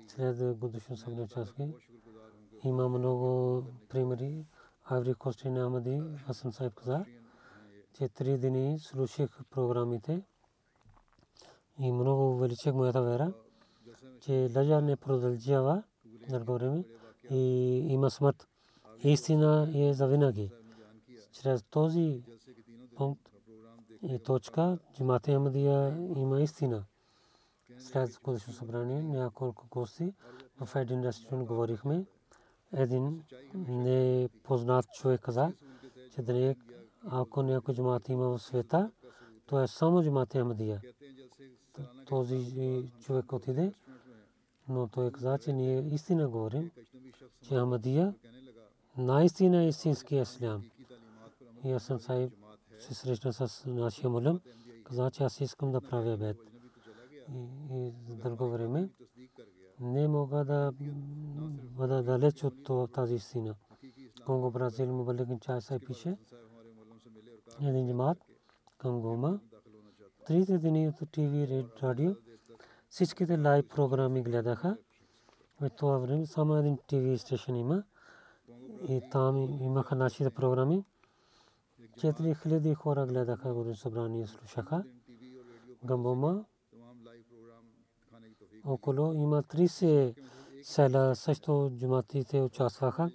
След 0.08 0.58
годишно 0.58 0.96
събрание 0.96 1.24
участие 1.24 1.74
има 2.64 2.88
много 2.88 3.64
примери. 3.88 4.46
Айври 4.84 5.14
Кост 5.14 5.44
и 5.44 5.50
Намади, 5.50 6.02
Хасан 6.26 6.52
Сайб 6.52 6.74
каза, 6.74 7.04
че 7.94 8.08
три 8.08 8.38
дни 8.38 8.78
слушах 8.78 9.40
програмите 9.50 10.22
и 11.78 11.92
много 11.92 12.30
увеличих 12.30 12.74
моята 12.74 13.02
вера, 13.02 13.32
че 14.20 14.50
лъжа 14.56 14.80
не 14.80 14.96
продължава 14.96 15.82
дълго 16.30 16.52
време 16.52 16.84
и 17.30 17.38
има 17.88 18.10
смърт. 18.10 18.48
Истина 19.04 19.70
е 19.74 19.92
завинаги. 19.92 20.50
Чрез 21.32 21.62
този 21.62 22.22
пункт 22.96 23.30
и 24.02 24.18
точка 24.18 24.78
Джимата 24.94 25.32
Амадия 25.32 25.96
има 26.16 26.40
истина. 26.40 26.84
След 27.78 28.20
годишно 28.22 28.52
събрание 28.52 29.02
няколко 29.02 29.66
гости 29.70 30.14
в 30.60 30.76
един 30.76 31.04
ресторант 31.04 31.44
говорихме. 31.44 32.04
Един 32.72 33.22
непознат 33.54 34.86
човек 34.92 35.20
каза, 35.20 35.52
че 36.14 36.22
днес 36.22 36.56
ако 37.04 37.42
някой 37.42 37.74
джамат 37.74 38.08
има 38.08 38.28
в 38.28 38.38
света, 38.38 38.90
то 39.46 39.62
е 39.62 39.68
само 39.68 40.02
джамат 40.02 40.34
Амадия. 40.34 40.80
Този 42.06 42.90
човек 43.00 43.32
отиде, 43.32 43.72
но 44.68 44.88
той 44.88 45.10
каза, 45.10 45.38
че 45.38 45.52
ние 45.52 45.94
истина 45.94 46.28
говорим, 46.28 46.70
че 47.42 47.54
Амадия 47.54 48.14
наистина 48.98 49.64
е 49.64 49.68
истински 49.68 50.16
ислям. 50.16 50.70
И 51.64 51.72
аз 51.72 51.82
съм 51.82 52.00
сайб 52.00 52.32
се 52.80 52.94
срещна 52.94 53.32
с 53.32 53.66
нашия 53.66 54.10
мулям, 54.10 54.40
каза, 54.84 55.10
че 55.10 55.22
аз 55.22 55.40
искам 55.40 55.72
да 55.72 55.80
правя 55.80 56.16
бед. 56.16 56.36
И 57.72 57.92
за 58.08 58.14
дълго 58.14 58.48
време 58.48 58.90
не 59.80 60.08
мога 60.08 60.44
да 60.44 60.72
бъда 61.76 62.02
далеч 62.02 62.44
от 62.44 62.92
тази 62.92 63.14
истина. 63.14 63.54
Конго, 64.26 64.50
Бразил, 64.50 64.86
Мубаликин 64.86 65.40
чай 65.40 65.60
сай 65.60 65.78
пише. 65.78 66.16
Един 67.60 67.88
джамат 67.88 68.18
към 68.78 69.00
Гома. 69.00 69.40
Трите 70.26 70.58
дни 70.58 70.88
от 70.88 71.10
ТВ 71.12 71.64
радио 71.82 72.14
всичките 72.88 73.38
лайв 73.38 73.68
програми 73.68 74.22
гледаха. 74.22 74.76
В 75.60 75.70
това 75.70 75.98
време 75.98 76.26
само 76.26 76.56
един 76.56 76.78
ТВ 76.86 77.18
стешен 77.18 77.56
има. 77.56 77.82
И 78.88 79.02
там 79.10 79.36
имаха 79.60 79.94
нашите 79.94 80.30
програми. 80.30 80.84
4000 81.96 82.74
хора 82.74 83.06
гледаха 83.06 83.54
годин 83.54 83.76
събрание 83.76 84.26
слушаха. 84.26 84.84
Гамбома 85.84 86.44
около 88.64 89.12
има 89.12 89.42
30 89.42 90.14
села 90.62 91.16
също 91.16 91.70
джуматите 91.78 92.40
участваха. 92.40 93.10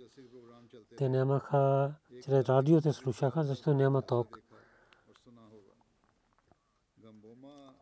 Те 0.98 1.10
нямаха, 1.10 1.94
чрез 2.24 2.50
радиото 2.50 2.94
слушаха, 2.94 3.44
защото 3.44 3.74
няма 3.74 4.02
ток. 4.02 4.42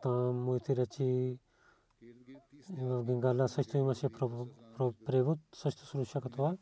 Там 0.02 0.36
моите 0.36 0.76
речи 0.76 1.38
в 2.78 3.02
Бенгала 3.02 3.48
също 3.48 3.76
имаше 3.76 4.08
превод, 5.06 5.38
също 5.54 5.86
слушаха 5.86 6.30
това. 6.30 6.56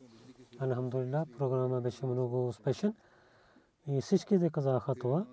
Алхамдулилlah, 0.59 1.37
програма 1.37 1.81
беше 1.81 2.05
много 2.05 2.47
успешен. 2.47 2.95
И 3.87 4.01
всички 4.01 4.37
да 4.37 4.49
казаха 4.49 4.95
това. 4.95 5.25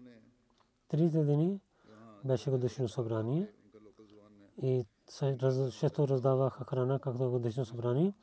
Трите 0.88 1.24
дни 1.24 1.60
беше 2.24 2.50
годишно 2.50 2.88
събрание. 2.88 3.52
И 4.62 4.84
също 5.70 6.08
раздаваха 6.08 6.64
храна, 6.64 6.98
както 6.98 7.30
годишно 7.30 7.64
събрание. 7.64 8.14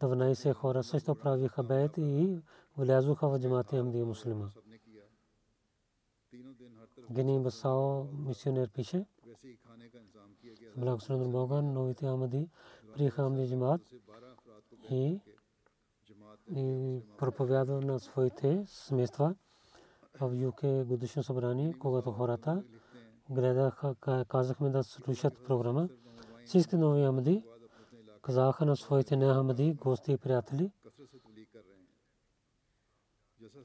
12 0.00 0.52
хора 0.52 0.82
също 0.82 1.14
правиха 1.14 1.62
бед 1.62 1.98
и 1.98 2.38
влязоха 2.76 3.28
в 3.28 3.38
джамата 3.38 3.76
Амди 3.76 4.02
муслима. 4.02 4.50
Гени 7.10 7.40
Басао 7.40 8.04
мисионер 8.04 8.68
пише. 8.70 9.06
Благословен 10.76 11.32
Бога, 11.32 11.62
новите 11.62 12.06
Амади 12.06 12.48
приеха 12.94 13.22
Амди 13.22 13.48
джамат 13.48 13.80
и 14.90 15.20
и 16.56 17.00
проповядва 17.18 17.80
на 17.80 18.00
своите 18.00 18.64
семейства 18.66 19.34
в 20.20 20.34
ЮК 20.34 20.86
годишно 20.86 21.22
събрание, 21.22 21.74
когато 21.78 22.12
хората 22.12 22.62
гледаха, 23.30 23.94
казахме 24.28 24.70
да 24.70 24.84
слушат 24.84 25.44
програма. 25.44 25.88
Всички 26.44 26.76
нови 26.76 27.02
Амади 27.02 27.42
казаха 28.28 28.64
на 28.66 28.76
своите 28.76 29.16
неахмади, 29.16 29.74
гости 29.74 30.12
и 30.12 30.18
приятели. 30.18 30.70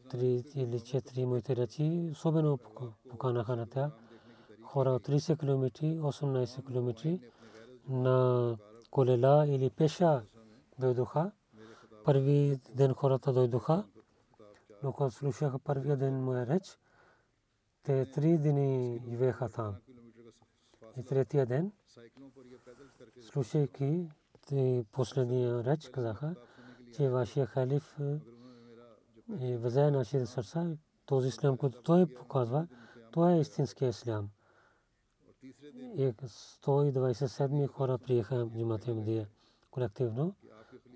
Три 0.10 0.44
или 0.56 0.80
четири 0.80 1.26
моите 1.26 1.56
речи 1.56 2.10
особено 2.12 2.58
поканаха 3.10 3.56
на 3.56 3.68
тях. 3.68 3.92
Хора 4.64 4.90
от 4.90 5.08
30 5.08 5.40
км, 5.40 5.86
18 5.86 6.68
км 6.68 7.20
на 7.90 8.58
колела 8.92 9.48
или 9.48 9.70
пеша 9.70 10.24
дойдоха. 10.80 11.32
Първи 12.06 12.60
ден 12.76 12.94
хората 12.94 13.34
дойдоха. 13.34 13.86
Но 14.84 14.94
когато 14.94 15.16
слушаха 15.16 15.60
първия 15.60 15.98
ден 15.98 16.24
моя 16.24 16.48
реч, 16.48 16.80
те 17.84 18.12
три 18.12 18.38
дни 18.38 19.02
живееха 19.10 19.50
там. 19.50 19.76
И 20.98 21.04
третия 21.04 21.46
ден, 21.46 21.72
слушайки 23.22 24.10
последния 24.92 25.64
реч, 25.64 25.90
казаха, 25.90 26.36
че 26.94 27.10
вашия 27.10 27.46
халиф 27.46 28.00
е 29.42 29.58
взе 29.58 29.92
нашите 29.92 30.26
сърца. 30.26 30.78
Този 31.06 31.28
ислям, 31.28 31.58
който 31.58 31.82
той 31.82 32.06
показва, 32.06 32.68
това 33.12 33.34
е 33.34 33.40
истинския 33.40 33.90
ислям. 33.90 34.30
И 35.74 36.14
127 36.14 37.68
хора 37.68 37.98
приеха 37.98 38.46
в 38.46 38.50
Джимата 38.50 38.94
Мдия 38.94 39.28
колективно. 39.72 40.36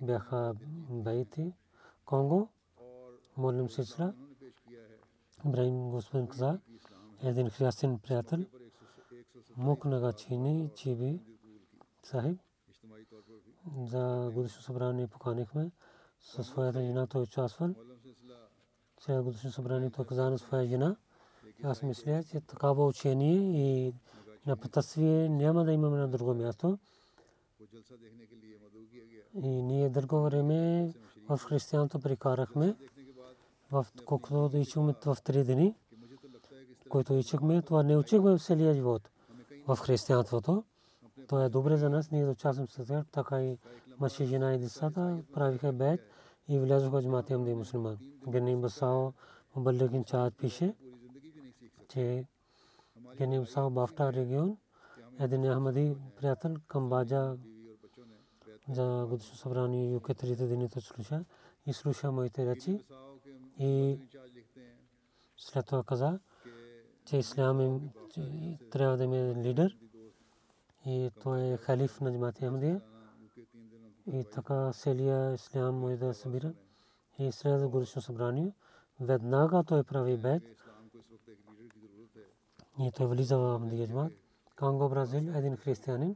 Бяха 0.02 0.54
бейти 0.90 1.54
Конго, 2.06 2.50
молим 3.38 3.70
сестра. 3.70 4.14
Ибрахим 5.46 5.90
господин 5.90 6.28
каза, 6.28 6.60
един 7.24 7.50
християн 7.50 8.00
приятел, 8.00 8.46
Мукнага 9.58 10.14
Чини, 10.14 10.70
Чиби, 10.76 11.22
Сахиб, 12.04 12.40
за 13.86 14.32
годишно 14.34 14.62
събрание 14.62 15.08
поканихме 15.08 15.72
със 16.22 16.48
своята 16.48 16.82
жена 16.82 17.08
той 17.08 17.22
участвал. 17.22 17.70
Сега 19.00 19.22
годишно 19.22 19.52
събрание 19.52 19.90
той 19.90 20.06
каза 20.06 20.30
на 20.30 20.40
своя 20.40 20.68
жена. 20.68 20.96
Аз 21.64 21.82
мисля, 21.82 22.24
че 22.24 22.42
такава 22.42 22.86
учение 22.86 23.36
и 23.36 23.94
на 24.46 24.58
пътствие 24.58 25.30
няма 25.30 25.64
да 25.66 25.72
имаме 25.72 25.98
на 25.98 26.08
друго 26.08 26.34
място. 26.34 26.80
И 29.44 29.48
ние 29.64 29.90
дълго 29.90 30.22
време 30.22 30.94
в 31.30 31.38
християнто 31.38 32.00
прикарахме, 32.00 32.76
в 33.72 33.86
колкото 34.06 34.50
да 34.50 34.58
учим 34.58 34.94
в 35.06 35.18
три 35.24 35.44
дни, 35.44 35.76
които 36.90 37.18
учихме, 37.18 37.62
това 37.62 37.84
не 37.84 37.98
учихме 37.98 38.38
в 38.38 38.44
целия 38.44 38.74
живот 38.74 39.10
в 39.68 39.76
християнството. 39.76 40.64
То 41.28 41.42
е 41.42 41.50
добре 41.50 41.78
за 41.78 41.90
нас, 41.90 42.12
ние 42.12 42.26
да 42.26 42.32
участваме 42.32 42.68
с 42.68 42.86
тях, 42.86 43.06
така 43.12 43.44
и 43.44 43.58
мъже, 44.00 44.26
жена 44.26 44.54
и 44.54 44.60
децата 44.60 45.24
правиха 45.34 45.74
бед 45.74 46.02
и 46.48 46.60
влязоха 46.60 46.98
в 46.98 47.04
джамата 47.04 47.34
Амди 47.34 47.54
мусулман. 47.54 47.98
Гени 48.28 48.56
Басао 48.56 49.14
Мубалликин 49.56 50.04
Чаат 50.04 50.38
пише, 50.38 50.76
че 51.90 52.26
геним 53.18 53.46
Сао 53.46 53.70
Бафта 53.70 54.14
регион, 54.14 54.58
един 55.20 55.54
Ахмади 55.54 55.96
приятел 56.18 56.56
към 56.68 56.90
Баджа 56.90 57.38
за 58.70 59.06
годишно 59.10 59.36
събрание 59.36 59.92
ЮК 59.92 60.16
трите 60.16 60.48
дни 60.48 60.70
то 60.70 60.82
слуша 60.82 61.26
и 61.66 61.74
слуша 61.74 62.12
моите 62.12 62.46
речи 62.46 62.80
и 63.60 64.00
след 65.38 65.66
това 65.66 65.84
каза, 65.84 66.20
че 67.06 67.18
ислям 67.18 67.62
им 67.62 67.90
трябва 68.72 68.98
да 68.98 69.04
е 69.04 69.36
лидер 69.36 69.78
и 70.88 71.12
той 71.24 71.42
е 71.42 71.58
халиф 71.58 72.02
на 72.02 72.12
джамати 72.12 72.46
Ахмадия 72.46 72.82
и 74.12 74.24
така 74.24 74.74
селия 74.74 75.34
ислям 75.34 75.76
може 75.76 75.98
да 75.98 76.14
събира 76.14 76.54
и 77.20 77.32
след 77.32 77.70
годишно 77.70 78.02
събрание 78.02 78.54
веднага 79.00 79.64
той 79.64 79.84
прави 79.84 80.18
бед 80.18 80.44
и 82.80 82.92
той 82.92 83.08
влиза 83.08 83.38
в 83.38 83.58
Ахмадия 83.58 83.88
джамат 83.88 84.14
Конго, 84.60 84.90
Бразил, 84.90 85.32
един 85.36 85.58
християнин, 85.58 86.16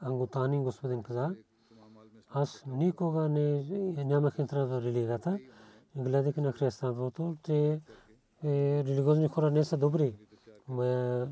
Ангутани 0.00 0.62
господин 0.62 1.02
каза, 1.02 1.36
аз 2.30 2.64
никога 2.66 3.28
не 3.28 4.04
нямах 4.04 4.38
интерес 4.38 4.68
в 4.68 4.82
религията, 4.84 5.38
гледайки 5.96 6.40
на 6.40 6.52
християнството, 6.52 7.36
че 7.42 7.80
религиозни 8.44 9.28
хора 9.28 9.50
не 9.50 9.64
са 9.64 9.76
добри. 9.76 10.14
Моя 10.68 11.30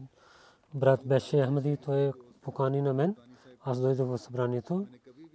брат 0.74 1.00
беше 1.04 1.46
Ахмади, 1.46 1.76
той 1.76 2.12
покани 2.48 2.82
на 2.82 2.94
мен. 2.94 3.16
Аз 3.60 3.80
дойдох 3.80 4.08
в 4.08 4.18
събранието 4.18 4.86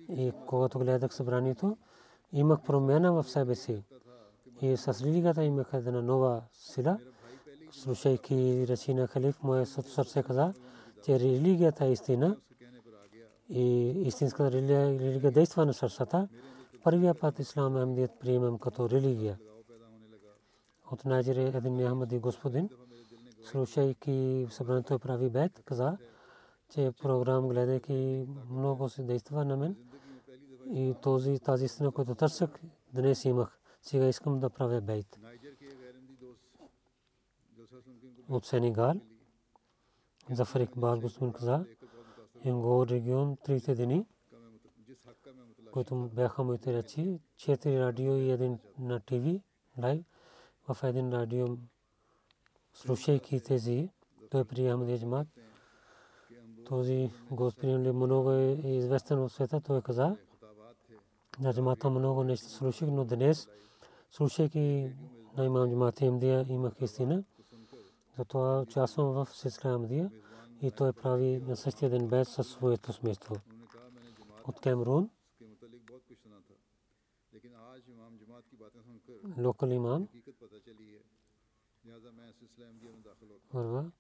и 0.09 0.32
когато 0.47 0.80
гледах 0.80 1.14
събранието, 1.14 1.78
имах 2.32 2.61
промяна 2.61 3.14
в 3.14 3.30
себе 3.30 3.55
си. 3.55 3.84
И 4.61 4.78
с 4.78 5.01
религията 5.01 5.43
имах 5.43 5.70
една 5.74 6.01
нова 6.01 6.41
сила. 6.53 6.97
Слушайки 7.72 8.66
речи 8.68 8.93
на 8.93 9.07
халиф, 9.07 9.43
моя 9.43 9.66
сърце 9.66 10.24
каза, 10.24 10.53
че 11.05 11.20
религията 11.20 11.86
е 11.86 11.91
истина 11.91 12.38
и 13.49 13.89
истинската 14.07 14.51
религия 14.51 15.32
действа 15.32 15.66
на 15.66 15.74
сърцата. 15.74 16.28
Първия 16.84 17.14
път 17.14 17.39
ислам 17.39 17.78
Ахмадият 17.78 18.20
приемам 18.20 18.57
като 18.57 18.89
религия. 18.89 19.38
От 20.91 21.05
Найджерия 21.05 21.47
един 21.47 21.88
Ахмади 21.88 22.20
господин, 22.20 22.70
слушайки 23.43 24.47
събранието 24.49 24.99
прави 24.99 25.30
бед, 25.30 25.61
каза, 25.66 25.97
че 26.74 26.91
програм 26.91 27.47
гледайки 27.47 28.26
много 28.49 28.89
се 28.89 29.03
действа 29.03 29.45
на 29.45 29.57
мен 29.57 29.76
и 30.71 30.95
този, 31.01 31.39
тази 31.39 31.65
истина, 31.65 31.91
която 31.91 32.15
търсах, 32.15 32.49
днес 32.93 33.26
имах. 33.26 33.59
Сега 33.82 34.07
искам 34.07 34.39
да 34.39 34.49
правя 34.49 34.82
бейт. 34.82 35.19
От 38.30 38.45
Сенегал, 38.45 38.93
Зафар 40.32 40.59
Икбал 40.59 40.99
господин 40.99 41.34
каза, 41.34 41.65
Енгор 42.43 42.88
регион 42.88 43.38
трите 43.38 43.76
дни, 43.76 44.05
които 45.71 45.95
бяха 45.95 46.43
моите 46.43 46.74
речи, 46.74 47.19
четири 47.38 47.80
радио 47.80 48.15
и 48.15 48.32
един 48.32 48.59
на 48.80 48.99
ТВ, 48.99 49.41
лайв, 49.82 50.05
в 50.67 50.84
един 50.84 51.13
радио, 51.13 51.47
слушайки 52.74 53.43
тези, 53.43 53.89
той 54.30 54.45
приема 54.45 54.97
Джамат. 54.97 55.42
Този 56.66 57.11
господин 57.32 57.95
много 57.95 58.32
е 58.32 58.57
известен 58.66 59.20
в 59.20 59.30
света, 59.30 59.61
той 59.61 59.82
каза, 59.82 60.18
на 61.39 61.53
джамата 61.53 61.89
много 61.89 62.24
нещо 62.24 62.49
слушах, 62.49 62.89
но 62.91 63.05
днес, 63.05 63.49
слушайки 64.11 64.91
на 65.38 65.45
имам 65.45 65.70
джамата 65.70 66.05
Имдия, 66.05 66.45
имах 66.49 66.74
истина. 66.82 67.24
Затова 68.18 68.61
участвам 68.61 69.11
в 69.14 69.28
сестра 69.34 69.70
Амдия 69.70 70.11
и 70.61 70.72
той 70.72 70.93
прави 70.93 71.43
на 71.47 71.55
същия 71.55 71.89
ден 71.89 72.07
без 72.07 72.30
със 72.30 72.47
своето 72.47 72.93
смество. 72.93 73.36
От 74.47 74.59
Кемрун, 74.59 75.09
локал 79.38 79.68
имам, 79.68 80.07
първа, 83.51 83.91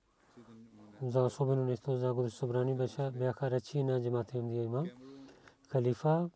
за 1.01 1.21
особено 1.21 1.65
нещо 1.65 1.97
за 1.97 2.13
годиш 2.13 2.33
събрани 2.33 2.73
бяха 3.13 3.51
речи 3.51 3.83
на 3.83 4.03
джамата 4.03 4.37
Амдия 4.37 4.63
имам. 4.63 4.89
Халифа 5.69 6.29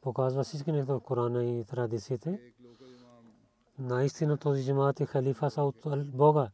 показва 0.00 0.44
всички 0.44 0.72
неща 0.72 0.94
от 0.94 1.02
Корана 1.02 1.44
и 1.44 1.64
традициите. 1.64 2.40
Наистина 3.78 4.36
този 4.36 4.64
джамат 4.64 5.00
и 5.00 5.06
халифа 5.06 5.50
са 5.50 5.62
от 5.62 5.76
Бога. 6.06 6.50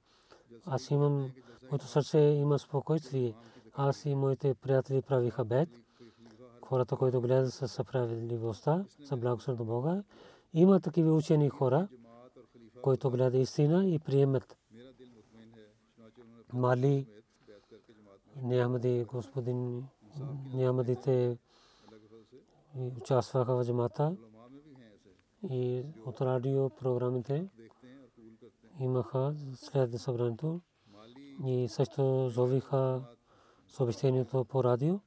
Аз 0.67 0.91
имам, 0.91 1.31
моето 1.71 1.87
сърце 1.87 2.19
има 2.19 2.59
спокойствие. 2.59 3.35
Аз 3.75 4.05
и 4.05 4.15
моите 4.15 4.55
приятели 4.55 5.03
правиха 5.03 5.45
бед. 5.45 5.69
Хората, 6.63 6.97
които 6.97 7.21
гледат 7.21 7.53
със 7.53 7.73
съправедливостта, 7.73 8.85
са 9.05 9.17
благословен 9.17 9.57
до 9.57 9.65
Бога. 9.65 10.03
Има 10.55 10.81
такива 10.81 11.13
учени 11.13 11.49
хора, 11.49 11.89
които 12.83 13.11
гледат 13.11 13.35
истина 13.35 13.87
и 13.87 13.99
приемат. 13.99 14.57
Мали, 16.55 17.07
Нямади, 18.43 19.05
господин, 19.05 19.85
Нямадите 20.55 21.39
участваха 22.77 23.57
в 23.57 23.65
джамата 23.65 24.17
и 25.51 25.85
от 26.07 26.21
радио 26.21 26.71
програмите 26.71 27.49
имаха 28.81 29.35
след 29.55 30.01
събранието 30.01 30.61
и 31.47 31.69
също 31.69 32.29
зовиха 32.29 33.03
съобщението 33.69 34.45
по 34.45 34.65
радио, 34.65 35.01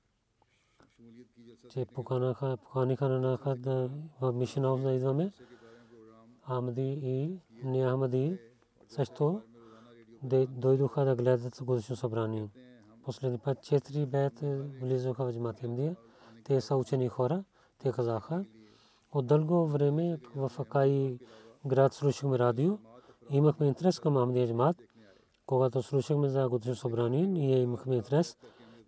че 1.69 1.85
поканаха, 1.85 2.57
поканиха 2.57 3.09
на 3.09 3.19
наха 3.19 3.55
да 3.55 3.89
в 4.21 4.33
Мишен 4.33 4.63
Хаус 4.63 4.81
да 4.81 4.91
идваме. 4.91 5.31
Ахмади 6.43 6.99
и 7.03 7.39
не 7.63 7.91
Ахмади 7.91 8.37
също 8.87 9.41
дойдоха 10.49 11.05
да 11.05 11.15
гледат 11.15 11.63
годишно 11.63 11.95
събрание. 11.95 12.49
Последни 13.03 13.37
път 13.37 13.61
четири 13.61 14.05
бед 14.05 14.33
влизаха 14.81 15.25
в 15.25 15.33
джамат 15.33 15.59
Ахмадия. 15.59 15.95
Те 16.43 16.61
са 16.61 16.75
учени 16.75 17.07
хора. 17.07 17.43
Те 17.79 17.91
казаха, 17.91 18.45
от 19.11 19.27
дълго 19.27 19.67
време 19.67 20.19
в 20.35 20.51
Акай 20.59 21.17
град 21.65 21.93
слушахме 21.93 22.39
радио 22.39 22.77
имахме 23.29 23.67
интерес 23.67 23.99
към 23.99 24.13
Ахмадия 24.13 24.47
джамат. 24.47 24.77
Когато 25.45 25.83
слушахме 25.83 26.29
за 26.29 26.49
годишно 26.49 26.75
събрание, 26.75 27.27
ние 27.27 27.59
имахме 27.59 27.95
интерес, 27.95 28.37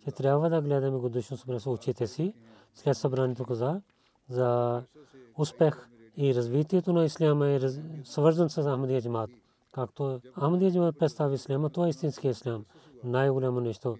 че 0.03 0.11
трябва 0.11 0.49
да 0.49 0.61
гледаме 0.61 0.97
годишно 0.97 1.37
събрание 1.37 1.59
с 1.59 1.67
очите 1.67 2.07
си. 2.07 2.33
След 2.73 2.97
събранието 2.97 3.45
каза 3.45 3.81
за 4.29 4.81
успех 5.37 5.89
и 6.17 6.35
развитието 6.35 6.93
на 6.93 7.05
исляма 7.05 7.47
е 7.47 7.59
свързан 8.03 8.49
с 8.49 8.63
Ахмадия 8.63 9.01
джамат 9.01 9.29
както 9.71 10.21
Ахмадия 10.35 10.71
Джамат 10.71 10.99
представи 10.99 11.35
исляма, 11.35 11.69
това 11.69 11.87
е 11.87 11.89
истински 11.89 12.27
ислям. 12.27 12.65
Най-голямо 13.03 13.59
нещо, 13.59 13.97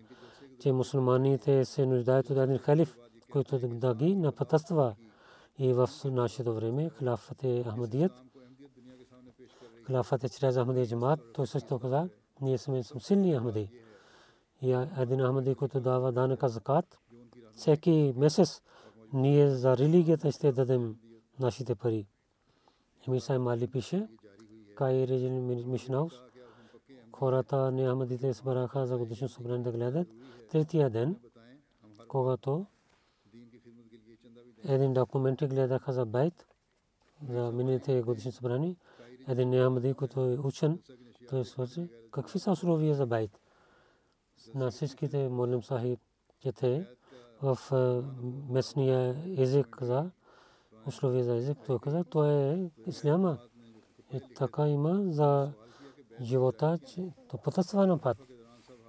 че 0.60 0.72
мусулманите 0.72 1.66
се 1.66 1.86
нуждаят 1.86 2.30
от 2.30 2.38
един 2.38 2.58
халиф, 2.58 2.98
който 3.32 3.60
да 3.60 3.96
ги 3.96 4.16
напътства. 4.16 4.96
И 5.58 5.74
в 5.74 5.90
нашето 6.06 6.54
време 6.54 6.90
халафът 6.90 7.44
е 7.44 7.64
Ахмадият. 7.64 8.12
Халафът 9.84 10.24
е 10.24 10.30
чрез 10.30 10.56
Ахмадия 10.56 10.88
Джамат. 10.88 11.20
Той 11.34 11.48
също 11.48 11.80
каза, 11.80 12.10
ние 12.42 12.58
сме 12.58 12.84
силни 12.84 13.38
Ахмади. 13.38 13.72
И 14.62 14.72
един 14.98 15.20
Ахмади, 15.20 15.56
който 15.56 15.80
дава 15.80 16.12
данъка 16.12 16.50
закат, 16.50 17.00
всеки 17.52 18.14
месец 18.18 18.62
ние 19.14 19.50
за 19.50 19.78
религията 19.78 20.32
ще 20.32 20.52
дадем 20.52 20.96
нашите 21.40 21.76
пари. 21.76 22.08
Емисай 23.08 23.38
Мали 23.38 23.68
пише, 23.68 24.08
Кай 24.80 25.08
Режин 25.08 25.36
Мишнаус 25.72 26.14
хората 27.12 27.72
не 27.72 27.90
ахмадите 27.90 28.34
събраха 28.34 28.86
за 28.86 28.98
годишно 28.98 29.30
събрание 29.30 29.64
да 29.64 29.72
гледат 29.72 30.08
третия 30.52 30.90
ден 30.90 31.16
когато 32.08 32.66
един 34.64 34.94
документ 34.94 35.40
гледаха 35.40 35.94
за 35.94 36.06
байт 36.06 36.48
за 37.30 37.52
миналите 37.52 38.02
годишни 38.02 38.32
събрания 38.32 38.76
един 39.28 39.66
Ахмади, 39.66 39.94
който 39.94 40.20
е 40.22 40.38
учен, 40.38 40.80
той 41.30 41.46
свърши. 41.46 41.90
Какви 42.12 42.40
са 42.40 42.52
условия 42.52 42.96
за 42.96 43.06
байт? 43.06 43.40
На 44.56 44.72
всичките 44.72 45.30
молим 45.30 45.64
сахиб, 45.64 46.00
чете 46.40 46.88
в 47.42 47.58
местния 48.50 49.16
език 49.38 49.78
за 49.82 50.12
условия 50.88 51.24
за 51.24 51.36
език, 51.36 51.58
той 51.66 51.80
каза, 51.80 52.04
то 52.04 52.26
е 52.26 52.72
исляма. 52.88 53.38
И 54.14 54.22
така 54.36 54.68
има 54.68 55.12
за 55.12 55.54
живота, 56.22 56.80
че 56.88 57.14
то 57.30 57.38
потъства 57.38 57.88
на 57.88 57.98
път, 57.98 58.18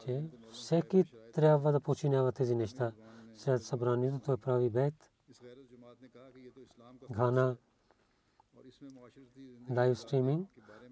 че 0.05 0.25
всеки 0.53 1.05
трябва 1.33 1.73
да 1.73 1.81
починява 1.81 2.33
тези 2.33 2.55
неща. 2.55 2.93
След 3.35 3.63
събранието 3.63 4.19
той 4.19 4.37
прави 4.37 4.71
бед, 4.71 4.95
гана, 7.11 7.57
лайв 9.77 9.99
стриминг. 9.99 10.49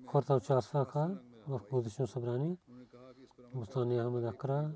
Хората 0.06 0.34
участваха 0.34 1.18
в 1.48 1.60
годишно 1.70 2.06
събрание. 2.06 2.56
Мустани 3.54 3.98
Ахмед 3.98 4.24
Акра 4.24 4.70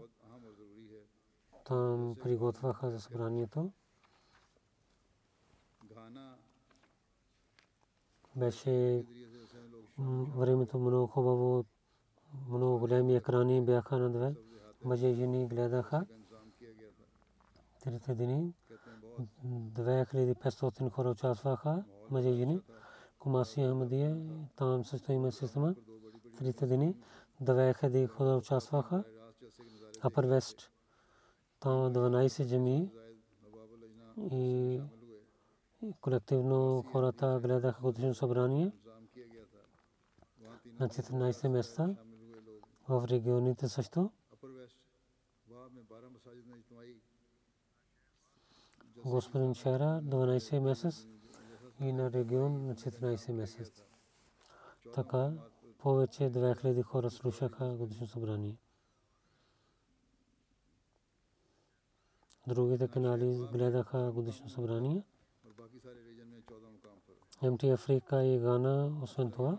там 1.65 2.17
приготвяха 2.23 2.91
за 2.91 3.01
събранието. 3.01 3.73
Беше 8.37 9.05
времето 10.37 10.79
много 10.79 11.07
хубаво, 11.07 11.65
много 12.49 12.79
големи 12.79 13.17
екрани 13.17 13.63
бяха 13.63 13.99
на 13.99 14.11
две. 14.11 14.35
Мъже 14.85 15.07
и 15.07 15.15
жени 15.15 15.49
гледаха 15.49 16.07
трите 17.85 18.15
дни. 18.15 18.53
2500 19.45 20.91
хора 20.91 21.11
участваха, 21.11 21.85
мъже 22.11 22.29
и 22.29 22.35
жени. 22.35 22.61
Комаси 23.19 23.61
Ахмадия, 23.61 24.17
там 24.57 24.85
също 24.85 25.13
има 25.13 25.33
система. 25.33 25.75
Трите 26.39 26.67
дни 26.67 26.97
2000 27.43 28.09
хора 28.09 28.37
участваха. 28.37 29.05
Апър 30.03 30.25
Вест, 30.25 30.71
там 31.61 31.93
12 31.93 32.49
джами 32.49 32.91
и 34.19 34.81
колективно 36.01 36.85
хората 36.93 37.41
гледаха 37.43 37.83
годишно 37.83 38.15
събрание 38.15 38.73
на 40.83 40.89
14 40.89 41.49
места 41.49 41.95
в 42.89 43.07
регионите 43.11 43.69
също. 43.69 44.11
Господин 49.05 49.55
Шара 49.55 50.03
12 50.03 50.59
месец 50.59 51.07
и 51.81 51.93
на 51.93 52.13
регион 52.13 52.67
на 52.67 52.75
14 52.75 53.33
месец. 53.33 53.85
Така 54.95 55.33
повече 55.79 56.23
2000 56.23 56.83
хора 56.83 57.11
слушаха 57.11 57.77
годишно 57.77 58.07
събрание. 58.07 58.57
Другите 62.47 62.89
канали 62.89 63.49
гледаха 63.53 64.13
годишно 64.13 64.49
събрание. 64.49 65.05
МТ 67.43 67.65
Африка 67.65 68.25
и 68.25 68.39
Гана, 68.39 68.99
освен 69.03 69.31
това, 69.31 69.59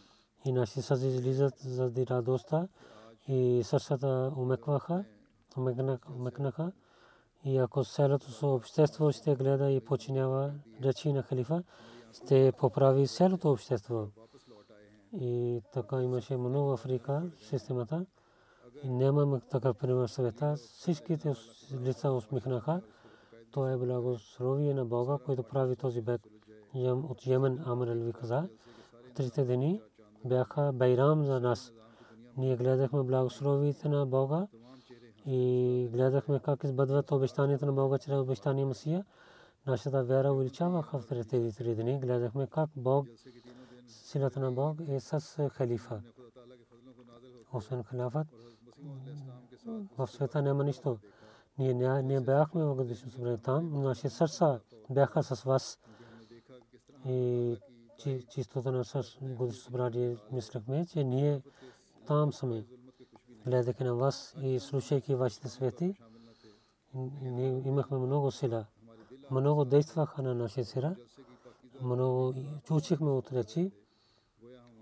и 0.45 0.51
наши 0.51 0.81
сази 0.81 1.07
излизат 1.07 1.53
заради 1.57 2.07
радостта 2.07 2.67
и 3.27 3.61
сърцата 3.63 4.31
умекваха, 4.37 5.05
умекнаха. 6.17 6.71
И 7.45 7.57
ако 7.57 7.83
селото 7.83 8.53
общество 8.55 9.11
ще 9.11 9.35
гледа 9.35 9.71
и 9.71 9.79
починява 9.79 10.53
речи 10.83 11.13
на 11.13 11.23
халифа, 11.23 11.63
ще 12.13 12.51
поправи 12.57 13.07
селото 13.07 13.51
общество. 13.51 14.07
И 15.13 15.61
така 15.73 16.01
имаше 16.01 16.37
много 16.37 16.69
в 16.69 16.73
Африка 16.73 17.31
системата. 17.39 18.05
Нямам 18.83 19.41
такъв 19.49 19.77
пример 19.77 20.07
света. 20.07 20.55
Всичките 20.55 21.33
лица 21.73 22.11
усмихнаха. 22.11 22.81
Това 23.51 23.71
е 23.71 23.77
благословие 23.77 24.73
на 24.73 24.85
Бога, 24.85 25.17
който 25.25 25.43
прави 25.43 25.75
този 25.75 26.01
бед. 26.01 26.27
От 26.75 27.27
Йемен 27.27 27.63
Амр 27.65 27.87
Алви 27.87 28.13
каза, 28.13 28.49
трите 29.15 29.43
дни 29.43 29.81
бяха 30.25 30.71
байрам 30.73 31.25
за 31.25 31.39
нас. 31.39 31.73
Ние 32.37 32.57
гледахме 32.57 33.03
благословите 33.03 33.89
на 33.89 34.05
Бога 34.05 34.47
и 35.25 35.89
гледахме 35.91 36.39
как 36.39 36.63
избъдват 36.63 37.11
обещанията 37.11 37.65
на 37.65 37.73
Бога 37.73 37.97
чрез 37.97 38.19
обещания 38.19 38.65
Масия. 38.65 39.05
Нашата 39.67 40.03
вяра 40.03 40.33
увеличаваха 40.33 40.99
в 40.99 41.07
тези 41.29 41.55
три 41.55 41.75
дни. 41.75 41.99
Гледахме 41.99 42.47
как 42.47 42.69
Бог, 42.75 43.07
силата 43.87 44.39
на 44.39 44.51
Бог 44.51 44.77
е 44.87 44.99
с 44.99 45.49
халифа. 45.49 46.01
Освен 47.53 47.83
халафът, 47.83 48.27
в 49.97 50.07
света 50.07 50.41
няма 50.41 50.63
нищо. 50.63 50.97
Ние 51.59 51.73
не 52.03 52.21
бяхме 52.21 52.63
в 52.63 52.75
годишно 52.75 53.11
събрание 53.11 53.37
там. 53.37 53.83
Наши 53.83 54.09
сърца 54.09 54.59
бяха 54.89 55.23
с 55.23 55.43
вас. 55.43 55.79
И 57.05 57.57
чистотата 58.29 58.71
на 58.71 58.83
Годишното 59.21 59.53
събрание 59.53 60.17
мислехме, 60.31 60.85
че 60.85 61.03
ние 61.03 61.41
там 62.07 62.33
сме, 62.33 62.65
гледайки 63.45 63.83
на 63.83 63.95
вас 63.95 64.35
и 64.41 64.59
слушайки 64.59 65.15
вашите 65.15 65.49
свети, 65.49 65.95
ние 67.21 67.61
имахме 67.65 67.97
много 67.97 68.31
сила. 68.31 68.65
Много 69.31 69.65
действаха 69.65 70.21
на 70.21 70.35
нашия 70.35 70.65
сира. 70.65 70.95
Много 71.81 72.33
чучихме 72.63 73.09
от 73.09 73.31
речи. 73.31 73.71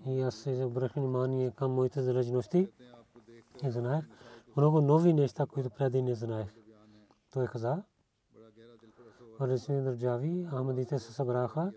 И 0.07 0.21
аз 0.21 0.35
се 0.35 0.63
обръх 0.63 0.93
внимание 0.93 1.51
към 1.51 1.71
моите 1.71 2.01
залежности. 2.01 2.67
Не 3.63 3.71
знаех. 3.71 4.05
Много 4.57 4.81
нови 4.81 5.13
неща, 5.13 5.45
които 5.45 5.69
преди 5.69 6.01
не 6.01 6.15
знаех. 6.15 6.47
Той 7.33 7.47
каза. 7.47 7.83
Различни 9.41 9.81
държави, 9.81 10.47
Ахмадите 10.49 10.99
се 10.99 11.13
събраха. 11.13 11.71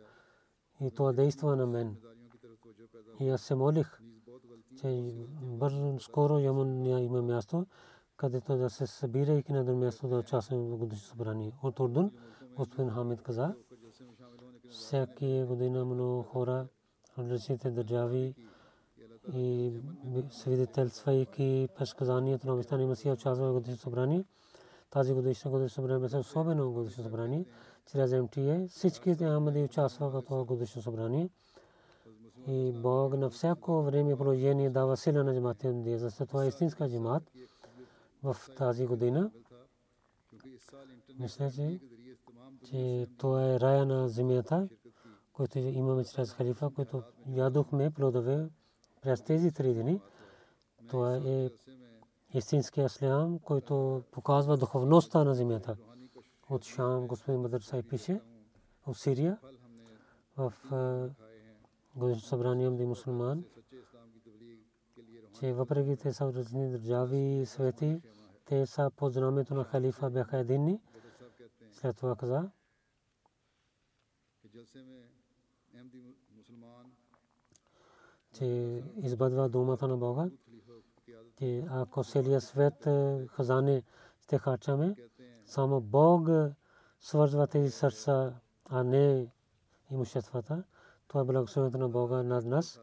И 0.82 0.90
това 0.90 1.12
действа 1.12 1.56
на 1.56 1.66
мен. 1.66 1.96
И 3.20 3.28
аз 3.28 3.42
се 3.42 3.54
молих, 3.54 4.00
че 4.80 5.14
бързо, 5.42 5.98
скоро 6.00 6.38
ямон 6.38 6.86
има 6.86 7.22
място, 7.22 7.66
където 8.16 8.56
да 8.56 8.70
се 8.70 8.86
събира 8.86 9.32
и 9.32 9.52
на 9.52 9.74
място 9.74 10.08
да 10.08 10.16
участваме 10.16 10.62
в 10.62 10.76
годишно 10.76 11.06
събрание. 11.08 11.52
От 11.62 11.80
Ордун, 11.80 12.10
господин 12.56 12.90
Хамид 12.90 13.22
каза, 13.22 13.54
всяки 14.70 15.44
година 15.48 15.84
много 15.84 16.22
хора, 16.22 16.66
различните 17.18 17.70
държави 17.70 18.34
и 19.34 19.72
свидетелствайки 20.30 21.68
предсказанието 21.76 22.46
на 22.46 22.54
обещания 22.54 22.88
Масия 22.88 23.14
участва 23.14 23.48
в 23.48 23.52
годишно 23.52 23.76
събрание. 23.76 24.24
Тази 24.90 25.12
годишна 25.12 25.50
годишно 25.50 25.74
събрание 25.74 25.98
беше 25.98 26.16
особено 26.16 26.72
годишно 26.72 27.04
събрание 27.04 27.46
чрез 27.86 28.12
МТА. 28.12 28.66
Всичките 28.68 29.24
Ахмади 29.24 29.62
участваха 29.62 30.20
в 30.20 30.24
това 30.24 30.44
годишно 30.44 30.82
събрание. 30.82 31.28
И 32.46 32.72
Бог 32.72 33.16
на 33.16 33.30
всяко 33.30 33.82
време 33.82 34.16
положение 34.16 34.70
дава 34.70 34.96
сила 34.96 35.24
на 35.24 35.34
джамата 35.34 35.72
МДА. 35.72 35.98
Защото 35.98 36.28
това 36.28 36.44
е 36.44 36.48
истинска 36.48 36.88
джамат 36.88 37.22
в 38.22 38.36
тази 38.56 38.86
година. 38.86 39.30
Мисля, 41.18 41.50
че, 41.50 41.80
че 42.64 43.06
това 43.18 43.44
е 43.44 43.60
рая 43.60 43.86
на 43.86 44.08
земята, 44.08 44.68
който 45.32 45.58
имаме 45.58 46.04
чрез 46.04 46.32
халифа, 46.32 46.70
който 46.70 47.02
ядохме 47.28 47.90
плодове 47.90 48.48
през 49.02 49.22
тези 49.22 49.52
три 49.52 49.74
дни. 49.74 50.00
Това 50.88 51.16
е 51.16 51.50
истинския 52.34 52.88
слям, 52.88 53.38
който 53.38 54.02
показва 54.10 54.56
духовността 54.56 55.24
на 55.24 55.34
земята 55.34 55.76
от 56.52 56.64
Шам, 56.64 57.06
господин 57.06 57.42
Бадър 57.42 57.60
Сай 57.60 57.82
пише, 57.82 58.20
от 58.86 58.96
Сирия, 58.96 59.38
в 60.36 60.52
събранием 62.18 62.76
на 62.76 62.86
мусулман, 62.86 63.44
че 65.40 65.52
въпреки 65.52 65.96
те 65.96 66.12
са 66.12 66.24
от 66.24 66.36
различни 66.36 66.70
държави, 66.70 67.42
свети, 67.46 68.00
те 68.44 68.66
са 68.66 68.90
под 68.96 69.12
знамето 69.12 69.54
на 69.54 69.64
халифа 69.64 70.10
бяха 70.10 70.38
единни. 70.38 70.80
След 71.72 71.96
това 71.96 72.16
каза, 72.16 72.50
че 78.32 78.44
избъдва 78.96 79.48
думата 79.48 79.88
на 79.88 79.96
Бога, 79.96 80.30
че 81.38 81.66
ако 81.70 82.04
целият 82.04 82.42
свет 82.42 82.86
е, 82.86 83.26
хазане 83.26 83.82
ще 84.20 84.38
харчаме, 84.38 84.96
само 85.46 85.80
Бог 85.80 86.28
е, 86.28 86.54
свързва 87.00 87.46
тези 87.46 87.70
сърца, 87.70 88.34
а 88.64 88.84
не 88.84 89.26
имуществата. 89.90 90.64
Това 91.08 91.20
е 91.20 91.24
благословението 91.24 91.78
на 91.78 91.88
Бога 91.88 92.22
над 92.22 92.44
нас, 92.44 92.80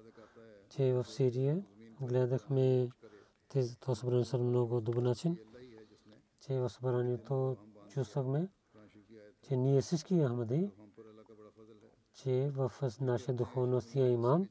че 0.70 0.88
е 0.88 0.94
в 0.94 1.04
Сирия 1.04 1.64
гледахме 2.02 2.90
тези 3.48 3.80
то 3.80 3.96
събрание 3.96 4.26
са 4.26 4.38
много 4.38 4.82
добър 4.82 5.02
начин, 5.02 5.38
че 6.40 6.60
в 6.60 6.70
събранието 6.70 7.58
чувствахме, 7.90 8.50
че 9.42 9.58
ние 9.58 9.82
всички 9.82 10.24
Ахмади, 10.24 10.72
че 12.14 12.52
в 12.54 12.72
нашия 13.02 13.36
духовност 13.36 13.96
я 13.96 14.08
имам, 14.08 14.50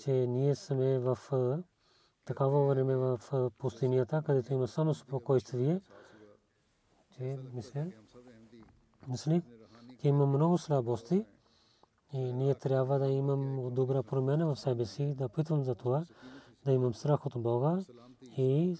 че 0.00 0.12
ние 0.12 0.54
сме 0.54 0.98
в 0.98 1.18
е, 1.32 1.62
такава 2.24 2.66
време 2.66 2.96
в 2.96 3.20
пустинята, 3.58 4.22
където 4.26 4.52
има 4.52 4.68
само 4.68 4.94
спокойствие 4.94 5.80
че 7.18 7.38
мисля, 7.52 7.86
мисли, 9.08 9.42
че 10.00 10.08
има 10.08 10.26
много 10.26 10.58
слабости 10.58 11.24
и 12.12 12.18
ние 12.32 12.54
трябва 12.54 12.98
да 12.98 13.06
имам 13.06 13.74
добра 13.74 14.02
промяна 14.02 14.54
в 14.54 14.60
себе 14.60 14.84
си, 14.84 15.14
да 15.14 15.28
питам 15.28 15.64
за 15.64 15.74
това, 15.74 16.04
да 16.64 16.72
имам 16.72 16.94
страх 16.94 17.26
от 17.26 17.42
Бога 17.42 17.84
и 18.36 18.76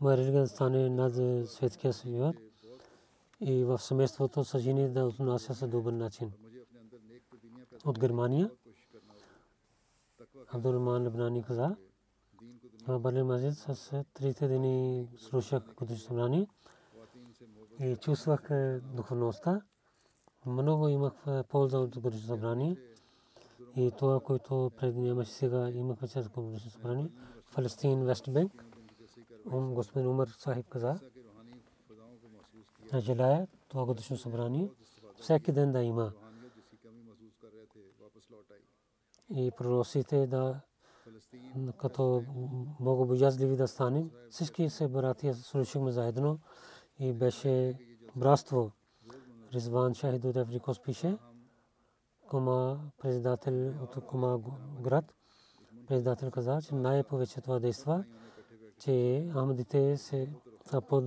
моя 0.00 0.16
религия 0.16 0.40
да 0.40 0.48
стане 0.48 0.88
над 0.88 1.14
светския 1.48 1.92
свят 1.92 2.36
и 3.40 3.64
в 3.64 3.78
семейството 3.78 4.44
с 4.44 4.58
жени 4.58 4.88
да 4.88 5.06
отнася 5.06 5.54
се 5.54 5.66
добър 5.66 5.92
начин. 5.92 6.32
От 7.84 7.98
Германия 7.98 8.50
Абдурман 10.52 11.04
Лебнани 11.04 11.42
каза, 11.42 11.76
в 12.86 12.98
Бали 12.98 13.22
Мазид 13.22 13.54
с 13.54 14.04
трите 14.14 14.48
дни 14.48 15.08
слушах 15.18 15.74
годишно 15.76 16.04
събрание 16.04 16.48
и 17.80 17.96
чувствах 17.96 18.48
духовността. 18.82 19.62
Много 20.46 20.88
имах 20.88 21.14
полза 21.48 21.78
от 21.78 21.98
годишно 21.98 22.26
събрание 22.26 22.76
и 23.76 23.92
това, 23.98 24.20
което 24.20 24.70
преди 24.76 25.00
нямаше 25.00 25.32
сега, 25.32 25.70
имах 25.70 25.98
чрез 26.12 26.28
годишно 26.28 26.70
събрание. 26.70 27.10
Палестин, 27.54 28.04
Вест 28.04 28.32
Бенк, 28.32 28.64
господин 29.46 30.08
Умар 30.08 30.28
Сахиб 30.28 30.68
каза, 30.68 31.00
желая 32.98 33.48
това 33.68 33.84
годишно 33.84 34.16
събрание 34.16 34.70
всеки 35.20 35.52
ден 35.52 35.72
да 35.72 35.82
има. 35.82 36.12
И 39.30 39.50
проросите 39.56 40.26
да 40.26 40.60
като 41.78 42.24
богобоязливи 42.80 43.56
да 43.56 43.68
станем. 43.68 44.10
Всички 44.30 44.70
се 44.70 44.88
братия 44.88 45.34
слушахме 45.34 45.92
заедно 45.92 46.38
и 46.98 47.12
беше 47.12 47.78
братство. 48.16 48.70
Ризван 49.54 49.94
Шахид 49.94 50.24
от 50.24 50.36
Еврикос 50.36 50.82
пише, 50.82 51.18
Кума 52.28 52.80
председател 53.02 53.68
от 53.82 54.06
Кума 54.06 54.40
град, 54.80 55.14
председател 55.86 56.30
каза, 56.30 56.58
че 56.62 56.74
най-повече 56.74 57.40
това 57.40 57.58
действа, 57.58 58.04
че 58.78 59.26
Ахмадите 59.32 59.96
се 59.96 60.28
са 60.66 60.80
под 60.80 61.04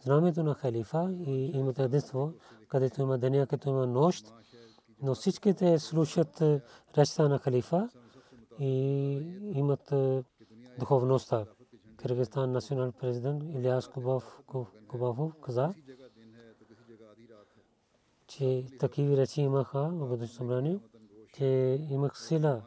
знамето 0.00 0.42
на 0.42 0.54
халифа 0.54 1.12
и 1.12 1.50
имат 1.54 1.78
единство, 1.78 2.32
където 2.68 3.02
има 3.02 3.18
деня, 3.18 3.46
като 3.46 3.68
има 3.68 3.86
нощ, 3.86 4.32
но 5.02 5.14
всичките 5.14 5.78
слушат 5.78 6.42
речта 6.98 7.28
на 7.28 7.38
халифа 7.38 7.88
и 8.58 8.72
имат 9.54 9.92
духовността. 10.78 11.46
Киргизстан 12.06 12.52
национал 12.52 12.92
президент 12.92 13.42
Илияс 13.42 13.88
Кубавов 14.88 15.34
каза, 15.40 15.74
че 18.26 18.66
такива 18.80 19.16
речи 19.16 19.40
имаха 19.40 19.90
в 19.92 20.08
бъдеще 20.08 20.36
събрание, 20.36 20.80
че 21.34 21.46
имах 21.90 22.18
сила 22.18 22.62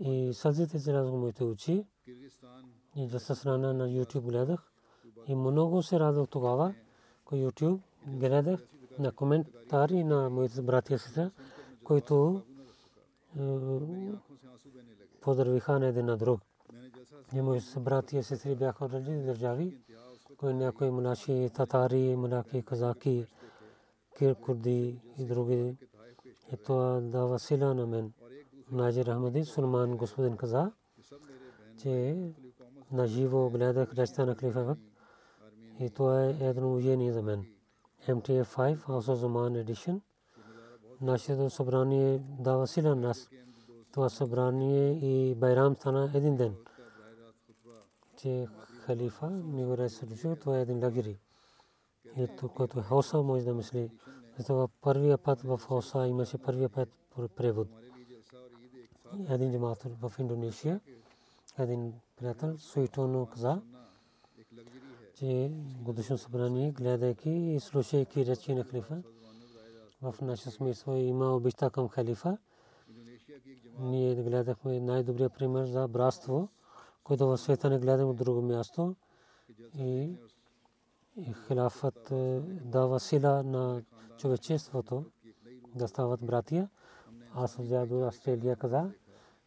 и 0.00 0.30
сълзите 0.34 0.92
разго 0.92 1.16
моите 1.16 1.44
очи 1.44 1.86
и 2.96 3.08
да 3.08 3.20
се 3.20 3.34
срана 3.34 3.72
на 3.72 3.88
YouTube 3.88 4.20
гледах 4.20 4.72
и 5.26 5.34
много 5.34 5.82
се 5.82 6.00
радвах 6.00 6.28
тогава, 6.28 6.74
ко 7.24 7.34
YouTube 7.34 7.80
гледах 8.06 8.60
на 8.98 9.12
коментари 9.12 10.04
на 10.04 10.30
моите 10.30 10.62
братя 10.62 10.94
и 10.94 10.98
сестра, 10.98 11.30
които 11.84 12.42
поздравиха 15.20 15.78
на 15.78 15.86
един 15.86 16.06
на 16.06 16.16
друг. 16.16 16.40
И 17.34 17.40
моите 17.40 17.80
братя 17.80 18.18
и 18.18 18.22
сестри 18.22 18.54
бяха 18.54 18.84
от 18.84 18.92
различни 18.92 19.22
държави, 19.22 19.78
кои 20.36 20.54
някои 20.54 20.90
мунаши, 20.90 21.50
татари, 21.54 22.16
мунаки, 22.16 22.62
казаки, 22.62 23.26
киркурди 24.18 25.00
и 25.18 25.24
други. 25.24 25.76
И 26.52 26.56
това 26.56 27.00
дава 27.00 27.38
сила 27.38 27.74
на 27.74 27.86
мен. 27.86 28.12
Назир 28.70 29.06
Ахмади, 29.06 29.44
Сулман 29.44 29.96
господин 29.96 30.36
каза, 30.36 30.72
че 31.78 32.16
на 32.92 33.06
живо 33.06 33.50
гледах 33.50 33.94
речта 33.94 34.26
на 34.26 34.36
Клифа 34.36 34.76
и 35.80 35.90
това 35.90 36.24
е 36.24 36.36
едно 36.40 36.74
учение 36.74 37.12
за 37.12 37.22
мен. 37.22 37.46
MTA5 38.08 38.76
House 38.76 39.08
of 39.12 39.26
Zaman 39.26 39.64
Edition. 39.64 40.00
Нашето 41.00 41.50
събрание 41.50 42.22
дава 42.38 42.66
сила 42.66 42.88
на 42.88 42.96
нас. 42.96 43.30
Това 43.92 44.08
събрание 44.08 44.92
и 44.92 45.34
Байрам 45.34 45.76
стана 45.76 46.10
един 46.14 46.36
ден. 46.36 46.54
Че 48.16 48.46
халифа 48.80 49.30
не 49.30 49.64
го 49.64 49.76
разрешил, 49.76 50.36
това 50.36 50.58
е 50.58 50.62
един 50.62 50.84
лагери. 50.84 51.18
И 52.16 52.28
тук, 52.38 52.52
който 52.52 52.78
е 52.78 52.82
Хоса, 52.82 53.22
може 53.22 53.44
да 53.44 53.54
мисли. 53.54 53.90
Затова 54.38 54.68
първия 54.80 55.18
път 55.18 55.40
в 55.42 55.60
Хоса 55.66 56.06
имаше 56.06 56.38
първия 56.38 56.68
път 56.68 56.88
превод. 57.36 57.68
Един 59.28 59.52
джамат 59.52 59.82
в 59.82 60.12
Индонезия, 60.18 60.80
един 61.58 61.92
приятел, 62.16 62.58
Суитоно 62.58 63.26
каза, 63.26 63.62
че 65.14 65.50
годишно 65.80 66.18
събрание, 66.18 66.72
гледайки 66.72 67.30
и 67.30 67.60
слушайки 67.60 68.26
речи 68.26 68.54
на 68.54 68.64
халифа, 68.64 69.02
в 70.02 70.14
наше 70.22 70.50
смисъл 70.50 70.96
има 70.96 71.36
обичта 71.36 71.70
към 71.70 71.88
халифа. 71.88 72.38
Ние 73.78 74.14
гледахме 74.14 74.80
най-добрия 74.80 75.30
пример 75.30 75.64
за 75.64 75.88
братство, 75.88 76.48
който 77.06 77.26
в 77.26 77.38
света 77.38 77.70
не 77.70 77.78
гледаме 77.78 78.10
от 78.10 78.16
друго 78.16 78.42
място. 78.42 78.96
И, 79.78 80.16
и 81.16 81.32
халафът 81.32 82.12
дава 82.64 83.00
сила 83.00 83.42
на 83.42 83.82
човечеството 84.18 85.04
да 85.74 85.88
стават 85.88 86.20
братия. 86.20 86.68
Аз 87.34 87.56
взех 87.56 87.86
до 87.86 88.00
Австралия 88.00 88.56
каза, 88.56 88.90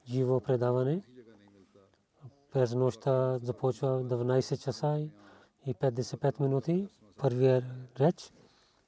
живо 0.06 0.40
предаване. 0.40 1.04
През 2.54 2.76
нощта 2.76 3.40
започва 3.44 4.04
12 4.04 4.64
часа 4.64 5.08
и 5.66 5.76
55 5.76 6.40
минути 6.40 6.90
първия 7.18 7.64
реч, 8.00 8.34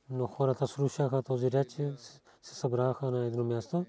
но 0.09 0.27
хората 0.27 0.67
слушаха 0.67 1.23
този 1.23 1.51
реч, 1.51 1.71
се 2.41 2.55
събраха 2.55 3.11
на 3.11 3.25
едно 3.25 3.43
място. 3.43 3.85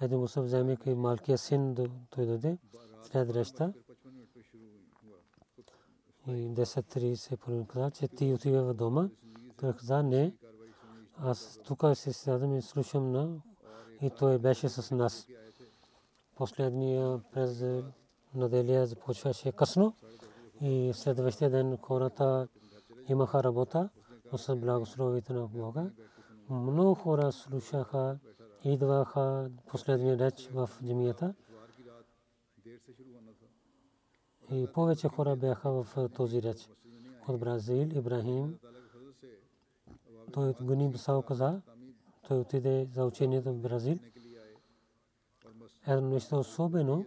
Един 0.00 0.28
се 0.28 0.40
вземе 0.40 0.76
и 0.86 0.94
малкият 0.94 1.40
син 1.40 1.74
той 2.10 2.26
дойде 2.26 2.58
след 3.02 3.30
речта. 3.30 3.72
И 6.28 6.30
10.30 6.30 7.36
половин 7.36 7.66
каза, 7.66 7.90
че 7.90 8.08
ти 8.08 8.32
отива 8.32 8.62
в 8.62 8.74
дома. 8.74 9.08
Той 9.56 9.72
каза, 9.72 10.02
не, 10.02 10.32
аз 11.18 11.58
тук 11.64 11.84
се 11.94 12.12
сядам 12.12 12.56
и 12.56 12.62
слушам 12.62 13.12
на 13.12 13.40
и 14.02 14.10
той 14.10 14.38
беше 14.38 14.68
с 14.68 14.94
нас. 14.94 15.26
Последния 16.36 17.20
през 17.32 17.64
неделя 18.34 18.86
започваше 18.86 19.52
късно 19.52 19.94
и 20.60 20.90
следващия 20.94 21.50
ден 21.50 21.78
хората 21.82 22.48
имаха 23.08 23.42
работа, 23.42 23.88
но 24.32 24.38
с 24.38 24.56
благословите 24.56 25.32
на 25.32 25.46
Бога. 25.46 25.90
Много 26.50 26.94
хора 26.94 27.32
слушаха, 27.32 28.18
идваха 28.64 29.50
последния 29.66 30.18
реч 30.18 30.48
в 30.52 30.70
джамията. 30.84 31.34
И 34.50 34.66
повече 34.74 35.08
хора 35.08 35.36
бяха 35.36 35.70
в 35.70 36.08
този 36.08 36.42
реч. 36.42 36.68
От 37.28 37.40
Бразил, 37.40 37.88
Ибрахим, 37.94 38.58
той 40.32 40.48
от 40.48 40.62
Гуни 40.62 40.88
Бисао 40.88 41.22
каза, 41.22 41.60
той 42.28 42.38
отиде 42.38 42.88
за 42.92 43.04
учението 43.04 43.52
в 43.52 43.58
Бразил. 43.58 43.98
Едно 45.86 46.08
нещо 46.08 46.38
особено, 46.38 47.04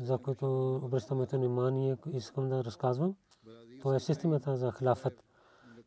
за 0.00 0.18
което 0.18 0.76
обръщаме 0.84 1.26
внимание, 1.32 1.96
искам 2.12 2.48
да 2.48 2.64
разказвам. 2.64 3.16
Това 3.80 3.96
е 3.96 4.00
системата 4.00 4.56
за 4.56 4.72
хилафът. 4.72 5.24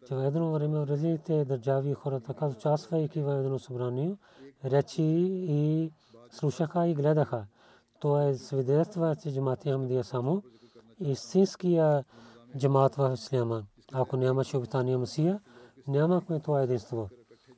Че 0.07 0.15
в 0.15 0.25
едно 0.25 0.51
време 0.51 0.79
в 0.79 0.89
различните 0.89 1.45
държави 1.45 1.93
хората, 1.93 2.33
като 2.33 2.51
участвайки 2.51 3.21
в 3.21 3.39
едно 3.39 3.59
събрание, 3.59 4.17
речи 4.65 5.03
и 5.49 5.91
слушаха 6.31 6.87
и 6.87 6.93
гледаха. 6.93 7.45
Това 8.01 8.25
е 8.27 8.35
свидетелство, 8.35 9.15
че 9.21 9.33
джамати 9.33 9.71
Ахмадия 9.71 10.03
само 10.03 10.43
истинския 10.99 12.05
джамат 12.57 12.95
в 12.95 13.11
Исляма. 13.13 13.63
Ако 13.93 14.17
нямаше 14.17 14.57
обитания 14.57 14.97
Масия, 14.97 15.41
нямахме 15.87 16.39
това 16.39 16.61
единство. 16.61 17.09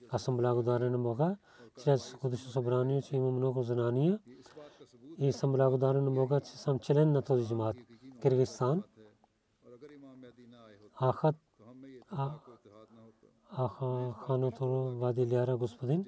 Аз 0.09 0.23
съм 0.23 0.37
благодарен 0.37 0.91
на 0.91 0.97
Бога, 0.97 1.37
чрез 1.83 2.15
годишно 2.21 2.51
събрание, 2.51 3.01
че 3.01 3.15
има 3.15 3.31
много 3.31 3.63
знания 3.63 4.19
и 5.17 5.33
съм 5.33 5.51
благодарен 5.51 6.03
на 6.03 6.11
Бога, 6.11 6.39
че 6.39 6.51
съм 6.51 6.79
член 6.79 7.11
на 7.11 7.21
този 7.21 7.47
джамат. 7.47 7.77
Киргизстан, 8.21 8.83
Ахат, 11.01 11.35
Аха 13.57 14.13
ханото 14.25 14.65
Вади 14.99 15.31
Ляра 15.31 15.57
господин, 15.57 16.05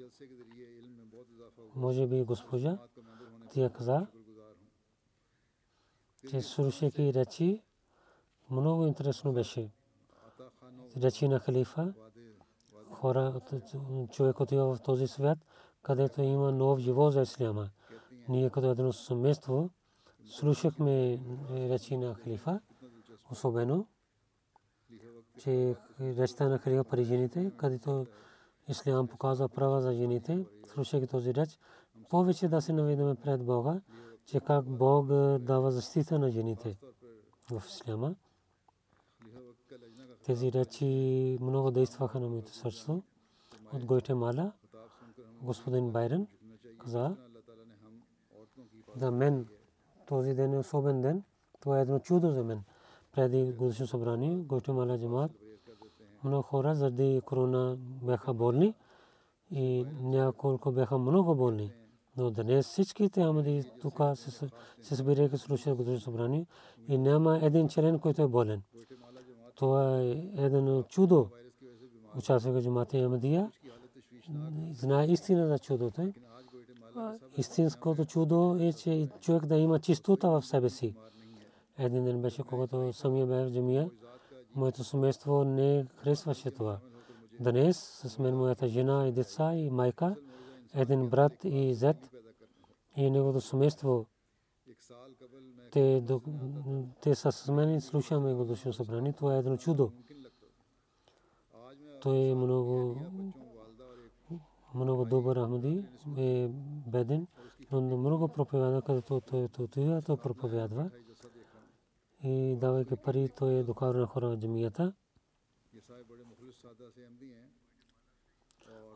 може 1.74 2.06
би 2.06 2.22
госпожа, 2.22 2.78
тя 3.50 3.70
каза, 3.70 4.06
че 6.30 6.42
слушайки 6.42 7.14
речи, 7.14 7.62
много 8.50 8.86
интересно 8.86 9.32
беше. 9.32 9.70
Речи 11.02 11.28
на 11.28 11.38
халифа, 11.38 11.94
хора, 12.90 13.40
човек 14.10 14.40
отива 14.40 14.76
в 14.76 14.82
този 14.82 15.06
свят, 15.06 15.38
където 15.82 16.22
има 16.22 16.52
нов 16.52 16.78
живот 16.78 17.12
за 17.12 17.22
исляма. 17.22 17.70
Ние 18.28 18.50
като 18.50 18.70
едно 18.70 18.92
семейство 18.92 19.70
слушахме 20.26 21.20
речи 21.50 21.96
на 21.96 22.14
халифа, 22.14 22.60
особено, 23.30 23.86
че 25.38 25.76
речта 26.00 26.48
на 26.48 26.58
халифа 26.58 26.84
при 26.84 27.04
жените, 27.04 27.52
където 27.56 28.06
ислям 28.68 29.08
показва 29.08 29.48
права 29.48 29.80
за 29.80 29.92
жените, 29.92 30.46
слушайки 30.66 31.06
този 31.06 31.34
реч, 31.34 31.58
повече 32.08 32.48
да 32.48 32.60
се 32.62 32.72
наведеме 32.72 33.14
пред 33.14 33.44
Бога, 33.44 33.80
че 34.26 34.40
как 34.40 34.64
Бог 34.64 35.06
дава 35.38 35.70
защита 35.70 36.18
на 36.18 36.30
жените 36.30 36.78
в 37.50 37.62
исляма. 37.66 38.14
Тези 40.24 40.52
речи 40.52 41.38
много 41.40 41.70
действаха 41.70 42.20
на 42.20 42.28
моето 42.28 42.54
сърце. 42.54 42.92
От 43.72 43.84
Гойтемала, 43.84 44.52
господин 45.42 45.90
Байрен 45.90 46.26
каза, 46.78 47.16
за 48.96 49.10
мен 49.10 49.46
този 50.06 50.34
ден 50.34 50.54
е 50.54 50.58
особен 50.58 51.02
ден. 51.02 51.22
Това 51.60 51.78
е 51.78 51.82
едно 51.82 51.98
чудо 51.98 52.30
за 52.30 52.44
мен. 52.44 52.62
Преди 53.12 53.52
годишно 53.52 53.86
събрание, 53.86 54.36
Гойтемала 54.36 54.98
джамат, 54.98 55.30
много 56.24 56.42
хора 56.42 56.74
заради 56.74 57.20
корона 57.24 57.76
бяха 57.78 58.34
болни 58.34 58.74
и 59.50 59.86
няколко 60.00 60.72
бяха 60.72 60.98
много 60.98 61.34
болни. 61.34 61.72
Но 62.16 62.30
днес 62.30 62.66
всичките 62.66 63.20
амади 63.20 63.64
тук 63.80 64.00
се 64.16 64.94
събираха 64.94 65.38
слушат 65.38 65.76
годишно 65.76 66.00
събрание 66.00 66.46
и 66.88 66.98
няма 66.98 67.38
един 67.42 67.68
член, 67.68 67.98
който 67.98 68.22
е 68.22 68.28
болен. 68.28 68.62
Това 69.54 70.00
е 70.00 70.10
едно 70.36 70.82
чудо. 70.82 71.28
Участваха 72.18 72.62
джамата 72.62 72.98
Амадия. 72.98 73.50
Знае 74.72 75.06
истина 75.06 75.48
за 75.48 75.58
чудото. 75.58 76.12
Истинското 77.36 78.04
чудо 78.04 78.58
е, 78.60 78.72
че 78.72 79.08
човек 79.20 79.46
да 79.46 79.56
има 79.56 79.78
чистота 79.80 80.28
в 80.28 80.42
себе 80.42 80.70
си. 80.70 80.94
Един 81.78 82.04
ден 82.04 82.22
беше, 82.22 82.42
когато 82.42 82.92
самия 82.92 83.26
бе 83.26 83.44
в 83.44 83.50
джамия, 83.50 83.90
моето 84.54 84.84
семейство 84.84 85.44
не 85.44 85.86
харесваше 85.96 86.50
това. 86.50 86.78
Днес 87.40 87.76
с 88.04 88.18
мен 88.18 88.36
моята 88.36 88.68
жена 88.68 89.08
и 89.08 89.12
деца 89.12 89.54
и 89.54 89.70
майка, 89.70 90.16
един 90.76 91.08
брат 91.08 91.44
и 91.44 91.74
зет 91.74 92.10
и 92.96 93.10
неговото 93.10 93.40
семейство 93.40 94.06
те, 95.72 96.02
те 97.00 97.14
са 97.14 97.32
с 97.32 97.52
мен 97.52 97.74
и 97.74 97.80
слушаме 97.80 98.34
го 98.34 98.44
душно 98.44 98.72
събрание. 98.72 99.12
Това 99.12 99.34
е 99.34 99.38
едно 99.38 99.56
чудо. 99.56 99.92
Той 102.02 102.16
е 102.18 102.34
много, 102.34 103.00
много 104.74 105.04
добър 105.04 105.36
Ахмади, 105.36 105.84
е 106.18 106.48
беден, 106.86 107.26
но 107.72 107.80
много 107.80 108.28
проповядва, 108.28 108.82
като 108.82 109.20
той 109.20 109.48
отива, 109.58 110.02
той 110.02 110.16
проповядва. 110.16 110.90
И 112.22 112.56
давайки 112.56 112.96
пари, 112.96 113.28
той 113.36 113.54
е 113.54 113.62
докарва 113.62 114.00
на 114.00 114.06
хора 114.06 114.28
в 114.28 114.36
джамията. 114.36 114.92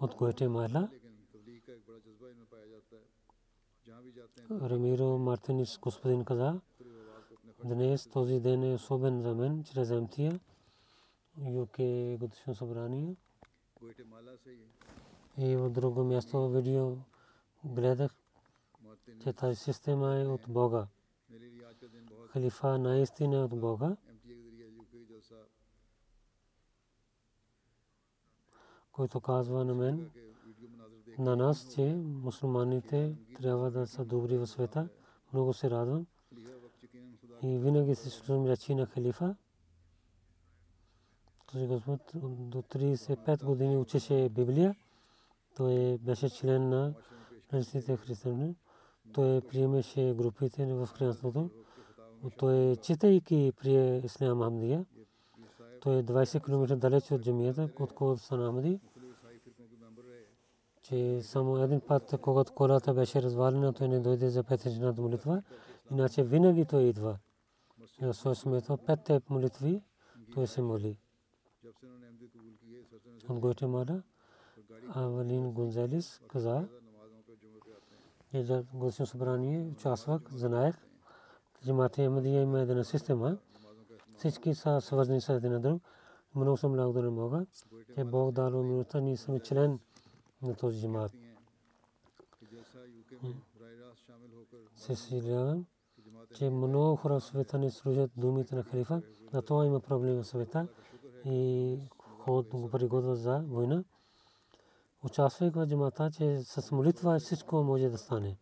От 0.00 0.14
Гуатемала. 0.14 0.88
Рамиро 4.50 5.18
Мартинис 5.18 5.78
господин 5.78 6.24
каза, 6.24 6.60
днес 7.64 8.06
този 8.06 8.40
ден 8.40 8.64
е 8.64 8.74
особен 8.74 9.22
за 9.22 9.34
мен, 9.34 9.64
чрез 9.64 9.90
МТИА, 9.90 10.40
ЮК 11.38 11.76
годишно 12.20 12.54
събрание. 12.54 13.16
И 15.38 15.56
в 15.56 15.70
друго 15.70 16.04
място 16.04 16.48
видео 16.48 16.96
гледах, 17.64 18.14
че 19.22 19.32
тази 19.32 19.56
система 19.56 20.16
е 20.16 20.26
от 20.26 20.40
Бога. 20.48 20.86
Халифа 22.28 22.78
наистина 22.78 23.36
е 23.36 23.44
от 23.44 23.60
Бога. 23.60 23.96
който 28.92 29.20
казва 29.20 29.64
на 29.64 29.74
мен, 29.74 30.10
на 31.20 31.36
нас, 31.36 31.74
че 31.74 31.94
мусулманите 32.04 33.16
трябва 33.36 33.70
да 33.70 33.86
са 33.86 34.04
добри 34.04 34.38
в 34.38 34.46
света. 34.46 34.88
Много 35.32 35.52
се 35.52 35.70
радвам. 35.70 36.06
И 37.42 37.58
винаги 37.58 37.94
се 37.94 38.10
слушам 38.10 38.46
речи 38.46 38.74
на 38.74 38.86
халифа. 38.86 39.36
Този 41.52 41.66
Господ 41.66 42.00
до 42.14 42.62
35 42.62 43.44
години 43.44 43.76
учеше 43.76 44.28
Библия. 44.28 44.74
Той 45.56 45.98
беше 45.98 46.28
член 46.28 46.68
на 46.68 46.94
християните 47.50 47.96
християни. 47.96 48.56
Той 49.12 49.40
приемеше 49.40 50.14
групите 50.16 50.66
в 50.66 50.86
християнството. 50.86 51.50
Той 52.38 52.76
читайки 52.76 53.52
прие 53.60 54.02
Ислам 54.04 54.42
Ахмадия. 54.42 54.86
Той 55.80 55.98
е 55.98 56.02
20 56.02 56.44
км 56.44 56.76
далеч 56.76 57.10
от 57.10 57.22
джамията, 57.22 57.68
отколкото 57.80 58.22
са 58.22 58.36
Ахмади 58.36 58.80
че 60.90 61.22
само 61.22 61.58
един 61.58 61.80
път, 61.80 62.14
когато 62.22 62.52
колата 62.52 62.94
беше 62.94 63.22
развалена, 63.22 63.72
той 63.72 63.88
не 63.88 64.00
дойде 64.00 64.30
за 64.30 64.44
петъчната 64.44 65.02
молитва. 65.02 65.42
Иначе 65.90 66.22
винаги 66.22 66.64
той 66.64 66.82
идва. 66.82 67.18
И 68.02 68.12
своя 68.12 68.34
смето 68.34 68.76
петте 68.76 69.20
молитви 69.30 69.82
той 70.34 70.46
се 70.46 70.62
моли. 70.62 70.96
От 73.28 73.38
Гуатемала 73.38 74.02
Авалин 74.88 75.52
Гонзалис 75.52 76.20
каза, 76.28 76.68
че 78.30 78.42
за 78.42 78.64
Госино 78.74 79.06
събрание 79.06 79.68
участвах, 79.72 80.22
знаех, 80.30 80.74
Джамата 81.64 82.02
Амадия 82.02 82.42
има 82.42 82.60
една 82.60 82.84
система, 82.84 83.38
всички 84.16 84.54
са 84.54 84.80
свързани 84.80 85.20
с 85.20 85.28
един 85.28 85.60
друг. 85.60 85.82
Много 86.34 86.56
съм 86.56 86.72
благодарен 86.72 87.14
Бога, 87.14 87.46
че 87.94 88.04
Бог 88.04 88.32
дал 88.32 88.62
минута, 88.62 89.00
ние 89.00 89.16
сме 89.16 89.40
член 89.40 89.78
на 90.42 90.54
този 90.54 90.80
джамат. 90.80 91.12
Се 94.76 94.96
съжалявам, 94.96 95.66
че 96.34 96.50
много 96.50 96.96
хора 96.96 97.20
в 97.20 97.24
света 97.24 97.58
не 97.58 97.70
служат 97.70 98.10
думите 98.16 98.54
на 98.54 98.62
халифа. 98.62 99.02
На 99.32 99.42
това 99.42 99.66
има 99.66 99.80
проблем 99.80 100.22
в 100.22 100.26
света 100.26 100.68
и 101.24 101.78
ход 102.18 102.48
го 102.48 102.70
пригодва 102.70 103.16
за 103.16 103.38
война. 103.38 103.84
Участвайки 105.02 105.58
в 105.58 105.66
джамата, 105.66 106.10
че 106.10 106.42
с 106.42 106.72
молитва 106.72 107.18
всичко 107.18 107.62
може 107.62 107.88
да 107.88 107.98
стане. 107.98 108.36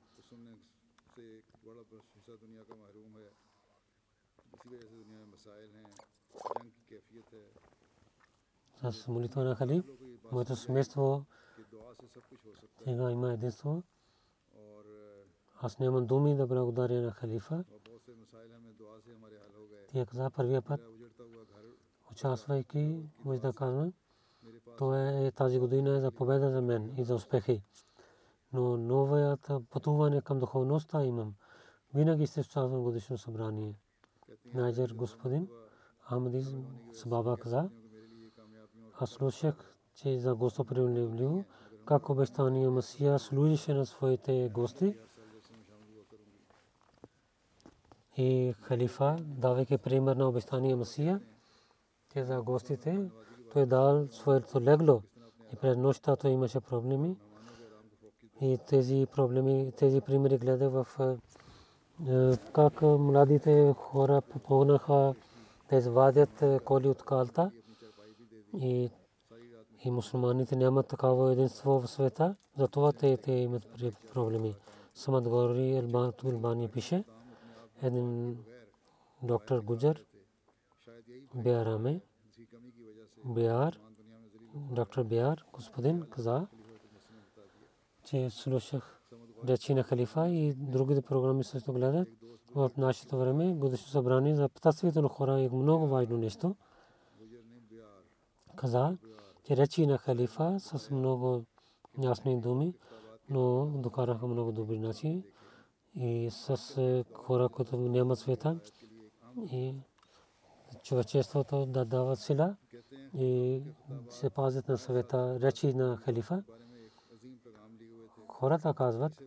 С 8.90 9.08
молитва 9.08 9.44
на 9.44 9.54
халиф, 9.54 9.84
моето 10.32 10.56
семейство 10.56 11.26
сега 12.84 13.10
има 13.10 13.32
единство. 13.32 13.82
Аз 15.60 15.78
нямам 15.78 16.06
думи 16.06 16.36
да 16.36 16.46
благодаря 16.46 17.02
на 17.02 17.10
халифа. 17.10 17.64
Тя 19.88 20.06
каза 20.06 20.30
първия 20.30 20.62
път, 20.62 20.80
участвайки, 22.10 23.02
може 23.24 23.40
да 23.40 23.52
казвам, 23.52 23.92
това 24.78 25.10
е 25.10 25.32
тази 25.32 25.58
година 25.58 26.00
за 26.00 26.10
победа 26.10 26.50
за 26.50 26.62
мен 26.62 26.94
и 26.96 27.04
за 27.04 27.14
успехи. 27.14 27.62
Но 28.52 28.76
новият 28.76 29.50
пътуване 29.70 30.22
към 30.22 30.38
духовността 30.38 31.04
имам. 31.04 31.34
Винаги 31.94 32.26
ще 32.26 32.40
участвам 32.40 32.82
годишно 32.82 33.18
събрание. 33.18 33.74
Найджер 34.54 34.94
господин 34.94 35.48
Ахмади 36.08 36.46
Сабаба 36.92 37.36
каза, 37.36 37.70
аз 39.00 39.10
слушах, 39.10 39.76
че 39.94 40.18
за 40.18 40.34
гостоприемливо 40.34 41.44
как 41.88 42.10
обещания 42.10 42.70
Масия 42.70 43.18
служише 43.18 43.74
на 43.74 43.86
своите 43.86 44.50
гости. 44.54 44.94
И 48.16 48.54
халифа, 48.62 49.16
давайки 49.20 49.78
пример 49.78 50.16
на 50.16 50.28
обещания 50.28 50.76
Масия, 50.76 51.20
те 52.12 52.24
за 52.24 52.42
гостите, 52.42 53.10
той 53.52 53.66
дал 53.66 54.08
своето 54.08 54.60
легло. 54.60 55.02
И 55.52 55.56
пред 55.56 55.78
нощта 55.78 56.16
той 56.16 56.30
имаше 56.30 56.60
проблеми. 56.60 57.16
И 58.40 58.58
тези 58.68 59.06
проблеми, 59.12 59.72
тези 59.78 60.00
примери 60.00 60.38
гледа 60.38 60.70
в 60.70 60.86
как 62.52 62.82
младите 62.82 63.74
хора 63.76 64.22
помогнаха 64.22 65.14
да 65.70 65.76
извадят 65.76 66.64
коли 66.64 66.88
от 66.88 67.02
калта. 67.02 67.50
И 68.54 68.90
и 69.84 69.90
мусулманите 69.90 70.56
нямат 70.56 70.88
такава 70.88 71.32
единство 71.32 71.80
в 71.80 71.88
света, 71.88 72.36
затова 72.58 72.92
те, 72.92 73.16
те 73.16 73.32
имат 73.32 73.62
проблеми. 74.12 74.54
Самат 74.94 75.28
Гори 75.28 75.76
Албани 76.24 76.68
пише, 76.68 77.04
един 77.82 78.38
доктор 79.22 79.60
Гуджар, 79.60 80.00
Биараме, 81.34 82.00
Биар, 83.24 83.78
доктор 84.54 85.04
Биар, 85.04 85.44
господин 85.52 86.00
каза, 86.10 86.46
че 88.04 88.30
слушах 88.30 89.00
речи 89.48 89.74
на 89.74 89.82
халифа 89.82 90.28
и 90.28 90.54
другите 90.54 91.02
програми 91.02 91.44
също 91.44 91.72
гледат. 91.72 92.08
В 92.54 92.70
нашето 92.78 93.18
време 93.18 93.54
годишно 93.54 93.88
събрание 93.88 94.36
за 94.36 94.48
пътствието 94.48 95.02
на 95.02 95.08
хора 95.08 95.40
е 95.40 95.48
много 95.48 95.86
важно 95.86 96.16
нещо. 96.16 96.56
Каза, 98.56 98.96
че 99.48 99.56
речи 99.56 99.86
на 99.86 99.98
халифа 99.98 100.60
с 100.60 100.90
много 100.90 101.44
ясни 102.02 102.40
думи, 102.40 102.74
но 103.30 103.66
докараха 103.66 104.26
много 104.26 104.52
добри 104.52 104.78
начини 104.78 105.24
и 105.94 106.28
с 106.30 106.76
е, 106.78 107.04
хора, 107.14 107.48
които 107.48 107.76
нямат 107.76 108.18
света 108.18 108.60
и 109.52 109.74
човечеството 110.82 111.66
да 111.66 111.84
дава 111.84 112.16
сила 112.16 112.56
и 113.14 113.62
се 114.08 114.30
пазят 114.30 114.68
на 114.68 114.78
съвета 114.78 115.40
речи 115.40 115.74
на 115.74 115.96
халифа. 115.96 116.44
Хората 118.28 118.74
казват, 118.74 119.22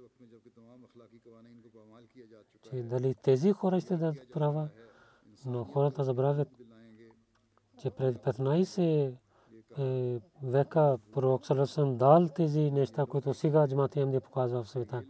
че 2.70 2.84
дали 2.84 3.16
тези 3.16 3.52
хора 3.52 3.82
ще 3.82 3.98
дадат 3.98 4.32
права, 4.34 4.70
но 5.46 5.64
хората 5.64 6.04
забравят, 6.04 6.50
че 7.82 7.90
пред 7.90 8.18
15 8.18 8.78
е, 8.82 9.14
века 10.44 10.98
пророк 11.14 11.46
Саласам 11.46 11.98
дал 11.98 12.28
тези 12.36 12.72
неща, 12.72 13.06
които 13.06 13.34
сега 13.34 13.68
джамат 13.68 13.96
им 13.96 14.22
показва 14.22 14.64
в 14.64 14.70
света. 14.70 15.04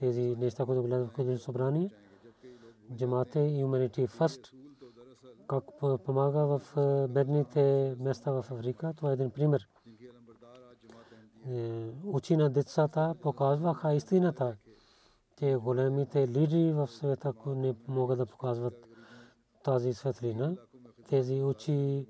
Тези 0.00 0.36
неща, 0.38 0.66
които 0.66 0.82
гледат 0.82 1.08
в 1.08 1.12
Кудин 1.12 1.38
събрание. 1.38 1.90
Джамат 2.96 3.36
е 3.36 3.38
Humanity 3.38 4.08
First. 4.08 4.52
Как 5.48 5.64
помага 6.04 6.38
в 6.38 6.62
е, 6.76 7.08
бедните 7.08 7.94
места 8.00 8.32
в 8.32 8.44
Африка. 8.50 8.92
Това 8.96 9.10
е 9.10 9.12
един 9.12 9.30
пример. 9.30 9.68
Е, 11.50 11.90
учи 12.04 12.36
на 12.36 12.50
децата 12.50 13.14
показваха 13.22 13.94
истината. 13.94 14.56
Те 15.36 15.56
големите 15.56 16.28
лидери 16.28 16.72
в 16.72 16.88
света 16.88 17.32
не 17.46 17.74
могат 17.88 18.18
да 18.18 18.26
показват 18.26 18.74
тази 19.64 19.94
светлина. 19.94 20.56
Тези 21.08 21.42
учи 21.42 22.06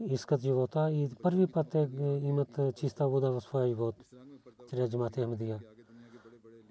искат 0.00 0.40
живота 0.40 0.90
и 0.90 1.10
първи 1.22 1.46
път 1.46 1.68
те 1.68 1.88
имат 2.22 2.60
чиста 2.76 3.08
вода 3.08 3.30
в 3.30 3.40
своя 3.40 3.68
живот. 3.68 3.94
Чрез 4.70 4.90
джамат 4.90 5.16
Ахмадия 5.16 5.60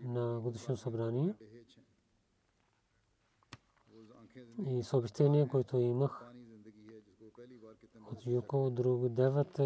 на 0.04 0.40
годишно 0.40 0.78
събрание. 0.78 1.34
И 4.68 4.84
съобщение, 4.84 5.48
което 5.48 5.78
имах 5.78 6.32
от 8.12 8.26
Юко, 8.26 8.70
друг 8.70 9.10
девет 9.10 9.60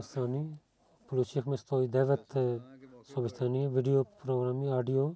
страни, 0.00 0.58
получихме 1.06 1.56
109 1.56 2.62
съобщения, 3.02 3.70
видео 3.70 4.04
програми, 4.04 4.68
аудио. 4.68 5.14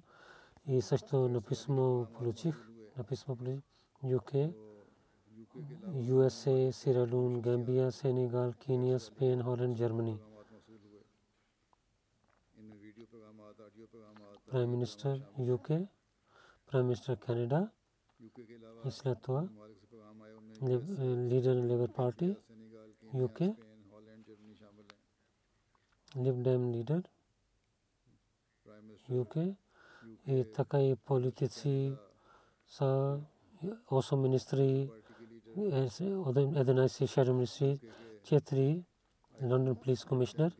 И 0.67 0.81
също 0.81 1.29
написано 1.29 2.07
получих, 2.13 2.69
написано 2.97 3.37
получих, 3.37 4.53
یو 5.55 6.19
ایس 6.19 6.41
اے، 6.47 6.55
سیرالون، 6.79 7.31
گیمبیا، 7.45 7.89
سینیگال، 7.99 8.49
کینیا 8.61 8.95
اسپین 8.95 9.41
ہالینڈ، 9.45 9.77
جرمنی۔ 9.77 10.15
پرائم 14.45 14.69
منسٹر 14.71 15.15
یو 15.47 15.57
کے، 15.65 15.77
پرائم 16.67 16.85
منسٹر 16.87 17.15
کینیڈا 17.25 17.61
اسلطوا 18.89 19.41
لیڈر 21.29 21.55
لیبر 21.69 21.89
پارٹی 21.95 22.31
یو 23.19 23.27
کے 23.37 23.49
لب 26.23 26.43
ڈیم 26.43 26.61
لیڈر 26.73 26.99
یو 29.09 29.23
کے۔ 29.33 29.45
یہ 30.27 30.43
تقائی 30.55 30.93
سا 32.71 32.87
اوسو 33.91 34.15
منسٹری 34.17 34.73
11 35.55 37.07
Shadow 37.07 37.33
Ministry, 37.33 37.79
4 38.23 38.83
London 39.41 39.75
Police 39.75 40.03
Commissioner, 40.05 40.51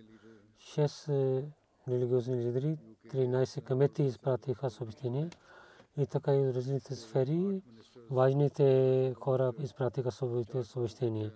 6 0.59 1.45
религиозни 1.87 2.35
лидери, 2.35 2.77
13 3.07 3.63
кмети 3.63 4.03
изпратиха 4.03 4.69
съобщения 4.69 5.29
и 5.97 6.05
така 6.05 6.35
и 6.35 6.39
в 6.39 6.55
различните 6.55 6.95
сфери 6.95 7.61
важните 8.11 9.13
хора 9.19 9.53
изпратиха 9.59 10.11
своите 10.11 10.63
съобщения. 10.63 11.31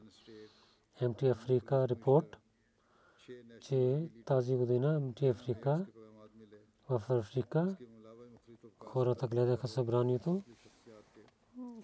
МТ 1.02 1.24
Африка 1.24 1.88
репорт, 1.90 2.38
че 3.62 4.10
тази 4.26 4.56
година 4.56 5.00
МТ 5.00 5.24
Африка 5.24 5.86
в 6.90 7.04
Африка 7.10 7.78
хората 8.80 9.28
гледаха 9.28 9.68
събранието 9.68 10.44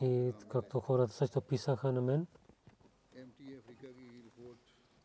и 0.03 0.33
както 0.49 0.79
хората 0.79 1.13
също 1.13 1.41
писаха 1.41 1.91
на 1.91 2.01
мен 2.01 2.27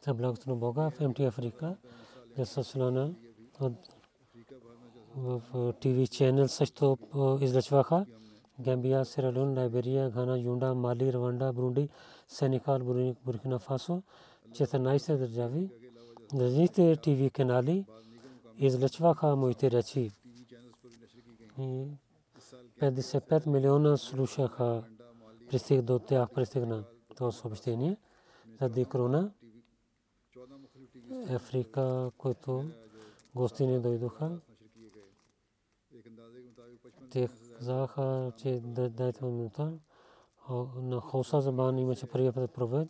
за 0.05 0.15
благото 0.15 0.51
на 0.51 0.57
Бога 0.57 0.91
в 0.91 1.01
МТ 1.01 1.21
Африка 1.21 1.77
за 2.37 2.47
Саслана 2.47 3.15
в 5.17 5.73
ТВ 5.81 6.07
ченел 6.07 6.49
също 6.49 6.99
излъчваха 7.41 8.07
Гамбия, 8.61 9.05
Сиралун, 9.05 9.59
Лайберия, 9.59 10.11
Гана, 10.11 10.39
Юнда, 10.39 10.75
Мали, 10.75 11.13
Рванда, 11.13 11.53
Брунди, 11.53 11.89
Сенекал, 12.29 12.79
Буркина 13.25 13.59
Фасо, 13.59 14.03
14 14.51 15.17
държави. 15.17 15.71
Различните 16.35 16.97
ТВ 16.97 17.31
канали 17.31 17.85
излъчваха 18.59 19.37
моите 19.37 19.71
речи. 19.71 20.11
55 22.81 23.47
милиона 23.47 23.97
слушаха 23.97 24.85
пристиг 25.51 25.83
до 25.83 25.99
тях 25.99 26.31
пристигна 26.31 26.85
това 27.17 27.33
съобщение 27.33 27.97
заради 28.61 28.85
корона. 28.85 29.33
Африка, 31.31 32.11
който 32.19 32.65
гости 33.35 33.67
не 33.67 33.79
дойдоха. 33.79 34.41
Те 37.11 37.29
казаха, 37.59 38.33
че 38.37 38.61
дайте 38.91 39.25
минута. 39.25 39.79
На 40.77 41.01
Хоса 41.01 41.41
Забан 41.41 41.79
имаше 41.79 42.07
първия 42.07 42.33
път 42.33 42.51
провед. 42.51 42.89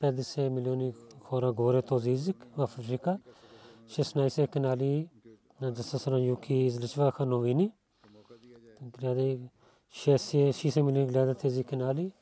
50 0.00 0.48
милиони 0.48 0.94
хора 1.20 1.52
говорят 1.52 1.86
този 1.86 2.10
език 2.10 2.46
в 2.56 2.62
Африка. 2.62 3.18
16 3.86 4.48
канали 4.48 5.08
на 5.60 5.72
Дасасана 5.72 6.20
Юки 6.20 6.54
излъчваха 6.54 7.26
новини 7.26 7.72
60 8.82 10.82
милиона 10.82 11.06
гледат 11.06 11.38
тези 11.38 11.64
канали. 11.64 12.12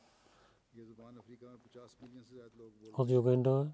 От 2.99 3.11
Юганда 3.11 3.73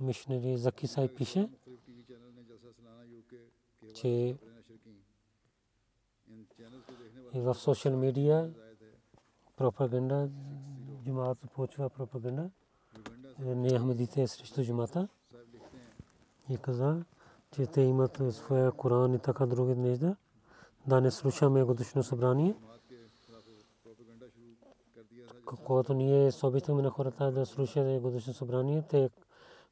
мишнери 0.00 0.56
Заки 0.56 0.86
Сай 0.86 1.14
пише, 1.14 1.50
че 3.94 4.38
и 7.34 7.40
в 7.40 7.54
социал 7.54 7.96
медиа 7.96 8.50
пропаганда, 9.56 10.30
джумаат 11.04 11.38
почва 11.54 11.90
пропаганда, 11.90 12.50
не 13.38 13.78
Ахмедите 13.78 14.26
срещу 14.26 14.64
джумата. 14.64 15.08
И 16.48 16.56
каза, 16.56 17.04
че 17.50 17.66
те 17.66 17.80
имат 17.80 18.22
своя 18.30 18.72
Коран 18.72 19.14
и 19.14 19.18
така 19.18 19.46
други 19.46 19.74
неща 19.74 20.16
да 20.88 21.00
не 21.00 21.10
слушаме 21.10 21.64
годишно 21.64 22.02
събрание. 22.02 22.54
Когато 25.64 25.94
ние 25.94 26.32
съобщихме 26.32 26.82
на 26.82 26.90
хората 26.90 27.32
да 27.32 27.46
слушат 27.46 28.02
годишно 28.02 28.34
събрание, 28.34 28.82
те 28.88 29.10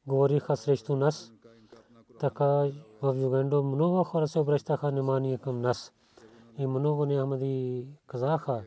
говориха 0.07 0.57
срещу 0.57 0.95
нас. 0.95 1.31
Така 2.19 2.71
в 3.01 3.15
Югандо 3.15 3.63
много 3.63 4.03
хора 4.03 4.27
се 4.27 4.39
обръщаха 4.39 4.89
внимание 4.89 5.37
към 5.37 5.61
нас. 5.61 5.93
И 6.57 6.67
много 6.67 7.05
нямади 7.05 7.87
казаха, 8.07 8.63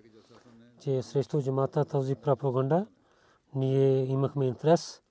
че 0.80 1.02
срещу 1.02 1.42
джамата 1.42 1.84
този 1.84 2.14
пропаганда 2.14 2.86
ние 3.54 4.04
имахме 4.04 4.46
интерес 4.46 5.02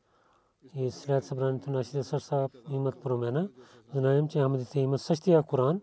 и 0.75 0.91
след 0.91 1.23
събранието 1.23 1.71
нашите 1.71 2.03
сърца 2.03 2.49
имат 2.71 3.01
промена. 3.01 3.49
Знаем, 3.93 4.27
че 4.27 4.39
Ахмадите 4.39 4.79
имат 4.79 5.01
същия 5.01 5.43
Коран 5.43 5.81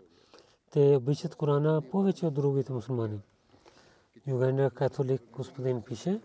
те 0.75 0.97
обичат 0.97 1.35
Корана 1.35 1.83
повече 1.91 2.27
от 2.27 2.35
другите 2.35 2.73
мусулмани. 2.73 3.21
Юганда 4.27 4.71
католик 4.71 5.23
господин 5.33 5.83
пише, 5.83 6.21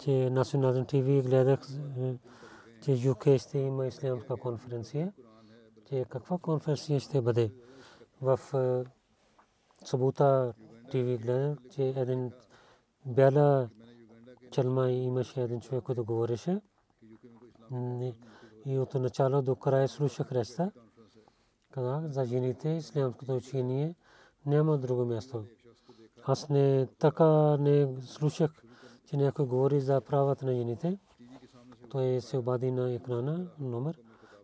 че 0.00 0.30
национален 0.30 0.86
ТВ 0.86 1.22
гледах, 1.22 1.60
че 2.82 2.92
ЮК 2.92 3.26
ще 3.38 3.58
има 3.58 3.86
ислямска 3.86 4.36
конференция, 4.36 5.12
че 5.88 6.04
каква 6.08 6.38
конференция 6.38 7.00
ще 7.00 7.20
бъде 7.20 7.52
в 8.22 8.40
събота 9.84 10.54
ТВ 10.90 11.18
гледах, 11.18 11.58
че 11.70 11.88
един 11.96 12.32
бяла 13.06 13.68
чалма 14.50 14.90
имаше 14.90 15.42
един 15.42 15.60
човек, 15.60 15.84
който 15.84 16.04
говореше. 16.04 16.60
И 18.66 18.78
от 18.78 18.94
начало 18.94 19.42
до 19.42 19.56
края 19.56 19.88
слушах 19.88 20.32
реста. 20.32 20.70
Казах 21.76 22.06
за 22.10 22.24
жените, 22.24 22.68
ислямското 22.68 23.36
учение 23.36 23.94
няма 24.46 24.78
друго 24.78 25.04
място. 25.04 25.44
Аз 26.24 26.48
не 26.48 26.88
така 26.98 27.56
не 27.56 28.00
слушах, 28.00 28.62
че 29.06 29.16
някой 29.16 29.46
говори 29.46 29.80
за 29.80 30.00
правата 30.00 30.46
на 30.46 30.54
жените. 30.54 30.98
Той 31.90 32.20
се 32.20 32.36
обади 32.36 32.70
на 32.70 32.92
екрана 32.92 33.50
номер, 33.58 34.00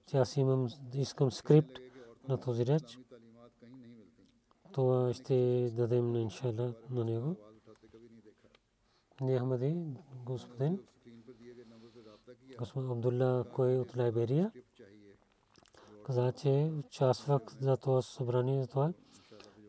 че 0.07 0.16
аз 0.16 0.37
имам, 0.37 0.68
искам 0.95 1.30
скрипт 1.30 1.78
на 2.28 2.41
този 2.41 2.66
реч. 2.66 2.99
Това 4.72 5.14
ще 5.14 5.70
дадем 5.76 6.12
на 6.12 6.20
иншалла 6.20 6.74
на 6.91 7.05
него. 7.05 7.37
Не 9.20 9.39
Ахмади, 9.39 9.76
господин. 10.24 10.80
Господин 12.59 12.91
Абдулла, 12.91 13.45
кой 13.53 13.78
от 13.78 13.97
Лайберия. 13.97 14.53
Каза, 16.07 16.32
че 16.32 16.70
участвах 16.78 17.42
за 17.61 17.76
това 17.76 18.03
събрание, 18.03 18.62
за 18.62 18.68
това. 18.68 18.92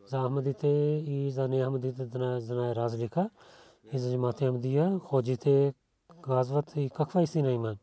За 0.06 0.22
Ахмадите 0.22 0.68
и 1.06 1.30
за 1.30 1.48
не 1.48 1.64
Ахмадите 1.64 2.04
да 2.06 2.40
знае 2.40 2.74
разлика. 2.74 3.30
И 3.92 3.98
за 3.98 4.12
Джамата 4.12 4.46
Ахмадия, 4.46 4.98
ходжите 4.98 5.74
казват 6.22 6.72
и 6.76 6.90
каква 6.94 7.22
истина 7.22 7.52
има. 7.52 7.76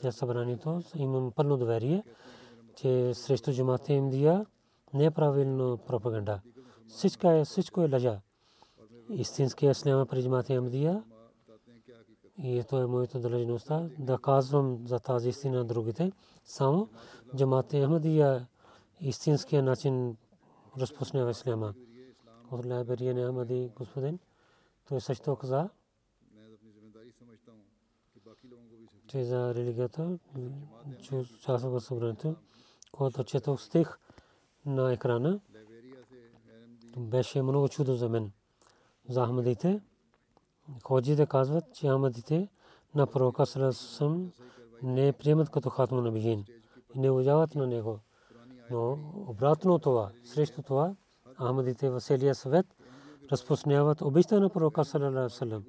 Тя 0.00 0.12
събранието 0.12 0.82
имам 0.96 1.32
пълно 1.32 1.56
доверие, 1.56 2.04
че 2.76 3.14
срещу 3.14 3.52
Джамата 3.52 3.84
Ахмадия 3.84 4.46
не 4.94 5.04
е 5.04 5.10
правилно 5.10 5.78
пропаганда. 5.86 6.40
Всичко 6.88 7.26
е, 7.26 7.44
всичко 7.44 7.82
е 7.82 7.88
лъжа. 7.88 8.20
Истинския 9.10 9.70
ислям 9.70 10.06
при 10.06 10.22
Джамата 10.22 10.54
Ахмадия 10.54 11.02
и 12.38 12.62
то 12.68 12.82
е 12.82 12.86
моята 12.86 13.20
длъжността 13.20 13.88
да 13.98 14.18
казвам 14.18 14.78
за 14.86 14.98
тази 14.98 15.28
истина 15.28 15.58
на 15.58 15.64
другите. 15.64 16.12
Само 16.44 16.88
Джамат 17.36 17.72
Ахмадия 17.72 18.46
истинския 19.00 19.62
начин 19.62 20.16
разпространява 20.78 21.30
исляма. 21.30 21.74
От 22.50 22.66
Лайберия 22.66 23.14
на 23.14 23.26
Ахмади 23.26 23.70
господин, 23.76 24.18
той 24.88 25.00
също 25.00 25.36
каза, 25.36 25.68
че 29.06 29.24
за 29.24 29.54
религията, 29.54 30.18
част 31.42 31.64
в 31.64 31.80
събранието, 31.80 32.36
когато 32.92 33.24
четох 33.24 33.60
стих 33.60 33.98
на 34.66 34.92
екрана, 34.92 35.40
беше 36.96 37.42
много 37.42 37.68
чудо 37.68 37.94
за 37.94 38.08
мен. 38.08 38.32
За 39.08 39.26
Ахмадите, 39.26 39.80
ходжите 40.82 41.26
казват, 41.26 41.64
че 41.74 41.88
Ахмадите 41.88 42.48
на 42.94 43.06
пророка 43.06 43.46
Сарасам 43.46 44.32
не 44.82 45.12
приемат 45.12 45.50
като 45.50 45.70
хатма 45.70 46.00
на 46.00 46.12
бижин 46.12 46.44
и 46.48 46.63
не 46.96 47.10
уважават 47.10 47.54
на 47.54 47.66
него. 47.66 47.98
Но 48.70 48.98
обратно 49.28 49.78
това, 49.78 50.10
срещу 50.24 50.62
това, 50.62 50.94
Ахмадите 51.38 51.90
в 51.90 52.00
целия 52.00 52.34
съвет 52.34 52.66
разпространяват 53.32 54.00
обичта 54.00 54.40
на 54.40 54.50
пророка 54.50 54.84
Салалалам. 54.84 55.64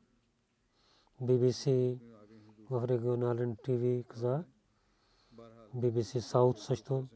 BBC 1.22 1.98
в 2.70 2.88
регионален 2.88 3.56
ТВ 3.56 4.04
каза, 4.08 4.44
BBC 5.76 6.20
South 6.20 6.58
също. 6.58 7.08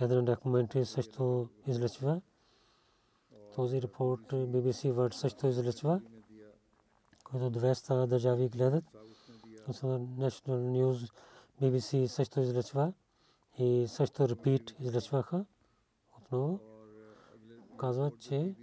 Един 0.00 0.24
документари 0.24 0.84
също 0.84 1.48
излъчва. 1.66 2.20
Този 3.54 3.82
репорт 3.82 4.20
BBC 4.20 4.92
World 4.92 5.14
също 5.14 5.46
излъчва, 5.46 6.00
който 7.24 7.60
200 7.60 8.06
държави 8.06 8.48
гледат. 8.48 8.84
National 9.68 10.48
News 10.48 11.12
BBC 11.60 12.06
също 12.06 12.40
излъчва 12.40 12.92
и 13.58 13.86
също 13.88 14.28
репит 14.28 14.74
излъчваха 14.80 15.44
отново. 16.18 16.60
Казват, 17.78 18.18
че 18.20 18.54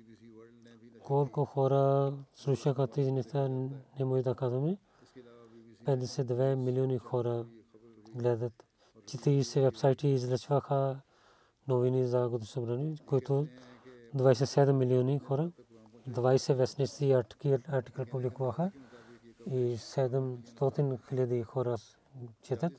колко 1.03 1.45
хора 1.45 2.13
слушаха 2.33 2.87
тези 2.87 3.11
неща, 3.11 3.47
не 3.99 4.05
може 4.05 4.23
да 4.23 4.35
казваме. 4.35 4.77
52 5.85 6.55
милиони 6.55 6.97
хора 6.97 7.45
гледат. 8.15 8.65
40 9.05 9.61
вебсайти 9.61 10.07
излъчваха 10.07 11.01
новини 11.67 12.07
за 12.07 12.29
годишно 12.29 12.53
събрание, 12.53 12.95
които 13.05 13.47
27 14.15 14.71
милиони 14.71 15.19
хора, 15.19 15.51
20 16.09 16.53
вестници 16.53 17.11
артикъл 17.67 18.05
публикуваха 18.05 18.71
и 19.47 19.77
700 19.77 21.07
хиляди 21.09 21.43
хора 21.43 21.75
четат. 22.41 22.73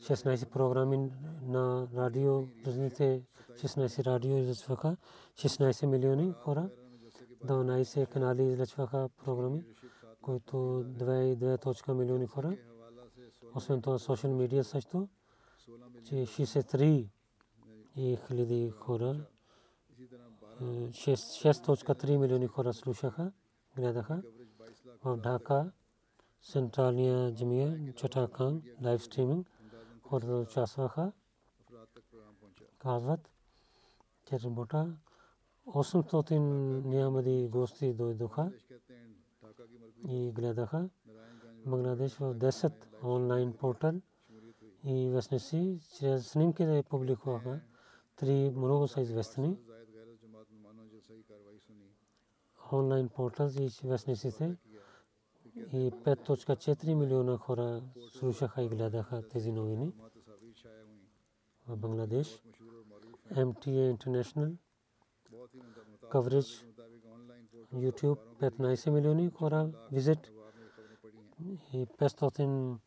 16 0.00 0.50
програми 0.50 1.10
на 1.42 1.88
радио, 1.94 2.46
разните 2.66 3.22
16 3.52 4.06
радио 4.06 4.38
излъчваха, 4.38 4.96
16 5.34 5.86
милиони 5.86 6.32
хора, 6.32 6.70
12 7.44 8.06
канали 8.08 8.42
излъчваха 8.42 9.08
програми, 9.24 9.64
които 10.22 10.56
2,2 10.56 11.92
милиони 11.92 12.26
хора. 12.26 12.56
Освен 13.54 13.82
това, 13.82 13.98
социал 13.98 14.34
медиа 14.34 14.64
също, 14.64 15.08
че 16.04 16.14
63 16.14 17.08
хиляди 18.26 18.70
хора 18.70 19.26
6.3 20.62 22.16
милиони 22.16 22.46
хора 22.46 22.72
слушаха, 22.72 23.32
гледаха. 23.76 24.22
В 25.04 25.16
Дака, 25.16 25.72
Централния 26.42 27.34
джамия, 27.34 27.94
Чатакан, 27.96 28.62
лайв 28.84 29.02
стриминг, 29.02 29.59
хората 30.10 30.32
участваха. 30.32 31.12
Казват, 32.78 33.30
че 34.24 34.40
работа 34.40 34.96
800 35.66 36.38
нямади 36.84 37.48
гости 37.48 37.92
дойдоха 37.92 38.52
и 40.08 40.32
гледаха. 40.32 40.88
Бангладеш 41.66 42.14
в 42.14 42.34
10 42.34 42.72
онлайн 43.04 43.52
портал 43.52 43.94
и 44.84 45.10
вестници 45.10 45.80
чрез 45.98 46.28
снимки 46.28 46.64
да 46.64 46.82
публикуваха. 46.82 47.60
Три 48.16 48.50
много 48.50 48.88
са 48.88 49.00
известни. 49.00 49.58
онлайн 52.72 53.08
портал 53.08 53.48
и 53.48 53.70
вестниците 53.84 54.56
и 55.56 55.90
5.4 55.90 56.94
милиона 56.94 57.36
хора 57.36 57.82
слушаха 58.12 58.62
и 58.62 58.68
гледаха 58.68 59.28
тези 59.28 59.52
новини 59.52 59.92
в 61.68 61.76
Бангладеш. 61.76 62.42
MTA 63.30 63.96
International 63.96 64.56
coverage 66.12 66.64
YouTube 67.74 68.18
15 68.40 68.90
милиони 68.90 69.30
хора 69.30 69.70
визит 69.92 70.32
и 71.72 71.86
500 71.86 72.78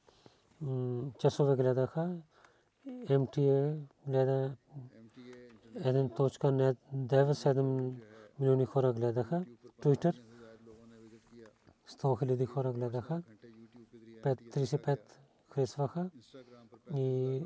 часове 1.19 1.55
гледаха. 1.55 2.21
MTA 2.87 3.79
гледа 4.07 4.57
1.97 5.75 7.93
милиони 8.39 8.65
хора 8.65 8.93
гледаха. 8.93 9.45
Twitter 9.81 10.32
100 11.93 12.19
хиляди 12.19 12.45
хора 12.45 12.73
гледаха, 12.73 13.23
35 14.23 14.99
харесваха 15.49 16.09
и 16.93 17.43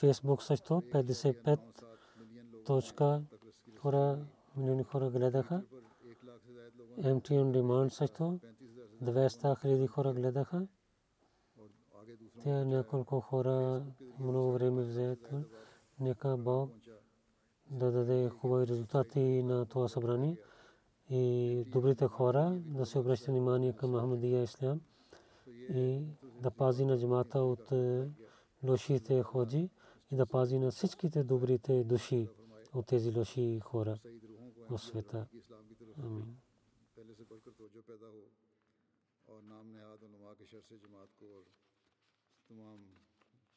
Facebook 0.00 0.40
също 0.42 0.74
55 0.74 1.58
точка 2.64 3.22
хора, 3.78 4.18
милиони 4.56 4.82
хора 4.82 5.10
гледаха. 5.10 5.62
MT 6.98 7.30
on 7.30 7.50
Demand 7.56 7.88
също 7.88 8.40
200 9.02 9.60
хиляди 9.60 9.86
хора 9.86 10.12
гледаха. 10.12 10.66
Те 12.42 12.64
няколко 12.64 13.20
хора 13.20 13.82
много 14.20 14.52
време 14.52 14.82
взеха. 14.82 15.42
Нека 16.00 16.36
Бог 16.36 16.70
да 17.70 17.92
даде 17.92 18.28
хубави 18.28 18.66
резултати 18.66 19.42
на 19.42 19.66
това 19.66 19.88
събрание 19.88 20.36
и 21.10 21.64
добрите 21.68 22.06
хора 22.06 22.62
да 22.66 22.86
се 22.86 22.98
обръща 22.98 23.30
внимание 23.32 23.72
към 23.72 23.96
Ахмадия 23.96 24.42
Ислам 24.42 24.80
и 25.48 26.02
да 26.40 26.50
пази 26.50 26.84
на 26.84 26.98
джамата 26.98 27.38
от 27.38 27.72
е, 27.72 28.10
лошите 28.64 29.22
ходжи 29.22 29.70
и 30.10 30.16
да 30.16 30.26
пази 30.26 30.58
на 30.58 30.70
всичките 30.70 31.24
добрите 31.24 31.84
души 31.84 32.28
от 32.74 32.86
тези 32.86 33.10
лоши 33.10 33.60
хора 33.60 33.98
в 34.70 34.78
света. 34.78 35.26
Амин. 35.98 36.36
اور 39.28 39.42
نام 39.42 39.70
نہاد 39.70 40.02
علماء 40.02 40.32
کے 40.38 40.44
شر 40.50 40.60
سے 40.68 40.76
جماعت 40.78 41.18
کو 41.18 41.32
اور 41.34 41.42
تمام 42.48 42.84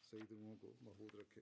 صحیح 0.10 0.24
لوگوں 0.30 0.56
کو 0.62 0.72
محفوظ 0.82 1.16
رکھے 1.16 1.42